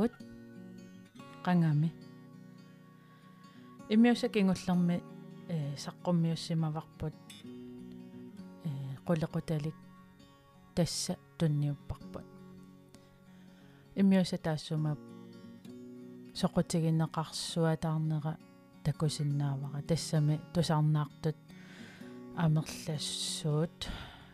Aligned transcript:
алууккут 0.00 0.12
qangami 1.44 1.92
иммиусакингуллерми 3.88 5.02
э 5.48 5.76
саққуммиуссимаварпут 5.76 7.14
э 8.64 8.96
qullequtalik 9.06 9.74
тасса 10.74 11.16
тунниуппарпут. 11.38 12.24
Иммиуса 13.94 14.38
таассума 14.38 14.96
соқутигиннеқарсуатаарнера 16.34 18.38
такусиннаавара. 18.84 19.82
Тассами 19.82 20.40
тусарнаартут 20.54 21.36
амерлассуут 22.36 23.88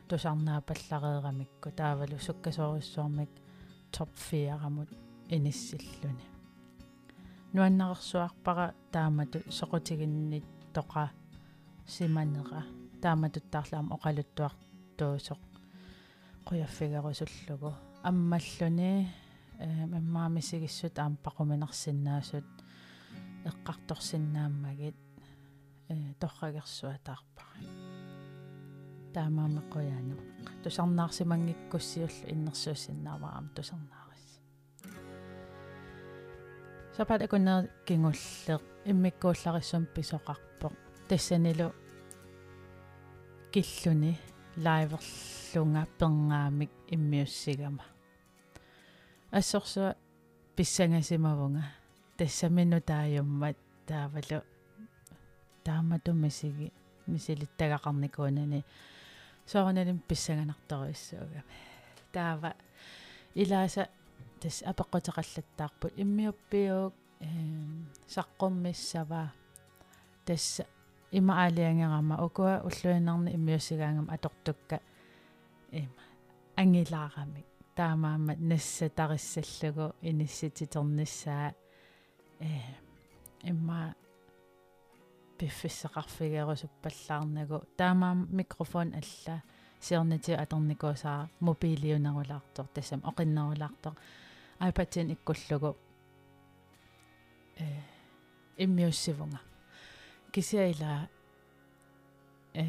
тусарнаапаллареерамикку 0.08 1.70
таавалу 1.72 2.19
суккасоориссуармик 2.19 3.30
топ 3.91 4.10
4 4.30 4.58
рамут 4.62 5.05
иниссиллуни 5.28 6.26
нуаннарсуарпара 7.52 8.74
таамату 8.92 9.38
соқутигиннит 9.50 10.44
тоқа 10.74 11.10
симанера. 11.86 12.64
Тааматуттаарлаама 13.02 13.94
оқалуттуартуусоқ. 13.96 15.40
Қуяффигарусуллугу 16.46 17.74
аммаллуни 18.02 19.08
маммаамисигиссут 19.58 20.98
аам 20.98 21.16
пақуминарсиннаасут 21.24 22.44
эққарторсиннааммагит 23.50 24.96
э 25.88 26.14
торрагерсуатаарпара 26.20 27.58
таамаамеққуяану 29.14 30.16
тусарнаарсимангиккуссиуллу 30.62 32.28
иннерсуусиннаавараама 32.33 33.48
тусарнаарис 33.56 34.05
сапат 36.97 37.20
акуннер 37.22 37.69
кингуллеқ 37.86 38.62
иммиккууллариссум 38.91 39.84
писоқарпоқ 39.94 40.72
тассанилу 41.08 41.69
киллуни 43.52 44.12
лайверлунга 44.56 45.83
пернгаамик 45.98 46.70
иммиуссигама 46.94 47.84
ассорсуа 49.30 49.94
писсангасимавунга 50.56 51.64
тассамину 52.17 52.80
таajummat 52.80 53.56
таавалу 53.86 54.41
таамату 55.64 56.14
мисиги 56.14 56.72
мисилиттагақарникуунани 57.06 58.64
соорналим 59.44 59.98
писсаганарторуиссуугами 60.08 61.44
таава 62.12 62.55
илааса 63.34 63.91
тас 64.47 64.62
апеққутеқаллаттаарпут 64.62 65.98
иммиуппиук 66.02 66.94
эм 67.20 67.91
саққуммиссава 68.06 69.33
тасса 70.25 70.66
има 71.11 71.42
аалиангерама 71.42 72.25
укуа 72.25 72.62
уллуинарни 72.62 73.34
иммиусигаангам 73.34 74.11
атортукка. 74.11 74.80
Има 75.72 76.02
ангилаарамик 76.56 77.47
таамаамат 77.74 78.39
насса 78.39 78.89
тариссаллугу 78.89 79.94
иниссититерниссаа 80.02 81.55
э 82.39 82.61
имма 83.42 83.95
пиффиссақарфигерусуппаллаарнагу 85.39 87.63
таамаам 87.77 88.28
микрофон 88.30 88.95
алла. 88.95 89.42
Сиорнати 89.80 90.33
атерникуусаа 90.33 91.28
мобилиунарулаартор. 91.40 92.67
Тассам 92.74 93.01
оқиннарулаартор 93.01 93.95
iPad-ин 94.61 95.12
иккуллугу 95.12 95.77
э 97.58 97.64
иммиуссивунга. 98.56 99.40
Кисиаила 100.33 101.08
э 102.55 102.64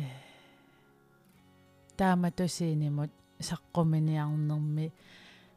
тааматусиинимут 1.98 3.12
саққуминиарнэрми 3.40 4.92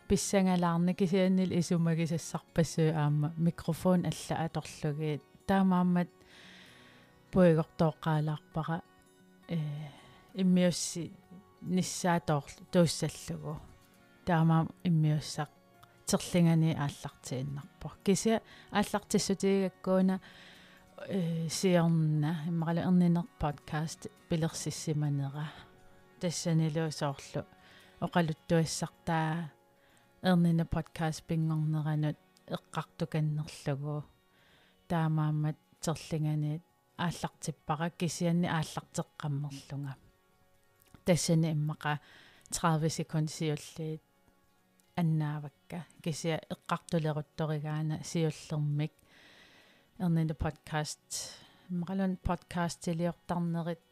писсангалаарни 0.08 0.94
кисианнил 0.94 1.50
исумагисассарпассуу 1.58 2.92
аама 2.94 3.32
микрофон 3.36 4.06
алла 4.06 4.44
аторлуги. 4.44 5.20
Таамаамат 5.46 6.08
пуигортооққаалаарпара 7.32 8.82
э 9.48 9.58
иммиусси 10.34 11.12
ниссаатоор 11.62 12.44
тууссаллугу 12.72 13.60
таамаа 14.24 14.66
иммиуссақ 14.84 15.50
терлингани 16.10 16.70
ааллартииннарпо 16.84 17.88
кися 18.04 18.40
ааллартиссутигаккуuna 18.78 20.20
э 21.08 21.48
сиорна 21.48 22.30
иммаралу 22.48 22.80
эрнинер 22.88 23.24
подкаст 23.38 24.06
пилерсиссиманера 24.28 25.46
тассанилу 26.20 26.90
соорлу. 26.90 27.42
Оқалуттуассартаа 28.00 29.52
эрнина 30.22 30.64
подкаст 30.66 31.22
пингорнеранут 31.28 32.18
эққартуканнерлугу. 32.46 34.04
Таамаамат 34.88 35.56
терлинганиит 35.80 36.62
ааллартиппара 36.96 37.90
кисианни 37.90 38.46
ааллартеққаммерлунга 38.46 39.94
тассани 41.04 41.52
иммақа 41.52 42.00
30 42.50 42.92
секунд 42.92 43.30
сиуллиит 43.30 44.02
аннаавакка 45.00 45.78
кисиа 46.02 46.36
эққартулерутторигаана 46.54 47.96
сиуллермик 48.10 48.92
эрнина 49.98 50.34
подкаст 50.34 51.06
мақалун 51.80 52.16
подкаст 52.28 52.80
тилиортарнерит 52.84 53.82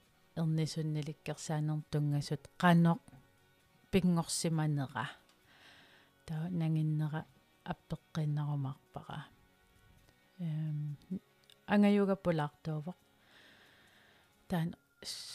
эрнисунниликкерсаанер 0.41 1.81
тунгасут 1.91 2.45
қаноқ 2.63 3.01
пингорсиманера 3.91 5.07
таа 6.27 6.49
нангиннера 6.61 7.21
аппеққиннарумарпара 7.73 9.21
эм 10.41 10.99
ангаюга 11.67 12.17
пулаартуувоқ 12.25 12.99
таан 14.49 14.69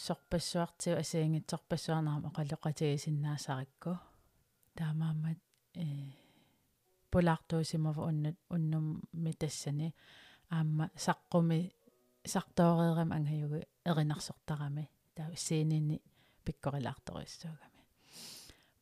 сорпассуартиу 0.06 0.96
асиангитсорпассуарнарама 1.02 2.30
оқалоқатигисиннаасарикку 2.30 3.92
таамаамат 4.78 5.40
э 5.40 5.43
пулаартуусимава 7.12 8.08
уннут 8.08 8.38
уннум 8.50 9.02
митассани. 9.14 9.94
Аама 10.50 10.90
саққуми 10.96 11.74
сартоореерам 12.26 13.12
ангаюга 13.12 13.60
эринарсортарами. 13.86 14.90
Таа 15.16 15.36
сиинини 15.36 16.02
пиккорилаарториссуугами 16.46 17.74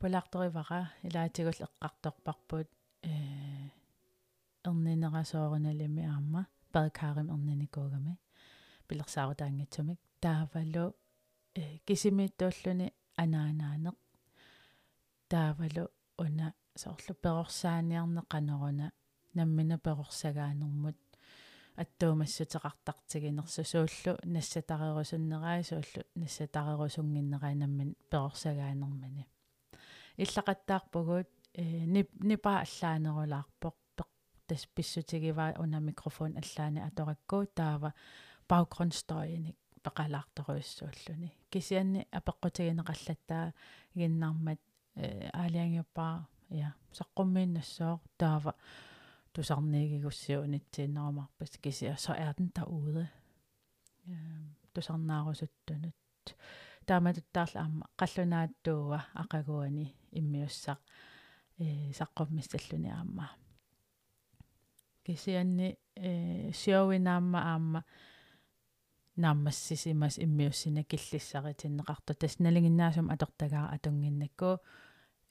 пулаарторивара 0.01 0.91
илаатигул 1.07 1.59
эққарторпарпут 1.67 2.67
э 3.03 3.13
эрнинерасоорналими 4.67 6.03
аама 6.13 6.41
падкаарим 6.73 7.27
эрниникуугами 7.33 8.13
пилерсаарутаангитсумик 8.87 9.99
таавалу 10.23 10.85
э 11.61 11.63
кисимииттууллуни 11.85 12.87
анаанааneq 13.23 13.97
таавалу 15.31 15.83
уна 16.23 16.47
соорлу 16.75 17.15
перорсааниарнеқанеруна 17.15 18.91
наммина 19.33 19.77
перорсагаанермут 19.77 20.97
аттуумассутеқартартигинерсу 21.75 23.63
сууллу 23.63 24.17
нассатарерусуннераа 24.23 25.63
сууллу 25.63 26.03
нассатарерусунгиннераа 26.15 27.55
наммин 27.55 27.95
перорсагаанермани 28.09 29.27
иллақаттаарпугут 30.17 31.29
э 31.53 31.85
нипа 32.29 32.63
аллаанерулаарпоқ 32.63 33.75
тас 34.47 34.67
писсутигиваа 34.75 35.55
уна 35.59 35.79
микрофон 35.79 36.35
аллаани 36.41 36.81
атораккуу 36.81 37.45
таава 37.45 37.93
baggrundsstøjник 38.49 39.55
пеқалаарторуиссууллуни 39.85 41.31
кисианни 41.49 42.05
апеққутигинеқаллаттаа 42.11 43.53
игиннармат 43.95 44.59
аалиангиппаа 45.33 46.27
я 46.51 46.73
саққуммииннассоо 46.93 47.99
таава 48.17 48.53
тусарнигигуссиунитсииннерамарпас 49.33 51.57
кисиа 51.61 51.95
så 51.97 52.13
er 52.13 52.33
den 52.37 52.51
derude. 52.55 53.07
Тусарнаарусуттунут 54.73 55.95
тааматуттаарлаама 56.85 57.85
қаллунааттууа 57.99 58.99
ақагуани 59.21 59.95
иммиуссақ 60.11 60.79
э 61.59 61.91
саққуммиссаллуни 61.99 62.89
аама 62.89 63.29
кисианни 65.05 65.77
э 65.95 66.51
сиовинаама 66.53 67.39
аама 67.53 67.83
нааммассисимас 69.15 70.17
иммиуссина 70.17 70.83
киллиссаритиннеқарту 70.83 72.13
тас 72.15 72.39
налингиннаасум 72.39 73.09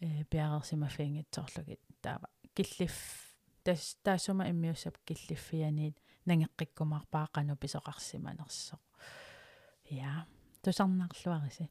атунгиннакку 0.01 1.61
э 1.73 1.77
таава 2.01 2.29
киллиф 2.55 3.37
тас 3.63 3.97
таасума 4.03 4.49
иммиуссап 4.51 4.97
киллиффианиит 5.05 5.97
нангеққиккумаарпаақану 6.27 7.57
писоқарсиманерсоқ. 7.57 8.81
Я 9.85 10.27
тусарнаарлуариси 10.63 11.69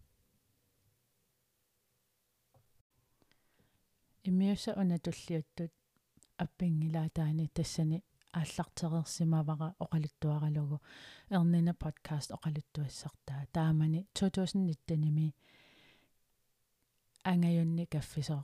иммиусса 4.23 4.73
унатуллиуттут 4.81 5.71
аппингилаатаани 6.37 7.47
тассани 7.47 8.03
ааллартерерсимавара 8.31 9.75
оқалуттуаралугу. 9.83 10.81
Ернина 11.29 11.73
подкаст 11.73 12.31
оқалуттуассартаа. 12.31 13.47
Таамани 13.51 14.07
2019-ними 14.13 15.33
ангаюнни 17.23 17.85
каффисоо 17.85 18.43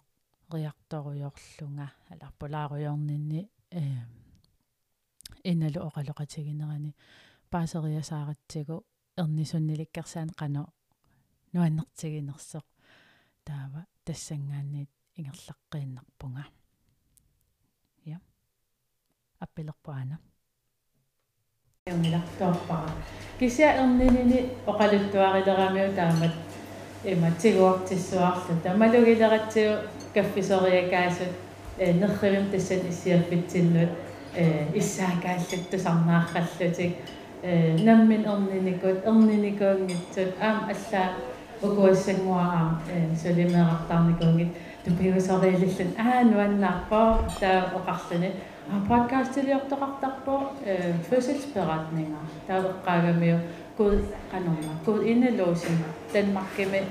риарторуйорлунга 0.51 1.91
аларпулааруйорнинни 2.11 3.49
э 3.71 3.81
иналу 5.43 5.79
оқалоқатигинерани 5.87 6.95
паасериасааратсигу 7.51 8.85
ернисунниликкерсаан 9.17 10.29
қано 10.39 10.63
нуаннертигинерсоқ 11.53 12.65
таава 13.45 13.81
тассангаанниит 14.05 14.89
ингерлаққииннарпунга. 15.17 16.45
Я 18.03 18.19
аппилерпуана. 19.39 20.19
Юнилартуарпара 21.87 22.91
кися 23.39 23.67
ернинини 23.83 24.39
оқалуттуарилерамиу 24.65 25.95
таамат 25.95 26.33
има 27.04 27.30
тигуартиссуарлу 27.40 28.54
тамалугилератсиу 28.62 29.78
каффисориакаасут 30.14 31.32
э 31.78 31.92
нерривим 31.92 32.50
тассан 32.50 32.80
иссиарфитсиннут 32.90 33.90
э 34.34 34.66
иссаакааллутту 34.74 35.78
сарнаарраллутик 35.78 36.96
э 37.42 37.76
наммин 37.78 38.24
ерниникут 38.24 39.06
ерниникуунгитсут 39.06 40.34
аам 40.40 40.68
аллаа 40.72 41.10
укуассангуараам 41.62 42.80
God 53.77 53.99
anoma, 54.33 54.73
God 54.85 55.03
indelåsen, 55.03 55.85
Danmark 56.13 56.57
med 56.57 56.83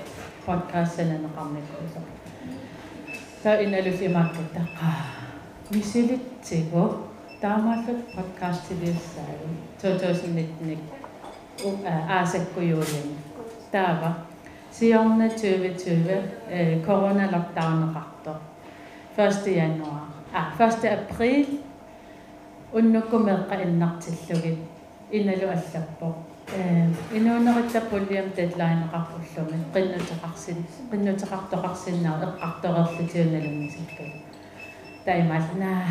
podcasterne 0.47 1.21
og 1.25 1.41
ramme 1.41 1.61
kosa. 1.61 1.83
Altså. 1.83 1.99
Så 3.43 3.59
indelås 3.59 4.01
i 4.01 4.09
markedet, 4.09 4.49
der 4.55 4.61
ah, 4.61 5.75
vi 5.75 5.81
ser 5.81 6.07
lidt 6.07 6.43
til, 6.43 6.65
hvor 6.65 7.07
der 7.41 7.49
er 7.49 7.63
meget 7.63 8.05
podcast 8.15 8.67
til 8.67 8.81
det 8.81 8.97
særligt. 8.99 9.99
2019, 10.05 10.79
Asek 12.11 12.57
og 12.57 12.65
Jorgen, 12.71 13.19
der 13.73 13.81
var. 13.81 14.19
Siden 14.71 15.31
2020, 15.31 16.23
øh, 16.53 16.85
corona-lockdown 16.85 17.97
og 18.27 18.37
1. 19.19 19.57
januar, 19.57 20.13
ah, 20.35 20.69
1. 20.69 20.85
april, 20.85 21.47
og 22.73 22.83
nu 22.83 23.01
kommer 23.01 23.29
jeg 23.29 23.67
ind 23.67 23.83
til 24.01 24.17
slukket, 24.17 24.59
inden 25.13 25.41
du 25.41 25.47
er. 25.47 26.34
Инуунеритсаппуллиам 27.19 28.29
дедлайнеқарпуллуми 28.37 29.59
қиннутеқарсин 29.75 30.59
қиннутеқартоқарсиннаа 30.91 32.17
эққартоқарлутиуналунгисаккал 32.27 34.11
таймалнаа 35.05 35.83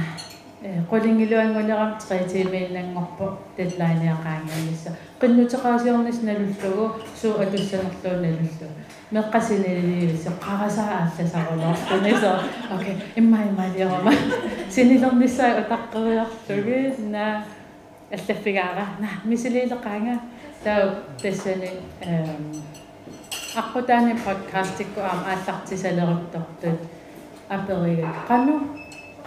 qulingilluanguleram 0.90 1.92
3 2.00 2.28
tiimiinnangorpu 2.32 3.26
deadline-иақаангиалисса 3.58 4.92
qinnuteqaasiornis 5.22 6.20
nalullugu 6.28 6.86
suu 7.22 7.34
atussanerluu 7.44 8.14
nalullu 8.24 8.68
meqqasiniliivisse 9.16 10.32
qarasa 10.46 10.84
aallasarulortuni 10.98 12.14
so 12.22 12.32
okay 12.76 12.96
imma 13.22 13.40
imaliorama 13.50 14.14
sinilornissaa 14.76 15.52
utaqqeriarlugi 15.62 16.80
na 17.16 17.26
аллаффигаара 18.16 18.86
на 19.04 19.10
мисилиилеқаанга 19.26 20.16
таа 20.64 20.96
тассани 21.22 21.72
эм 22.02 22.54
аққутаани 23.56 24.14
подкастикку 24.26 25.00
аама 25.02 25.26
ааллартисалеруттортут 25.34 26.80
аперига 27.50 28.10
қану 28.30 28.56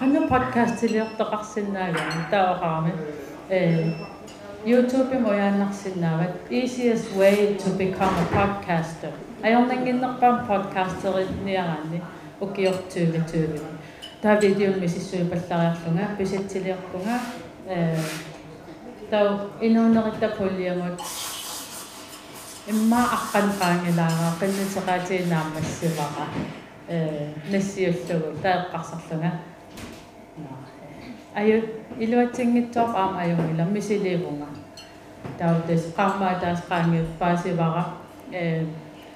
qannu 0.00 0.20
podcastiliortoqarsinnaagaan 0.32 2.26
taoqarami 2.30 2.92
eh 3.50 3.86
YouTube 4.66 5.18
moyaannarsinnaavat 5.26 6.32
easiest 6.50 7.16
way 7.16 7.54
to 7.62 7.70
become 7.70 8.16
a 8.24 8.26
podcaster. 8.36 9.12
Ajornanginnerpaan 9.42 10.46
podcasterit-niaraanni 10.48 12.02
ukiortuuvituuvi 12.40 13.60
taa 14.22 14.40
videon 14.40 14.88
sissuipallariarlunga 14.88 16.04
pisitsiliorpunga 16.18 17.16
eh 17.66 18.00
Tau, 19.06 19.54
inuno 19.62 20.10
kita 20.10 20.34
pulya 20.34 20.74
mo. 20.74 20.90
Eh, 20.90 20.98
Ima 22.66 23.06
akkan 23.06 23.54
kanya 23.54 23.94
lang 23.94 24.10
ako. 24.10 24.42
Kanya 24.42 24.66
sa 24.66 24.82
kasi 24.82 25.30
namas 25.30 25.62
si 25.62 25.86
baka. 25.94 26.26
Eh, 26.90 27.30
Nasiyos 27.46 28.02
siya 28.02 28.18
ko. 28.18 28.34
Tayo 28.42 28.66
kasakto 28.74 29.22
nga. 29.22 29.46
Ayun, 31.38 31.62
iluwatsing 32.02 32.58
ito 32.58 32.82
ako 32.82 32.98
ang 32.98 33.14
ayaw 33.22 33.38
nila. 33.46 33.62
Misili 33.70 34.18
ko 34.18 34.34
nga. 34.42 34.50
Tau, 35.38 35.62
des 35.70 35.94
kama 35.94 36.42
das 36.42 36.66
kanya 36.66 37.06
pa 37.14 37.38
si 37.38 37.54
baka. 37.54 38.02
Eh, 38.34 38.66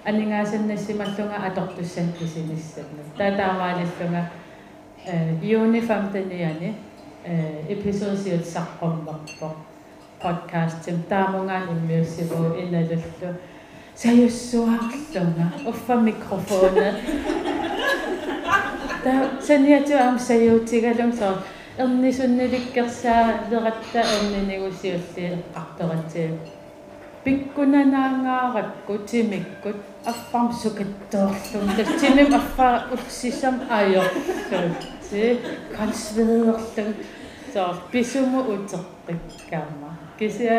ani 0.07 0.31
nga 0.31 0.47
sin 0.47 0.71
na 0.71 0.79
si 0.79 0.95
Matlo 0.95 1.27
nga 1.27 1.51
atok 1.51 1.75
to 1.75 1.83
sen 1.83 2.15
to 2.15 2.23
nito 2.23 4.05
nga. 4.07 4.25
Uniform 5.43 6.15
to 6.15 6.23
niya 6.31 6.55
ni. 6.63 6.79
Episode 7.67 8.15
siyot 8.15 8.47
sa 8.47 8.63
kumbak 8.79 9.27
po. 9.43 9.51
Подкастим 10.23 11.03
таамунгаан 11.09 11.69
иммиуссиву 11.75 12.55
иналуллу 12.63 13.31
саюссуаарлунга 13.97 15.47
уффа 15.67 15.95
микрофона 15.95 16.95
та 19.05 19.13
саниату 19.47 19.95
аам 19.97 20.19
саюутигалум 20.19 21.13
соо 21.13 21.35
эрнисунниликкерсаа 21.79 23.49
лератта 23.51 24.01
эрнинигусиулли 24.15 25.25
эққарторатсиу 25.39 26.39
пиккунанаангааракку 27.25 28.99
тимиккут 29.11 29.77
аффарм 30.05 30.53
сукаттоорлун 30.53 31.69
тимим 32.01 32.35
аффа 32.35 32.85
улсисам 32.93 33.57
аёрлун 33.71 34.75
ти 35.09 35.39
консведерлун 35.77 36.95
så 37.53 37.75
писуму 37.91 38.41
утерпиккаама 38.43 39.90
кися 40.20 40.56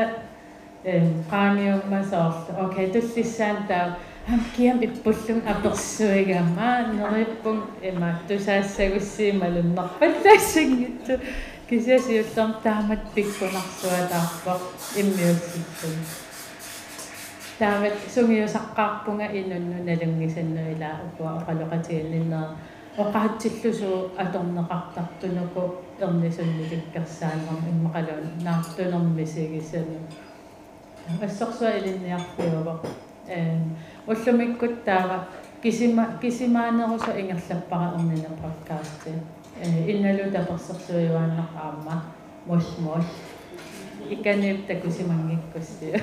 э 0.84 0.94
qaaniumma 1.30 2.00
soorlu 2.10 2.50
okay 2.64 2.86
tullissaan 2.94 3.58
taa 3.68 3.86
hankiam 4.30 4.82
ippullun 4.82 5.40
apersuigama 5.52 6.68
nerippun 6.98 7.58
ima 7.90 8.10
tusaassagуссиималуннарпат 8.28 10.14
таассангитсу 10.24 11.14
кисиасиуллерм 11.68 12.52
таамат 12.64 13.02
пиккунарсуатаарпо 13.14 14.54
иммиусситтун 15.00 15.96
таамат 17.58 17.96
сунгиусаққарпунга 18.14 19.26
инунну 19.40 19.78
налунгисаннуилаа 19.88 20.96
укуа 21.06 21.30
оқалоқатигаллиннера 21.38 22.56
оқаатсиллусу 22.97 24.11
аторнеқартартунуку 24.17 25.75
эрнисунниликкерсаанерм 25.99 27.59
иммақалуун. 27.71 28.43
Наартунермисигисану 28.43 29.99
ассорсуа 31.21 31.77
илинниарфиува 31.77 32.81
э 33.27 33.57
уллумиккут 34.07 34.83
таава 34.83 35.27
кисима 35.61 36.17
кисимаанерусо 36.21 37.11
ингерлаппара 37.19 37.95
эрнина 37.97 38.29
подкасти 38.41 39.13
э 39.61 39.91
инналу 39.91 40.31
таперсерсуивааннақ 40.31 41.51
аама 41.55 42.03
мос 42.45 42.77
мос 42.79 43.05
иканеп 44.09 44.67
такусимангиккусси 44.67 46.01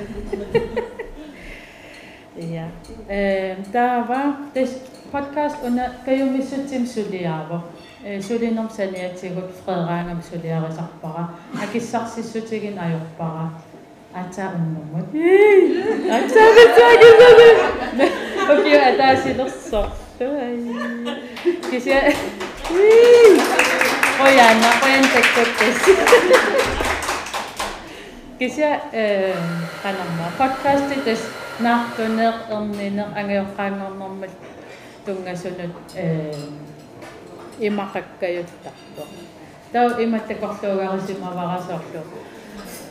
я 2.37 2.71
э 3.09 3.57
таава 3.73 4.37
podcast 5.09 5.65
under 5.65 6.05
kayo 6.05 6.29
miso 6.29 6.61
tim 6.69 6.85
suliyawa. 6.85 7.65
Suli 8.23 8.55
nom 8.55 8.71
saniya 8.71 9.11
tigot 9.17 9.51
frera 9.65 10.07
ngam 10.07 10.23
suliyawa 10.23 10.71
sakpara. 10.71 11.35
Akisak 11.57 12.07
si 12.07 12.23
sutigin 12.23 12.79
ayokpara. 12.79 13.53
Ata 14.15 14.57
unnumot. 14.57 15.09
Ata 16.09 16.43
bitagin 16.57 17.15
na 17.21 17.29
na. 17.99 18.07
Papiyo 18.49 18.79
ata 18.81 19.17
silok 19.19 19.53
sokto. 19.53 20.27
Kasi 21.69 21.91
Koyan 24.19 24.57
na, 24.59 24.71
koyan 24.83 25.05
tektok 25.09 25.51
kasi. 25.57 25.93
Kasi 28.39 28.67
kanang 29.81 30.13
podcast 30.35 30.91
itas 30.91 31.23
naktunak 31.63 32.51
ang 32.51 32.67
minang 32.75 33.15
ang 33.15 33.31
yung 33.31 33.51
kanang 33.55 33.95
mamalik. 33.95 34.35
itong 35.01 35.23
nga 35.23 35.35
sunod 35.35 35.73
eh, 35.95 36.35
imakak 37.63 38.19
kayo 38.19 38.43
takto. 38.63 39.05
Tao 39.69 40.01
imatikokto 40.01 40.79
ka 40.79 40.97
kasi 40.97 41.19
mabakasokto. 41.21 42.01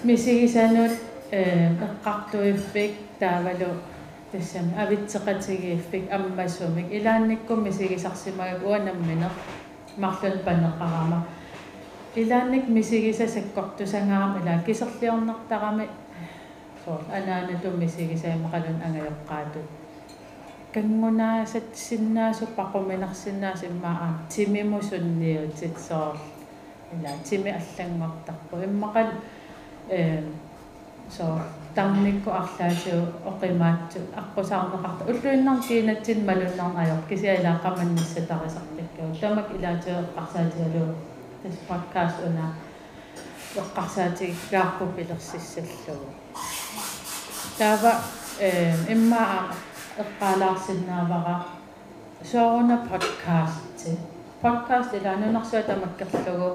Misigisanot 0.05 0.93
eh, 1.33 1.73
kakakto 1.75 2.43
effect 2.43 3.17
tawalo. 3.17 3.95
Tasam, 4.27 4.75
abit 4.75 5.07
sakat 5.07 5.39
sige 5.39 5.79
effect 5.79 6.11
amma 6.11 6.43
sumig. 6.43 6.91
Ilanik 6.91 7.47
ko 7.47 7.55
misigisak 7.55 8.11
si 8.11 8.35
magaguan 8.35 8.83
ng 8.83 8.99
minok. 9.07 9.31
Maklon 9.95 10.43
pa 10.43 10.51
ng 10.51 10.75
kakama. 10.75 11.23
Ilanik 12.11 12.67
misigisa 12.67 13.23
sa 13.23 13.39
kokto 13.55 13.87
sa 13.87 14.03
nga 14.03 14.27
kamila. 14.27 14.59
Kisak 14.67 14.99
liyong 14.99 15.23
nakta 15.23 15.55
kami. 15.55 15.87
So, 16.83 16.99
anana 17.07 17.55
to 17.55 17.71
misigisa 17.71 18.35
makalon 18.35 18.83
ang 18.83 18.99
ayok 18.99 19.23
katod 19.23 19.86
кисерлиорнартарами 20.76 21.46
соо 21.46 21.66
анаанатум 21.72 21.72
мисигисаамақалун 21.72 21.72
ангайоққаатут 21.72 21.72
кангунаасат 21.72 21.76
синнаасу 21.76 22.46
пақуминарсиннаасиммаа 22.56 24.18
тимиму 24.28 24.82
сунниутит 24.82 25.78
соо 25.78 26.16
илаа 26.92 27.16
тими 27.24 27.50
аллангортарпу 27.50 28.56
иммақал 28.56 29.10
э 29.88 30.22
соо 31.10 31.40
тарникку 31.74 32.30
арлаасуу 32.30 33.02
оқимаатсу 33.26 34.00
аққусаарнеқарта 34.20 35.10
уллуиннар 35.10 35.60
киинатсин 35.60 36.24
малуннарнаёр 36.24 37.02
кисиалаа 37.08 37.60
қаманниссатарисартаккау 37.64 39.14
тамак 39.20 39.48
илаатиеққарсаатигалу 39.56 40.94
тас 41.42 41.54
подкаст 41.68 42.16
уна 42.26 42.54
эққарсаатиг 43.56 44.34
гаарпу 44.50 44.86
пилерсиссаллугу 44.96 46.08
таава 47.58 47.92
э 48.38 48.74
иммаа 48.88 49.52
эққалаарсиннаавара 50.03 51.35
сооруна 52.31 52.77
подкаст 52.89 53.81
подкаст 54.41 54.93
илаанунарсуа 54.93 55.61
тамаккерлугу 55.69 56.49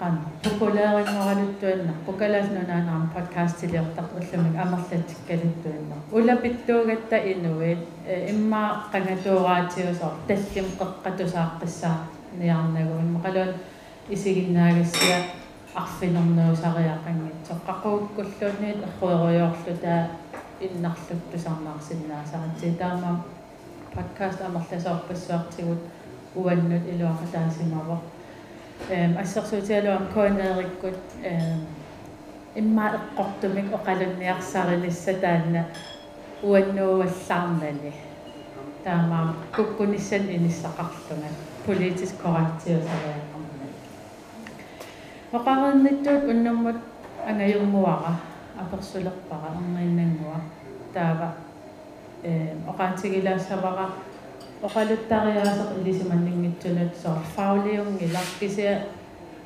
qan 0.00 0.14
populaarinngoraluttuanna 0.42 1.92
pokalaasnunaanaam 2.06 3.04
podcastiliortaq 3.14 4.08
ullamik 4.18 4.56
amerlatikkaluttuanna 4.64 5.96
ulapittuugatta 6.18 7.16
inuit 7.32 7.82
imma 8.32 8.62
qangatuuraatiusor 8.92 10.14
tallim 10.28 10.68
qeqqatusaaqqissaa 10.80 11.98
niarnagu 12.40 12.94
immaqaluun 13.04 13.52
isiginnaagassia 14.14 15.18
арфинернуусариақангитсо 15.80 17.54
қақууккуллуунниит 17.68 18.80
эрруеруйорлута 20.59 20.59
иннарлуттусарнаарсиннаасарати 20.59 22.77
таама 22.77 23.23
подкаст 23.93 24.41
амерласоорпассуартигут 24.41 25.79
уаннут 26.35 26.83
илуақатаасимава 26.91 27.99
эм 28.89 29.17
ассерсуутиалуам 29.17 30.07
коонеериккут 30.13 30.99
эм 31.23 31.65
имма 32.55 32.91
эққортумик 32.97 33.73
оқалунниарсарилисса 33.73 35.13
таанна 35.13 35.65
уаннууаллаарнани 36.41 37.93
таамаа 38.83 39.35
куккуниссан 39.55 40.29
иниссақарлунга 40.29 41.29
политис 41.65 42.13
корректиусариақарна 42.21 43.65
оқарниттуут 45.33 46.23
уннэрмут 46.29 46.77
ангаюрмуара 47.27 48.15
apersulak 48.60 49.16
baka 49.26 49.56
ang 49.56 49.72
mainan 49.72 50.20
mo 50.20 50.36
taba 50.92 51.32
eh, 52.20 52.52
o 52.68 52.70
kan 52.76 52.92
sige 52.92 53.24
la 53.24 53.40
sa 53.40 53.56
baka 53.64 53.88
o 54.60 54.68
kalut 54.68 55.08
tayo 55.08 55.40
sa 55.40 55.72
kundi 55.72 55.88
si 55.88 56.04
manding 56.04 56.44
mitsulat 56.44 56.92
so 56.92 57.16
fauli 57.32 57.80
yung 57.80 57.96
ilak 57.96 58.28
kasi 58.36 58.68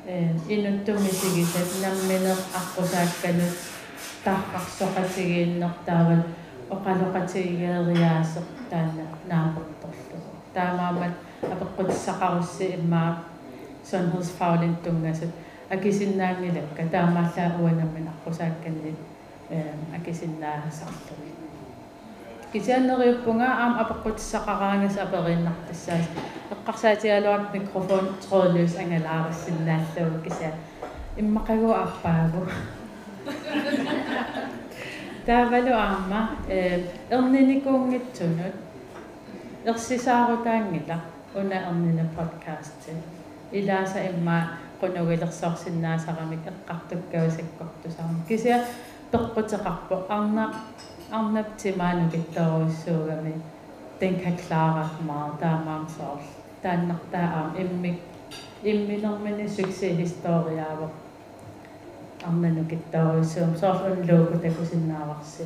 eh, 0.05 0.29
inutong 0.51 0.99
sige 0.99 1.47
sa 1.47 1.63
naminok 1.87 2.41
ako 2.51 2.83
sa 2.83 3.07
kalut 3.23 3.75
takak 4.25 4.65
so 4.65 4.89
kasi 4.89 5.53
nok 5.61 5.85
tawal. 5.85 6.17
O 6.65 6.81
kalukat 6.81 7.29
sige 7.29 7.69
riyasok 7.69 8.65
tanda 8.73 9.05
napuntok 9.29 9.93
tama 10.49 10.89
man. 10.97 11.13
Apakot 11.45 11.93
sa 11.93 12.17
kaos 12.17 12.57
si 12.57 12.73
imap 12.73 13.21
eh, 13.21 13.85
son 13.85 14.09
hos 14.17 14.33
faulin 14.33 14.73
tunga 14.81 15.13
акисиннаангилакка 15.69 16.83
таамааллаа 16.91 17.59
уанаммин 17.61 18.09
аққусаакканни 18.13 18.95
э 19.49 19.61
акисиннаасарлуги 19.97 21.31
кисианнериуппунга 22.51 23.45
аам 23.45 23.73
апеққутиссақараангас 23.83 24.97
аперииннартассаас 25.05 26.05
эққарсаатигалуак 26.53 27.53
микрофон 27.53 28.05
троолюс 28.23 28.75
ангалаарассиннааллуг 28.77 30.23
кися 30.23 30.49
иммақагу 31.17 31.71
арпаагу 31.83 32.43
таавалу 35.25 35.73
аама 35.73 36.29
э 36.47 36.83
эрниникуунгитсунут. 37.09 38.55
Ерсисаарутаангила 39.65 41.01
уна 41.33 41.53
эрнина 41.53 42.05
подкаст 42.15 42.89
илааса 43.51 43.99
имма 44.11 44.59
qunugilерсоорсиннаасарамик 44.79 46.43
эққартуккавасаккортусаарми 46.51 48.21
кися 48.27 48.55
пеққутеқарпо 49.11 49.95
арна 50.09 50.53
арнап 51.11 51.47
тимаану 51.57 52.09
киттаруиссуугами 52.11 53.33
den 53.99 54.19
kan 54.23 54.37
klare 54.37 54.85
meget 55.07 55.39
taamaam 55.39 55.87
soor 55.97 56.19
taannartaa 56.61 57.27
aam. 57.37 57.55
Immik 57.55 57.99
imminermini 58.63 59.49
succeshistoriaavo 59.49 60.89
арнану 62.27 62.63
киттаруиссуум 62.65 63.55
соорлун 63.55 64.07
лууку 64.09 64.37
такусиннааварси 64.37 65.45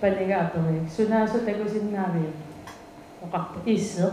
палига 0.00 0.36
апери 0.40 0.80
сунаасу 0.96 1.38
такусиннаави 1.38 2.32
оқарпу 3.24 3.58
иссе 3.66 4.10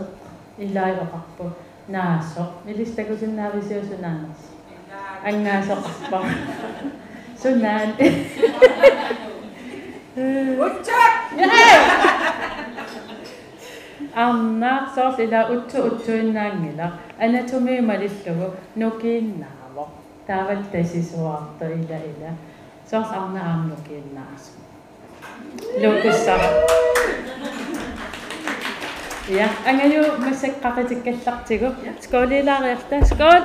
илаи 0.58 0.92
оқарпу 1.04 1.44
Nasok. 1.88 2.64
Nilista 2.64 3.04
ko 3.04 3.12
sinabi 3.12 3.60
siya 3.60 3.84
sunanas. 3.84 4.56
Ang 5.24 5.44
nasok 5.44 5.84
pa. 6.08 6.20
Sunan. 7.36 7.92
Uchot! 10.56 11.14
Ang 14.14 14.62
nasok 14.62 15.10
sila 15.18 15.50
ucho-ucho 15.50 16.14
na 16.30 16.54
nila. 16.54 17.02
Ano 17.18 17.42
tumimalis 17.44 18.22
ko? 18.22 18.54
Nukin 18.78 19.42
na 19.42 19.50
ako. 19.68 19.90
Tawag 20.24 20.70
tayo 20.70 20.86
si 20.86 21.02
Suwakto 21.02 21.66
ila-ila. 21.66 22.32
So, 22.86 23.02
ang 23.02 23.34
naam 23.34 23.74
nukin 23.74 24.14
na 24.14 24.22
ako. 24.22 24.62
Lucas 25.82 26.22
Sarah. 26.22 26.62
Ja, 29.28 29.48
angaju 29.64 30.20
massaqqaqatikkallartigu. 30.20 31.68
Skål 32.00 32.30
ilaariarta. 32.32 33.00
Skål. 33.08 33.42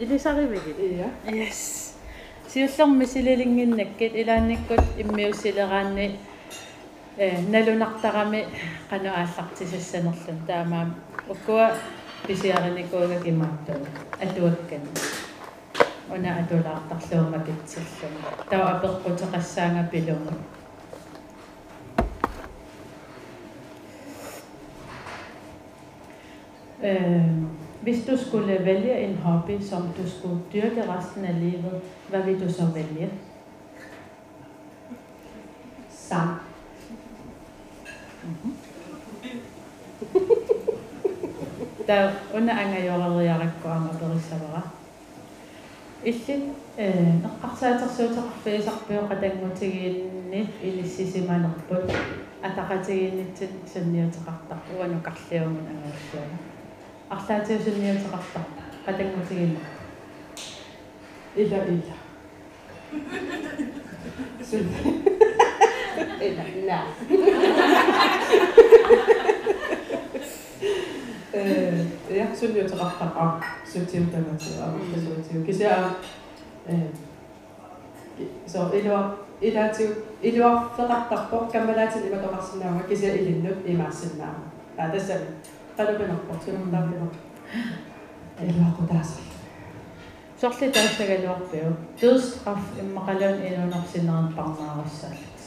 спилидер 0.00 0.14
бас 0.14 0.26
илисаривигит 0.26 0.98
Ja. 0.98 1.10
Yes. 1.26 1.94
Siullormi 2.48 3.06
sililingиннаккит 3.06 4.14
илаанниккут 4.14 4.80
иммиуссилераанни 4.98 6.18
э 7.18 7.40
налунартарами 7.48 8.46
qanu 8.90 9.08
ааллартисассанерлун 9.10 10.46
таамаа 10.46 10.94
уккуа 11.28 11.74
писиариникууга 12.26 13.20
кимаатту 13.20 13.72
атуаккан 14.22 14.82
уна 16.08 16.38
атулаартарлуuma 16.40 17.44
китсиллун 17.46 18.14
таа 18.50 18.80
аперқутеқассаанга 18.80 19.90
пилума 19.90 20.32
Øh, 26.82 27.59
Hvis 27.81 28.05
du 28.05 28.17
skulle 28.17 28.65
vælge 28.65 28.99
en 28.99 29.15
hobby, 29.15 29.61
som 29.61 29.81
du 29.81 30.09
skulle 30.09 30.39
dyrke 30.53 30.83
resten 30.89 31.25
af 31.25 31.39
livet, 31.39 31.81
hvad 32.09 32.23
vil 32.23 32.47
du 32.47 32.53
så 32.53 32.65
vælge? 32.65 33.11
Sang. 35.89 36.29
Mm-hmm. 38.23 38.53
Der 41.87 42.11
under 42.33 42.53
anga 42.53 42.85
jorari 42.85 43.25
yarakko 43.25 43.67
anga 43.67 43.93
berisavara. 43.99 44.61
Illi 46.05 46.35
naqqarsaatarsooteqarfii 47.23 48.61
sarpio 48.61 49.01
qatangutigiinni 49.09 50.49
ilissisimanerput 50.63 51.93
ataqatigiinnitsin 52.43 53.49
sanniuteqartaq 53.65 54.63
uanukarliumun 54.77 55.67
angarssuana. 55.73 56.50
أخطأت 57.11 57.51
جميع 57.51 57.93
تغطى 57.93 58.43
قد 58.87 58.99
الموتيلا 58.99 59.59
إلا. 61.37 61.63
إلا. 61.63 61.81
إلا 66.21 66.43
لا 66.65 66.81
يحصل 72.09 72.57
يتغطى 72.57 73.05
الأرض 73.05 73.39
سوتي 73.65 73.99
وتمتي 73.99 74.49
سوتي 74.95 75.43
كساء 75.47 75.91
سو 78.47 78.67
إلى 78.67 79.13
إلى 79.43 79.71
تو 79.77 79.83
إلى 80.23 80.61
فقط 80.77 81.09
تقطع 81.09 81.47
كملات 81.53 81.97
اللي 81.97 82.15
ما 82.15 82.21
تغسلناها 82.21 82.81
كساء 82.89 83.15
إلى 83.15 83.29
النب 83.29 83.57
إما 83.69 83.89
سلناها 83.91 84.39
هذا 84.77 84.97
سبب. 84.97 85.27
قلبنا 85.79 86.15
باطننا 86.29 86.65
باطننا 86.71 87.07
الله 88.41 88.73
قداس 88.79 89.11
Sortli 90.41 90.71
tarsagaluarpiu 90.71 91.69
tuusqaf 91.99 92.61
immaqaluun 92.81 93.41
iluunersinerparnaarussaallat 93.47 95.41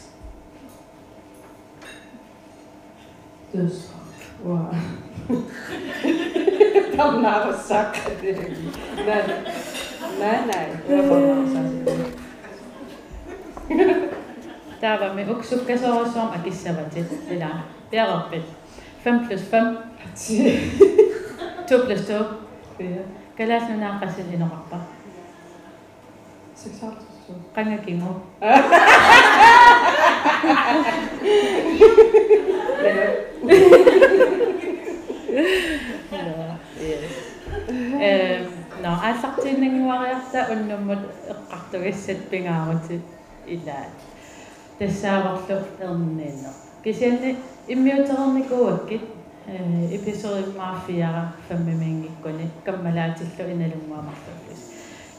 tuusqaf 3.53 4.09
wa 4.45 4.61
parnaarussaaq 6.97 7.95
näin 9.07 9.27
näin 10.19 10.49
näin 10.49 10.71
Tämä 14.81 15.11
on 15.11 15.17
me 15.17 15.31
uksukkasoosuom 15.31 16.29
akissavat 16.33 16.93
sitten. 16.93 17.19
Pelaa. 17.29 17.67
Pelaa. 17.91 18.31
فم 19.05 19.19
بلس 19.29 19.43
فم 19.43 19.75
تو 21.69 21.79
بلس 21.87 22.09
تو. 22.09 22.25
إيه. 22.81 23.07
كلاس 23.39 23.63
من 23.63 23.81
ناقص 23.81 24.19
اللي 24.19 24.37
نغطى. 24.37 24.79
قلنا 27.57 27.77
كيمو. 27.77 28.07
لا. 32.83 32.95
لا. 35.33 36.57
آه، 38.01 38.47
لا. 38.83 38.83
لا 38.83 38.93
لا 38.93 38.95
لا 38.95 39.31
لا 39.31 39.31
لا 39.31 39.31
لا 45.81 45.85
لا 45.85 45.93
لا 46.19 46.25
لا 46.25 46.64
Kesianne 46.85 47.37
immio 47.69 48.07
tarne 48.07 48.43
koakki 48.49 49.01
episodi 49.97 50.51
maafiara 50.57 51.23
fammemengi 51.49 52.11
kone 52.23 52.51
kammalaatillu 52.65 53.47
inalummaamарлus. 53.53 54.61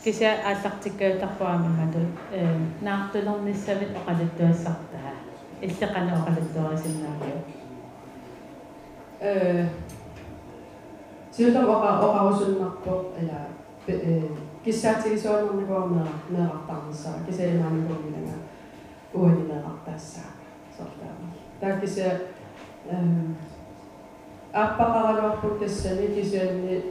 Kisia 0.04 0.32
aallartikkautaruaamimmatul 0.49 2.06
naartulernissamit 2.82 3.97
oqaluttuassartaha. 4.01 5.13
Illeqana 5.62 6.19
oqaluttuarisinnaariu. 6.19 7.39
Э 9.21 9.65
сиутам 11.32 11.69
оқа 11.75 11.89
оқарусуннарпо 12.06 12.93
ала 13.19 13.39
киссаатигисуаннарникуарнера 14.63 16.13
неэқартарнсаа 16.30 17.25
кисалимааникуумилага 17.25 18.38
уанинеқартаассаа 19.13 20.35
herkese 21.65 22.21
ähm, 22.93 23.32
e, 24.54 24.58
Ahpakalan 24.58 25.32
opputessa 25.32 25.89
nykisen 25.89 26.84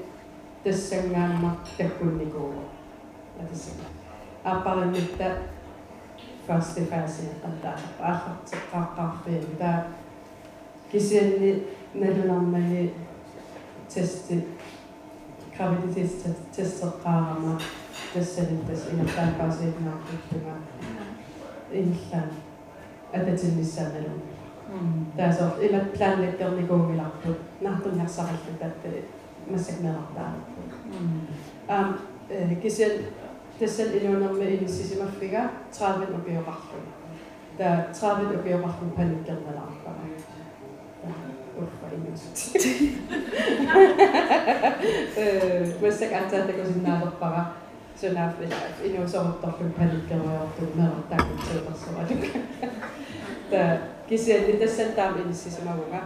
tässä 0.64 0.96
ngammatte 0.96 1.84
kunnikoulu. 1.84 2.64
Ja 3.38 3.46
tässä 3.46 3.70
Ahpalan 4.44 4.94
että 4.96 5.30
tätä, 7.42 7.78
vaikka 8.00 8.30
se 8.44 8.56
ahmat 8.72 8.94
kahveen 8.96 9.46
tää 9.58 9.84
kisenni 10.88 11.66
nerlamme 11.94 12.90
testi 13.94 14.58
kavititistä 15.58 16.28
testattaama 16.56 17.58
tässä 18.14 18.42
nyt 18.42 18.66
tässä 18.66 18.90
ihan 18.90 19.34
pääsin 19.38 19.74
ngammatte 19.80 20.38
kunnikoulu. 20.40 20.58
ihan 21.70 22.24
Että 23.12 23.36
sinne 23.36 23.64
säännellä. 23.64 24.10
tänaselt 25.16 25.60
üle 25.62 25.80
plaaniti 25.96 26.44
on 26.44 26.56
nagu 26.60 26.74
ülatud, 26.94 27.36
nad 27.60 27.86
on 27.86 27.98
jah 27.98 28.08
sageli, 28.08 28.56
et 28.60 29.04
mis 29.50 29.66
see 29.66 29.76
meil 29.82 29.96
on. 31.68 31.94
kes 32.62 32.76
see, 32.76 32.88
kes 33.58 33.76
see 33.76 33.86
inimene 34.00 34.28
on 34.28 34.38
meil 34.38 34.68
siis 34.68 34.94
ma 35.00 35.08
figa, 35.20 35.48
traavil 35.78 36.14
on 36.14 36.24
kõige 36.26 36.44
rohkem. 36.46 36.86
ta 37.58 37.64
traavil 37.98 38.32
on 38.32 38.40
kõige 38.46 38.62
rohkem 38.62 38.94
panikil 38.96 39.38
meil 39.46 39.58
on. 39.62 39.72
uhva 41.54 41.86
inimesed. 41.96 42.36
ma 45.80 45.86
ei 45.86 45.92
saa 45.92 46.08
kätte, 46.08 46.52
kui 46.52 46.66
sinna 46.72 47.00
tuleb, 47.00 47.22
aga 47.22 47.44
So 47.96 48.12
now, 48.12 48.34
if, 48.40 48.84
you 48.84 48.98
know, 48.98 49.06
some 49.06 49.38
doctor 49.40 49.70
panic 49.70 50.10
or 50.10 50.50
to 50.58 50.76
melt 50.76 51.08
that 51.10 51.20
and 51.20 51.76
so 51.76 51.96
on. 51.96 52.06
The 53.50 53.78
kisi 54.06 54.40
ni 54.40 54.52
tässä 54.52 54.82
tamin 54.84 55.34
siis 55.34 55.64
mä 55.64 55.76
vuonna 55.76 56.02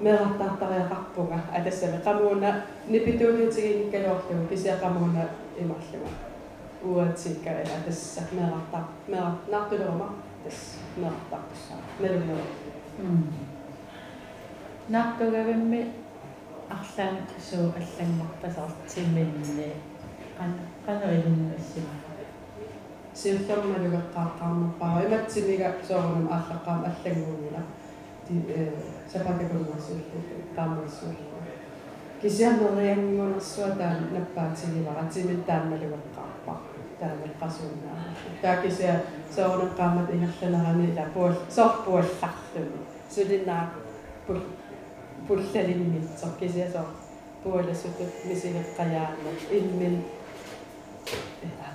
me 0.00 0.16
rattaa 0.16 0.56
tällä 0.56 0.84
kappunga. 0.84 1.38
Ai 1.52 1.60
tässä 1.60 1.86
me 1.86 1.98
kamuuna 1.98 2.54
ni 2.88 3.00
pituu 3.00 3.32
nyt 3.32 3.52
siihen 3.52 3.82
ikkä 3.82 3.98
johtuu 3.98 4.46
kisi 4.48 4.68
ja 4.68 4.76
kamuuna 4.76 5.20
imahlema. 5.56 6.08
Uudet 6.82 7.18
sikkä 7.18 7.50
ja 7.50 7.66
tässä 7.86 8.22
me 8.32 8.40
rattaa 8.50 8.92
me 9.08 9.16
rattaa 9.16 9.60
nattu 9.60 9.78
doma 9.78 10.14
tässä 10.44 10.78
me 10.96 11.06
rattaa 11.06 11.40
se 11.68 11.74
me 12.00 12.08
doma. 12.08 12.40
Nattu 14.88 15.24
kävemme 15.24 15.86
ahlan 16.70 17.18
suu 17.38 17.68
ahlan 17.68 18.10
mahtasortsi 18.10 19.00
minne. 19.00 19.72
Сиуллэрмалугеққааққарнерпаа 23.14 25.04
иматсимига 25.06 25.68
соорунам 25.86 26.28
ааллаққаам 26.34 26.80
аллагуугила 26.90 27.62
ти 28.26 28.34
э 28.48 28.72
сапакакуннарсууллу 29.12 30.18
таамассууллу 30.56 31.38
кисианнериангунерсуа 32.20 33.70
таа 33.78 33.94
наппаатигивара 34.14 35.04
тимиттааммалугеққарпа 35.12 36.54
таамеққасуунаа 37.00 37.98
таа 38.42 38.56
кисиа 38.62 38.94
соорунеққаамат 39.36 40.08
ингерланерани 40.14 40.90
ила 40.90 41.04
пуул 41.14 41.34
соорпуалларлуми 41.56 42.80
сулинаа 43.14 43.70
пул 44.26 44.40
пуллалиммитсо 45.28 46.26
кисиа 46.40 46.68
соор 46.74 46.90
пууласутут 47.44 48.12
мисигеққаяану 48.24 49.30
иммин 49.58 50.02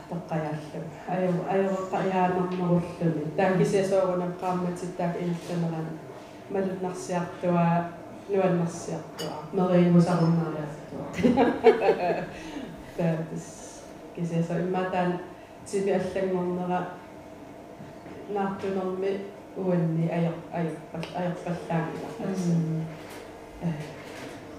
taqqajallu 0.10 0.80
ajo 1.14 1.30
ajoqqajaanarmurullu 1.54 3.24
taakki 3.38 3.66
siasoogunem 3.72 4.34
qaammatsittaak 4.42 5.14
innertameran 5.24 5.88
malunarsiartua 6.54 7.66
nuannarsiartua 8.30 9.36
meriimusarunariartua 9.54 11.04
taatis 12.98 13.46
kisiaso 14.16 14.54
immatan 14.66 15.20
tibi 15.72 15.92
allangornera 16.00 16.80
naartunermi 18.34 19.12
uanni 19.58 20.06
ajo 20.18 20.34
ajoqqallaamila 20.60 22.10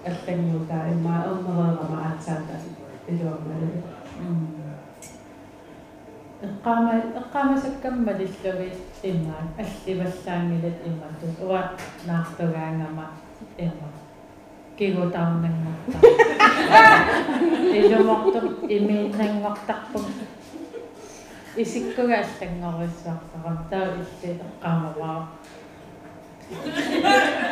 allangortaa 0.09 0.83
immaa 0.93 1.19
ernereerama 1.29 1.97
aatsaatan 2.07 2.63
iluarmalu 3.11 3.69
эққаамасаккамма 6.42 8.12
лиллуги 8.12 8.72
иммаа 9.02 9.42
алливаллаангилат 9.58 10.78
имматут 10.88 11.36
уа 11.40 11.62
наартугаангама 12.06 13.06
имма 13.58 13.88
кигутаарнангорта 14.78 15.98
илумортум 17.78 18.46
имииннангортарпум 18.68 20.04
исиккуга 21.56 22.16
аллангоруссаартарам 22.22 23.58
таа 23.70 23.86
илли 24.00 24.30
эққаамаваа 24.44 25.20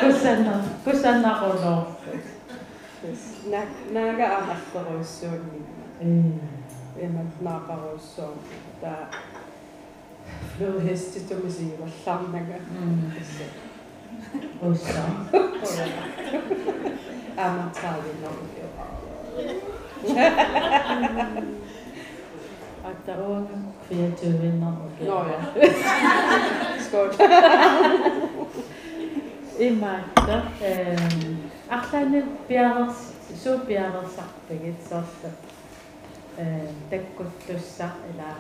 кусанна 0.01 0.55
кусаннақулоо 0.85 1.81
наг 3.53 3.69
нага 3.93 4.27
амаллеруссуунни 4.39 5.61
эмат 7.06 7.32
наақаруссуун 7.46 8.38
таа 8.82 9.04
флухэститумиси 10.52 11.68
валлаарнага 11.80 12.58
усса 14.70 15.04
аматаавиннэру 17.46 18.44
аттаруага 22.90 23.56
креативиннэру 23.88 24.90
Nåja. 25.00 25.40
Skål. 26.84 27.10
имаатта 29.60 30.44
эм 30.62 31.38
арлаани 31.70 32.24
пиарерс 32.48 33.14
суу 33.44 33.60
пиарерсартагит 33.60 34.76
соорла 34.88 35.06
э 35.24 35.59
таккуттусса 36.91 37.91
ила 38.11 38.31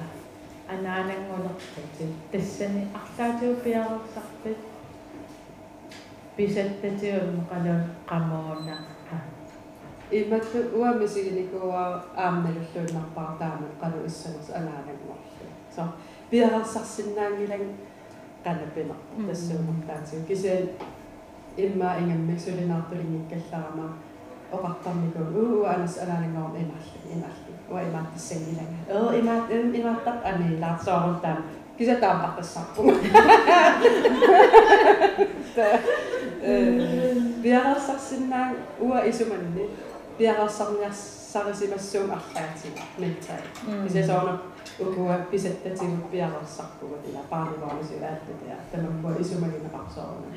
анаанангулертати 0.69 2.09
тассани 2.33 2.88
арлаатиу 2.95 3.57
пиарерсарпит 3.57 4.59
писаттатиум 6.37 7.47
қалу 7.51 7.75
qammuuna 8.09 8.77
Иматту 10.11 10.59
уамисигиникуа 10.79 12.05
аамналуллууннарпаа 12.17 13.37
таама 13.38 13.69
қалу 13.81 14.07
иссанерс 14.07 14.51
анаанангуарлу. 14.51 15.49
со 15.75 15.93
пиарерсарсинаангилан 16.31 17.77
канапина 18.45 18.95
тассуумартаатиу 19.27 20.25
кисээ 20.27 20.69
имма 21.57 21.97
ингаммик 22.01 22.40
сулинаартулингиккалларама 22.40 23.87
оқартарнику 24.53 25.21
уу 25.40 25.64
анас 25.64 25.99
анаанангорм 25.99 26.71
Imatta 27.78 28.20
sen 28.20 28.38
nimen. 28.46 28.68
Joo, 28.90 29.12
Imatta, 29.12 29.54
Imatta, 29.74 30.12
Anila, 30.24 30.78
se 30.86 30.92
on 30.92 31.20
tämän. 31.22 31.44
Kyllä 31.78 31.94
se 31.94 32.00
tampatta 32.00 32.44
sappuma. 32.44 32.94
Vierassa 37.44 38.00
sinne 38.00 38.56
uua 38.80 39.00
isuman 39.00 39.56
nyt. 39.56 39.72
Vierassa 40.20 40.66
minä 40.66 40.92
sarisimme 41.32 41.80
sun 41.80 42.12
ahtaatsin 42.12 42.74
metsään. 42.98 43.40
Ja 43.96 44.06
se 44.06 44.14
on 44.14 44.44
uua 44.98 45.14
pisettä 45.32 45.70
sinut 45.80 46.12
vierassa 46.12 46.64
sappuma. 46.64 46.98
Tila 46.98 47.20
paljon 47.30 47.62
vaan 47.62 47.88
syvät, 47.88 48.10
että 48.10 48.54
tämä 48.72 48.88
on 48.88 49.04
uua 49.04 49.04
voi 49.04 49.22
isuman 49.22 49.50
nyt 49.50 49.76
apsoona 49.76 50.28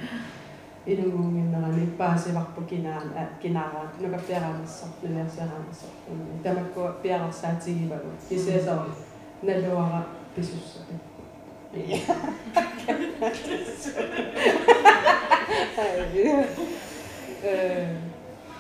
ilmumminnalla, 0.87 1.69
niin 1.69 1.91
pääsi 1.91 2.35
vappukinään, 2.35 3.13
äh, 3.17 3.29
kinään, 3.41 3.91
joka 4.01 4.19
perämässä, 4.29 4.87
neljäs 5.03 5.33
perämässä. 5.37 5.87
Tämä 6.43 6.61
kun 6.61 6.95
perässä 7.03 7.49
et 7.49 7.63
siivoilu, 7.63 8.03
niin 8.31 8.45
se 8.45 8.65
se 8.65 8.71
on 8.71 8.93
ne 9.43 9.69
luoda 9.69 10.03
pysyssä. 10.35 10.81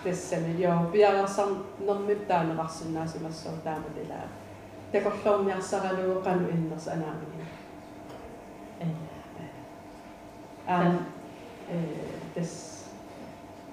Tässä 0.05 0.37
niin 0.37 0.61
joo, 0.61 0.79
perässä 0.93 1.45
on 1.45 1.67
no 1.87 1.95
mitään 1.95 2.57
rassin 2.57 2.95
näisimmässä 2.95 3.51
on 3.51 3.61
tämä 3.61 3.81
tilää. 3.95 4.29
Teko 4.93 5.13
on 5.25 5.49
jässällä 5.49 6.07
luokannu 6.07 6.49
innas 6.49 6.89
enää 6.89 7.15
minä. 7.15 7.47
Enää 10.67 11.22
dess 12.35 12.85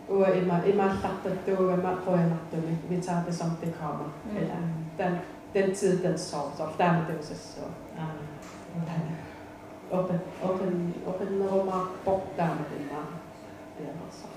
och 0.08 0.36
immer, 0.36 0.66
immer 0.66 0.90
fattat 0.90 1.48
och 1.48 1.50
immer 1.50 1.96
römat 2.06 2.54
och 2.54 2.64
vi, 2.64 2.78
vi 2.88 3.02
tar 3.02 3.22
det 3.28 3.34
som 3.34 3.52
det 3.62 3.72
kommer. 3.72 4.10
Mm. 4.30 4.38
Eller 4.38 4.74
den, 4.98 5.18
den 5.54 5.76
tiden 5.76 6.18
som, 6.18 6.52
som 6.58 6.68
därmed 6.78 7.04
det 7.08 7.24
så. 7.24 7.62
Öppen, 9.92 10.20
öppen, 10.44 10.94
öppen 11.08 11.44
roma 11.50 11.88
bort 12.06 12.28
därmed 12.36 12.66
innan. 12.80 13.06
Eller 13.78 13.94
något 13.94 14.14
sånt. 14.14 14.34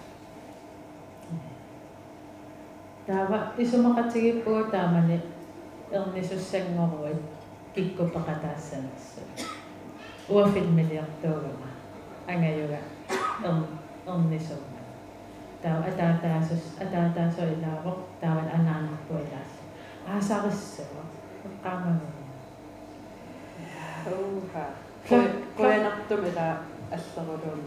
Tämä 3.07 3.53
isomakatsi 3.59 4.42
puhuu 4.44 4.64
tämmöinen 4.64 5.22
ilmisus 5.92 6.51
sengoroi 6.51 7.16
kikkupakatassanassa. 7.75 9.20
Uofin 10.29 10.68
miljardoilla. 10.68 11.68
Anga. 12.29 12.79
om, 13.44 13.66
omnisum. 14.07 14.57
Tämä 15.62 15.76
on 15.76 15.85
etätääsys, 15.85 16.76
etätääsys 16.81 17.38
on 17.38 17.48
ilaavo, 17.48 18.09
tämä 18.20 18.33
on 18.33 18.50
anana 18.61 18.96
puolella. 19.09 19.38
Asarissa 20.18 20.83
on, 20.83 21.50
kamanu. 21.62 22.00
Uha. 24.07 24.64
Koenattomita 25.57 26.57
assarodon. 26.94 27.61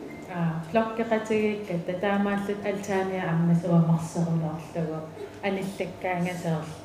Flokkaqatigiikka, 0.71 1.73
tataamaallut 1.91 2.65
altaania 2.65 3.29
ammasua 3.29 3.77
marserulorlugu, 3.77 5.07
anillakkaangaserlu. 5.43 6.84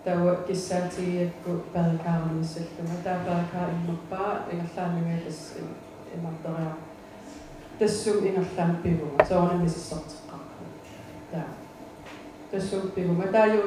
тауа 0.04 0.34
киссаатигиакку 0.48 1.52
парикаарниссаллума 1.74 2.98
таа 3.04 3.18
парикаа 3.28 3.68
иммаппаа 3.72 4.32
ингерлааннага 4.52 5.18
тас 5.26 5.39
имартериа 6.16 6.74
тассум 7.80 8.18
ингерлаан 8.28 8.72
пивума 8.84 9.20
соорнамисиссортеққарпу 9.30 10.63
таа 11.32 11.48
тассум 12.52 12.84
пивума 12.96 13.28
таа 13.28 13.48
ю 13.48 13.62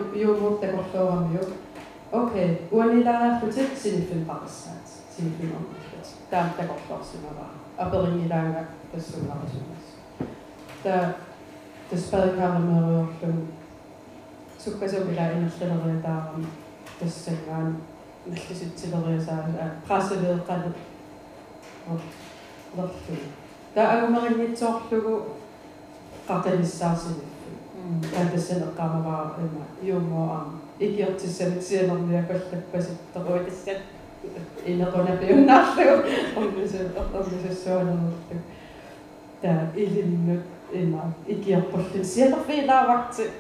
Okay, 2.14 2.58
Juanita 2.72 3.40
flyttet 3.40 3.78
sin 3.78 4.04
filmpraksis, 4.08 5.04
sin 5.10 5.32
filmområdet. 5.32 6.16
Der, 6.32 6.44
der 6.58 6.68
går 6.68 6.80
klart 6.88 7.06
sin 7.06 7.20
var. 7.24 7.86
Og 7.86 7.92
bedring 7.92 8.26
i 8.26 8.28
dag, 8.28 8.66
der 8.94 9.00
så 9.00 9.18
var 9.28 9.38
det 9.44 9.64
Der, 10.84 11.10
der 11.92 11.98
spædde 11.98 12.38
kammer 12.38 12.60
med 12.60 12.98
og 12.98 13.08
klum. 13.20 13.48
Så 14.58 14.72
kan 14.72 14.82
jeg 14.82 14.90
så 14.90 15.02
blive 15.02 15.16
der 15.16 15.30
en 15.30 15.52
skældere, 15.56 16.02
der 16.04 16.40
der 17.00 17.08
sælger 17.08 17.58
en 17.58 17.78
illicit 18.28 18.74
tilbage, 18.74 19.26
så 19.26 19.32
er 19.32 19.70
presset 19.88 20.22
ved 20.22 20.40
rettet. 20.50 20.74
Der 23.76 23.82
er 23.82 24.02
jo 24.02 24.10
meget 24.10 24.38
lidt 24.38 24.60
tårtlukke, 24.60 25.18
rettet 26.30 26.60
i 26.60 26.66
særligt. 26.66 27.26
Der 28.14 28.20
er 28.20 28.30
det 28.30 28.44
selv, 28.44 28.62
der 28.62 28.72
kommer 28.78 29.04
bare 29.04 29.30
en 29.42 29.88
jordmor 29.90 30.28
og 30.28 30.52
ikiotsisen 30.82 31.92
on 31.92 32.26
koska 32.32 32.82
sitten 32.82 33.26
voitaisiin 33.28 33.78
inna 34.66 34.86
tuonne 34.86 35.12
piunnasta, 35.12 35.82
on 36.36 37.26
se 37.48 37.56
suunniteltu. 37.56 38.36
Tämä 39.42 39.68
ilinnyt 39.76 40.42
inna 40.72 41.04
ikioppostin 41.28 42.06
sieltä 42.06 42.38
fiilaa 42.48 42.88
vaksi. 42.88 43.32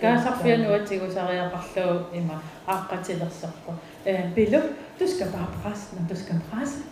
Kään 0.00 0.22
safia 0.22 0.58
nuotsi, 0.58 0.98
kun 0.98 1.12
saa 1.12 1.28
rapahtuu 1.44 2.00
inna 2.12 2.40
akkatsilossapu. 2.66 3.72
Pilu, 4.34 4.60
tuskan 4.98 5.28
paprasna, 5.28 6.00
tuskan 6.08 6.42
prasna. 6.50 6.84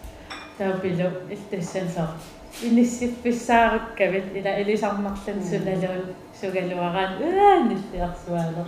Tämä 0.58 0.74
on 0.74 0.80
pilu, 0.80 1.08
iltä 1.30 1.66
sen 1.66 1.90
saa. 1.90 2.18
Inissippissaarukkävit, 2.62 4.36
ina 4.36 4.50
elisammartan 4.50 5.34
sunaluun 5.44 6.14
sugaluaraan 6.40 7.22
yäännissiarsuaalor. 7.22 8.66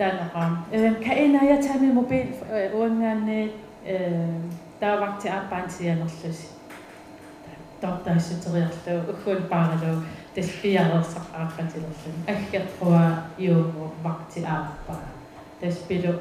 نعم 0.00 0.56
كأن 1.04 1.34
يتامي 1.34 1.86
موبيل 1.86 2.26
وأن 2.74 3.48
دا 4.80 5.00
وقت 5.00 5.26
أربعين 5.26 5.68
سنة 5.68 6.04
نصلش 6.04 6.40
تقطع 7.82 8.18
ستغير 8.18 8.68
لو 8.88 9.00
أكون 9.00 9.38
بعض 9.50 9.68
لو 9.84 9.98
تسبيع 10.36 10.96
رصق 10.98 11.22
عقد 11.34 11.66
لسن 11.66 12.14
أكيد 12.28 12.62
قوى 12.80 13.10
يوم 13.38 13.90
وقت 14.04 14.38
أربع 14.38 15.00
تسبيع 15.62 16.12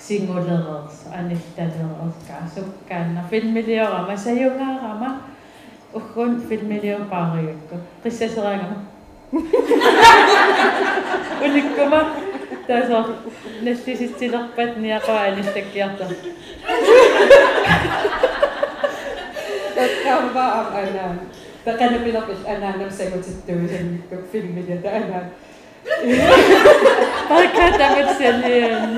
singulares 0.00 1.06
anekdaders 1.12 2.16
kasukkanna 2.28 3.22
filmiliorama 3.30 4.16
sajungaarama 4.16 5.10
ukun 5.94 6.40
filmiliorpaariukku 6.48 7.76
qissaserangama 8.02 8.76
ulikkuma 11.44 12.00
taso 12.66 12.98
nassisitsilerpat 13.62 14.76
niaqaanissakkiarta 14.76 16.04
takkamba 19.76 20.44
am 20.58 20.68
anam 20.82 21.16
taqana 21.64 21.98
piloqis 22.04 22.42
anam 22.54 22.74
namsagutittuisen 22.80 23.88
filmilata 24.32 24.90
anam 25.00 25.26
Pakatamitselien. 27.28 28.90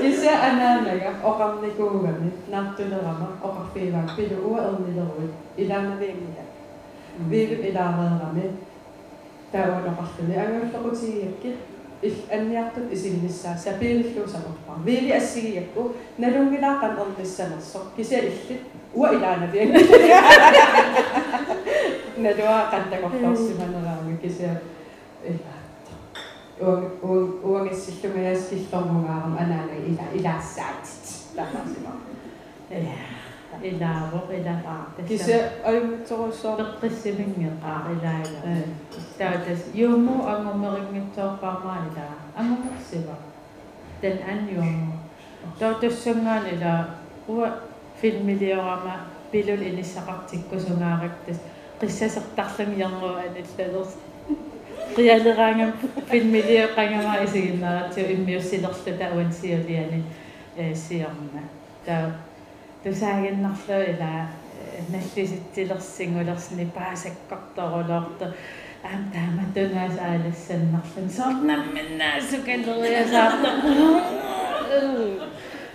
Isä 0.00 0.32
ananaga 0.48 1.10
oqarnikuugami 1.22 2.32
nartunerama 2.48 3.28
oqarfiivaak 3.42 4.16
piluua 4.16 4.60
ernileruit 4.68 5.34
ilaamaviimiak. 5.56 6.50
Viivip 7.30 7.64
ilaareerami 7.64 8.44
tauanoqarluni 9.53 10.35
anguullequtigiakkit 10.45 11.57
ил 12.01 12.15
анниартут 12.31 12.93
исиннissaa 12.93 13.57
сапииллуусамерпар 13.57 14.77
вили 14.85 15.11
ассигиакку 15.11 15.95
налунгилаақан 16.17 16.97
ерниссанерсо 17.01 17.79
кися 17.95 18.19
иллит 18.19 18.61
уа 18.93 19.13
илаанавиа 19.13 19.65
налуа 22.17 22.59
қантакорлорсиманераарми 22.71 24.17
кися 24.23 24.61
илаатто 25.23 25.91
уан 27.01 27.23
уангиссиллумаяаскиллормугаарам 27.43 29.37
анаана 29.43 29.75
ила 29.89 30.05
илаассаатит 30.13 31.03
таамасима 31.35 31.93
э 32.69 32.85
Илаавоқ 33.62 34.28
илааа 34.38 34.86
кися 35.08 35.36
аюмитсоруссоо 35.68 36.56
пеққиссимингеқаа 36.58 37.80
илаала 37.94 38.40
таатас 39.18 39.62
юуму 39.74 40.16
ангомерингитсоорпаармаа 40.34 41.78
илаа 41.88 42.14
ангомерсива 42.40 43.16
тан 44.00 44.16
анниуаму 44.32 44.92
таутассангаан 45.58 46.44
илаа 46.54 46.80
уа 47.28 47.48
филмилиорама 48.00 48.94
пилул 49.30 49.62
иниссақартиккусунгаарактас 49.70 51.38
qissasертарлами 51.80 52.82
аналлалерс 52.82 53.52
риалераангам 54.96 55.72
филмилиоқангама 56.10 57.24
исигиннаратиу 57.24 58.04
иммиуссилерлу 58.14 58.98
тауан 58.98 59.32
сиулиани 59.32 60.04
э 60.56 60.74
сиорна 60.74 61.42
таа 61.84 62.12
тусаагиннарлу 62.84 63.78
ила 63.92 64.12
наллиситсилерсингулерсни 64.92 66.64
паасаккарторулоорто 66.76 68.26
аам 68.84 69.02
тааматунаас 69.14 69.96
аалассаннарлун 70.08 71.08
сорнамминнаасукалериасаарто 71.18 73.50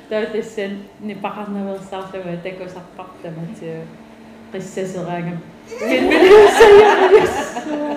таатассан 0.10 0.74
нипақарнаверсаарлуга 1.08 2.34
такусарпартаматиу 2.46 3.80
qissaseraangam 4.52 5.38
филмилиуссаяариассуа 5.80 7.94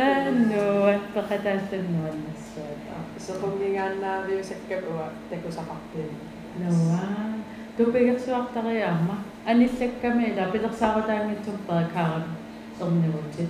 аа 0.00 0.28
ноо 0.50 0.90
пеқатааллуннуаннассуата 1.14 2.96
сеқунгигааннаавиусаккапуа 3.26 5.06
такусақартин 5.30 6.10
ноо 6.60 6.98
тупигерсуартариаама 7.77 9.17
аниллакками 9.45 10.23
ила 10.31 10.45
пилерсаарутаангитсум 10.51 11.57
перекаарам 11.67 12.35
эрнивутит 12.81 13.49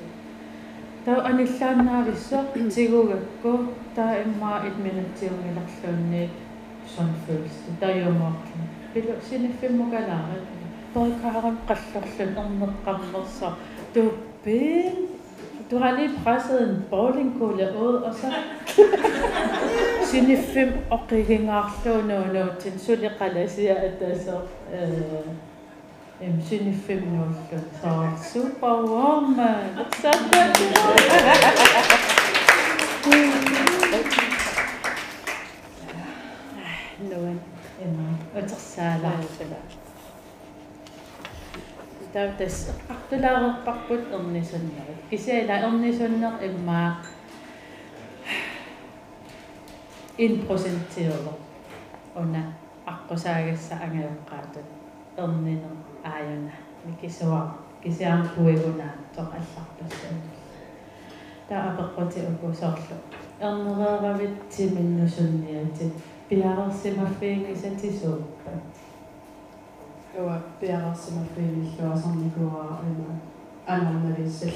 таа 1.06 1.26
аниллааннаависсуа 1.30 2.46
тигугакку 2.76 3.74
таа 3.96 4.24
иммаа 4.24 4.68
идминатсиунгиларлуунни 4.68 6.30
сонфулс 6.96 7.56
таажумаарлу 7.80 8.64
пилу 8.94 9.16
синиффиммукалаара 9.30 10.38
перекаарам 10.94 11.58
қаллерлун 11.68 12.44
эрнеққарнерса 12.44 13.54
туппин 13.94 15.13
Du 15.71 15.79
har 15.79 15.97
lige 15.99 16.11
presset 16.25 16.69
en 16.69 16.85
bowlingkugle 16.91 17.73
ud, 17.83 17.95
og 17.95 18.15
så 18.15 18.35
sine 20.11 20.43
fem 20.43 20.73
opgænginger 20.91 21.81
no, 21.85 22.01
no, 22.01 22.33
no, 22.33 22.47
til 22.61 22.73
en 22.73 22.79
sølle 22.79 23.11
relasjer, 23.21 23.75
at 23.75 24.01
der 24.01 24.19
så 24.19 24.39
øh, 24.75 26.43
sine 26.49 26.75
fem 26.87 27.03
og 27.21 27.35
så 27.83 27.89
super 28.33 28.49
superwoman. 28.51 29.79
Så 29.93 30.11
نوين 37.11 37.41
اتصال 38.37 39.07
على 39.07 39.25
الشباب 39.25 39.84
таутас 42.15 42.71
артулаарерпарпут 42.89 44.03
эрнисуннерит 44.17 45.01
кисиала 45.11 45.57
эрнисуннер 45.67 46.35
иммаа 46.49 46.99
ин 50.17 50.47
процентиерло 50.47 51.33
уна 52.15 52.43
аққусаагасса 52.87 53.75
ангавеққаатут 53.85 54.69
эрнинер 55.17 55.75
ааюна 56.05 56.53
микисуа 56.85 57.43
кисиам 57.83 58.23
пуигунаа 58.37 58.95
тоқаллартассаа 59.17 60.15
таа 61.49 61.63
апеққути 61.71 62.19
укусоорлу 62.31 62.97
эрнерееравит 63.41 64.49
тиминнусунниатит 64.51 65.95
пиарерсимаффиингисатисууппа 70.15 70.23
уа 70.23 70.39
пиарерсимаффииллуасарникуа 70.61 72.65
има 72.91 73.11
анарналиссаллу 73.67 74.53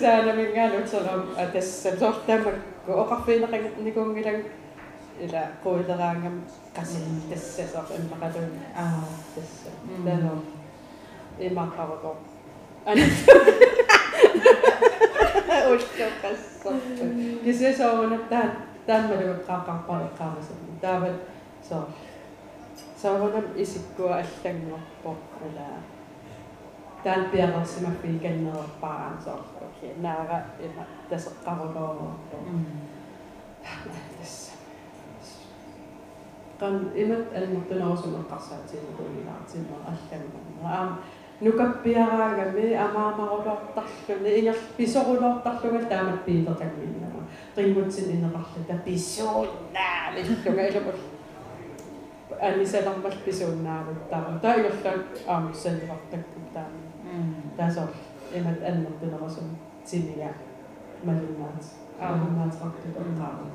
саана 0.00 0.32
мингаалутерам 0.32 1.22
атасса 1.36 1.90
сортамакку 1.98 2.92
оқарфиинеқникунгилаг 3.02 4.38
ила 5.20 5.42
қуилераангам 5.64 6.36
қасин 6.76 7.04
тассасоқ 7.30 7.88
иммақалун 7.98 8.50
аа 8.76 9.04
тасса 9.34 9.70
тано 10.04 10.32
имаққарото 11.38 12.10
ани 12.86 13.04
ошкоқассо 15.72 16.70
кисесоонап 17.44 18.24
таан 18.28 18.50
таанмалуг 18.89 19.39
qaaqarpar 19.47 20.01
qaamасат 20.17 20.59
таават 20.81 21.17
соо 21.67 21.83
сааванам 23.01 23.47
исиккуа 23.63 24.21
аллангуарпо 24.21 25.11
ала 25.45 25.67
таан 27.03 27.21
пиарерсимаффи 27.31 28.19
каннерпараан 28.23 29.17
соо 29.25 29.39
окей 29.67 29.93
наара 30.05 30.37
има 30.65 30.83
тасеққарулоорпо 31.09 32.37
тасса 34.19 34.53
qan 36.59 36.75
imat 37.03 37.25
almurtunerusum 37.37 38.13
eqqarsaatiinukunilaartimma 38.21 39.77
алламма 39.91 40.69
аам 40.77 40.89
нукаппиараагами 41.41 42.73
амаамарулоортарлуни 42.85 44.29
ингер 44.39 44.57
писорулоортарлуга 44.77 45.79
таамат 45.91 46.25
пиитертагминнама 46.25 47.21
qingutsin 47.55 48.07
inneqarluta 48.15 48.75
pissuunnaa 48.85 50.13
millunga 50.15 50.63
ilumul 50.69 50.99
анисалармал 52.47 53.17
писууннаавуттаа 53.25 54.39
таа 54.41 54.55
иорлаа 54.61 54.95
аамуссалливартакку 55.27 56.39
таа 56.53 56.67
таасор 57.57 57.89
имат 58.33 58.59
аннертунерасум 58.69 59.47
симига 59.85 60.29
малуннаат 61.03 61.63
аамуннаатеқартут 61.99 62.95
эққаама 63.01 63.47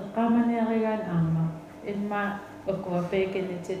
эққааманиаригаан 0.00 1.02
аама 1.14 1.44
имма 1.92 2.22
укуа 2.66 3.02
пекенитит 3.10 3.80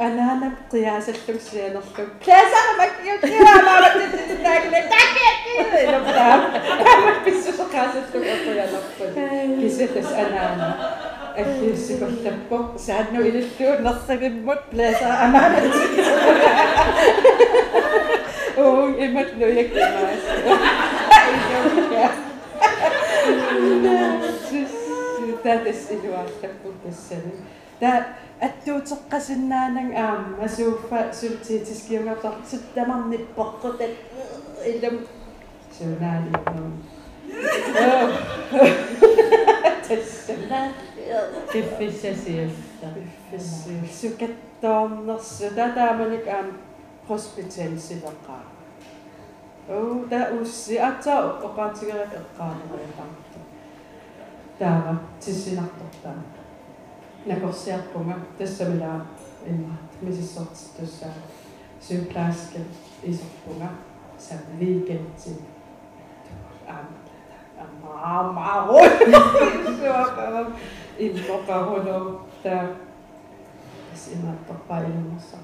أنا 0.00 0.52
بقياس 0.72 1.08
الشمس 1.08 1.52
زين 1.54 1.76
الصبح 1.76 2.26
قياس 2.26 2.52
أنا 2.60 2.78
ما 2.78 2.86
كيرا 3.20 3.62
ما 3.62 3.94
بدي 3.94 4.34
تتناقل 4.34 4.70
تعبير 4.70 6.00
نفهم 6.00 6.40
ما 7.04 7.24
بيسوس 7.24 7.60
قياس 7.60 7.90
الشمس 7.96 8.26
أقول 8.26 8.58
أنا 8.58 8.78
أقول 9.00 9.60
كيسيت 9.60 9.96
أنا 9.96 10.54
أنا 10.54 10.96
أكيس 11.36 11.92
بالتبو 11.92 12.76
سعدنا 12.76 13.18
إلى 13.18 13.38
الشور 13.38 13.80
نصب 13.80 14.22
الموت 14.22 14.58
قياس 14.72 15.02
أنا 15.02 15.60
وإمت 18.58 19.30
لو 19.38 19.48
يكتب 19.48 19.80
That 25.42 25.66
is 25.66 25.90
Eduard, 25.90 26.30
that 26.42 26.62
book 26.62 26.74
is. 26.86 27.12
That 27.80 28.18
аттуутеққасиннаанан 28.47 29.89
аама 29.95 30.43
асууффа 30.45 30.99
султиитискиунгартар 31.19 32.35
суттамарниппоққутат 32.49 33.93
илам 34.71 34.95
сунаалиуннам 35.77 36.73
тассана 39.87 40.61
тиффиссасиулла 41.51 42.89
фиссил 43.29 43.81
сукаттаорнерсу 43.99 45.47
татааманик 45.55 46.27
аам 46.27 46.47
хоспитал 47.07 47.73
силеққаа 47.87 48.43
оо 49.69 50.05
та 50.09 50.29
усси 50.41 50.75
атсаа 50.77 51.39
оқаатигерак 51.47 52.13
эққаанериақарта 52.21 53.39
таава 54.59 54.99
тиссинартортаа 55.19 56.17
dere 57.24 57.52
ser 57.52 57.82
på 57.92 58.02
meg, 58.02 58.16
det 58.38 58.48
som 58.48 58.72
jeg 58.80 58.88
er 58.88 59.00
en 59.46 59.62
matematisots, 59.68 60.70
det 60.78 60.88
som 60.88 61.22
sykepleierske 61.80 62.64
i 63.04 63.14
samfunnet, 63.14 63.80
som 64.18 64.38
viker 64.58 64.98
til 65.18 65.36
sinä 73.94 74.32
så 74.48 74.76
ilmassa. 74.76 75.36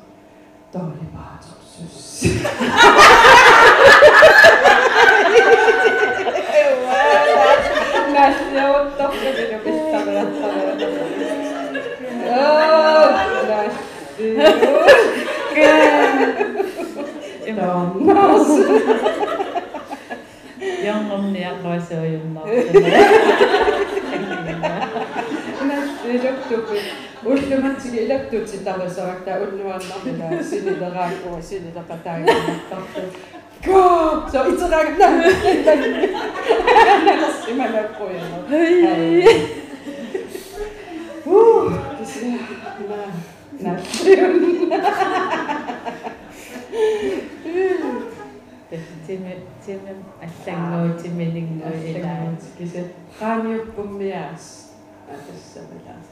Tämä 0.73 0.85
oli 0.85 1.09
Vaasan 1.15 1.57
syssi. 1.62 2.43
Näin 8.12 8.35
se 8.35 8.65
on 8.65 8.93
tosi 8.93 9.59
pistämättä. 9.65 10.65
Nässäottokkeli 14.19 14.56
pistämällä 17.45 17.45
Tonnas. 17.45 18.47
Jongomniaqquasuujunnaartuna. 20.86 22.89
Nässäottokkeli 25.67 26.82
уллуматсиги 27.26 28.00
илактуутси 28.06 28.58
тавасавакта 28.65 29.32
уллуаннармила 29.43 30.28
синилерааккуа 30.50 31.39
синилеқатаагиннартарту 31.50 33.02
гаа 33.65 34.30
со 34.32 34.39
итераагна 34.50 35.08
насималаккуяна 37.21 38.38
уу 41.26 41.71
naturen. 43.61 44.42
til 49.07 49.21
med, 49.21 49.38
til 49.62 49.79
med, 49.87 49.95
asang 50.23 50.71
mo, 50.71 50.99
til 50.99 51.14
med 51.14 51.27
ling 51.27 51.62
mo, 51.62 51.71
ilang. 51.71 52.38
Kasi, 52.59 52.85
kami 53.18 53.55
yung 53.55 53.70
pumiyas. 53.76 54.74
Atas 55.07 55.55
sa 55.55 55.61
malas. 55.70 56.07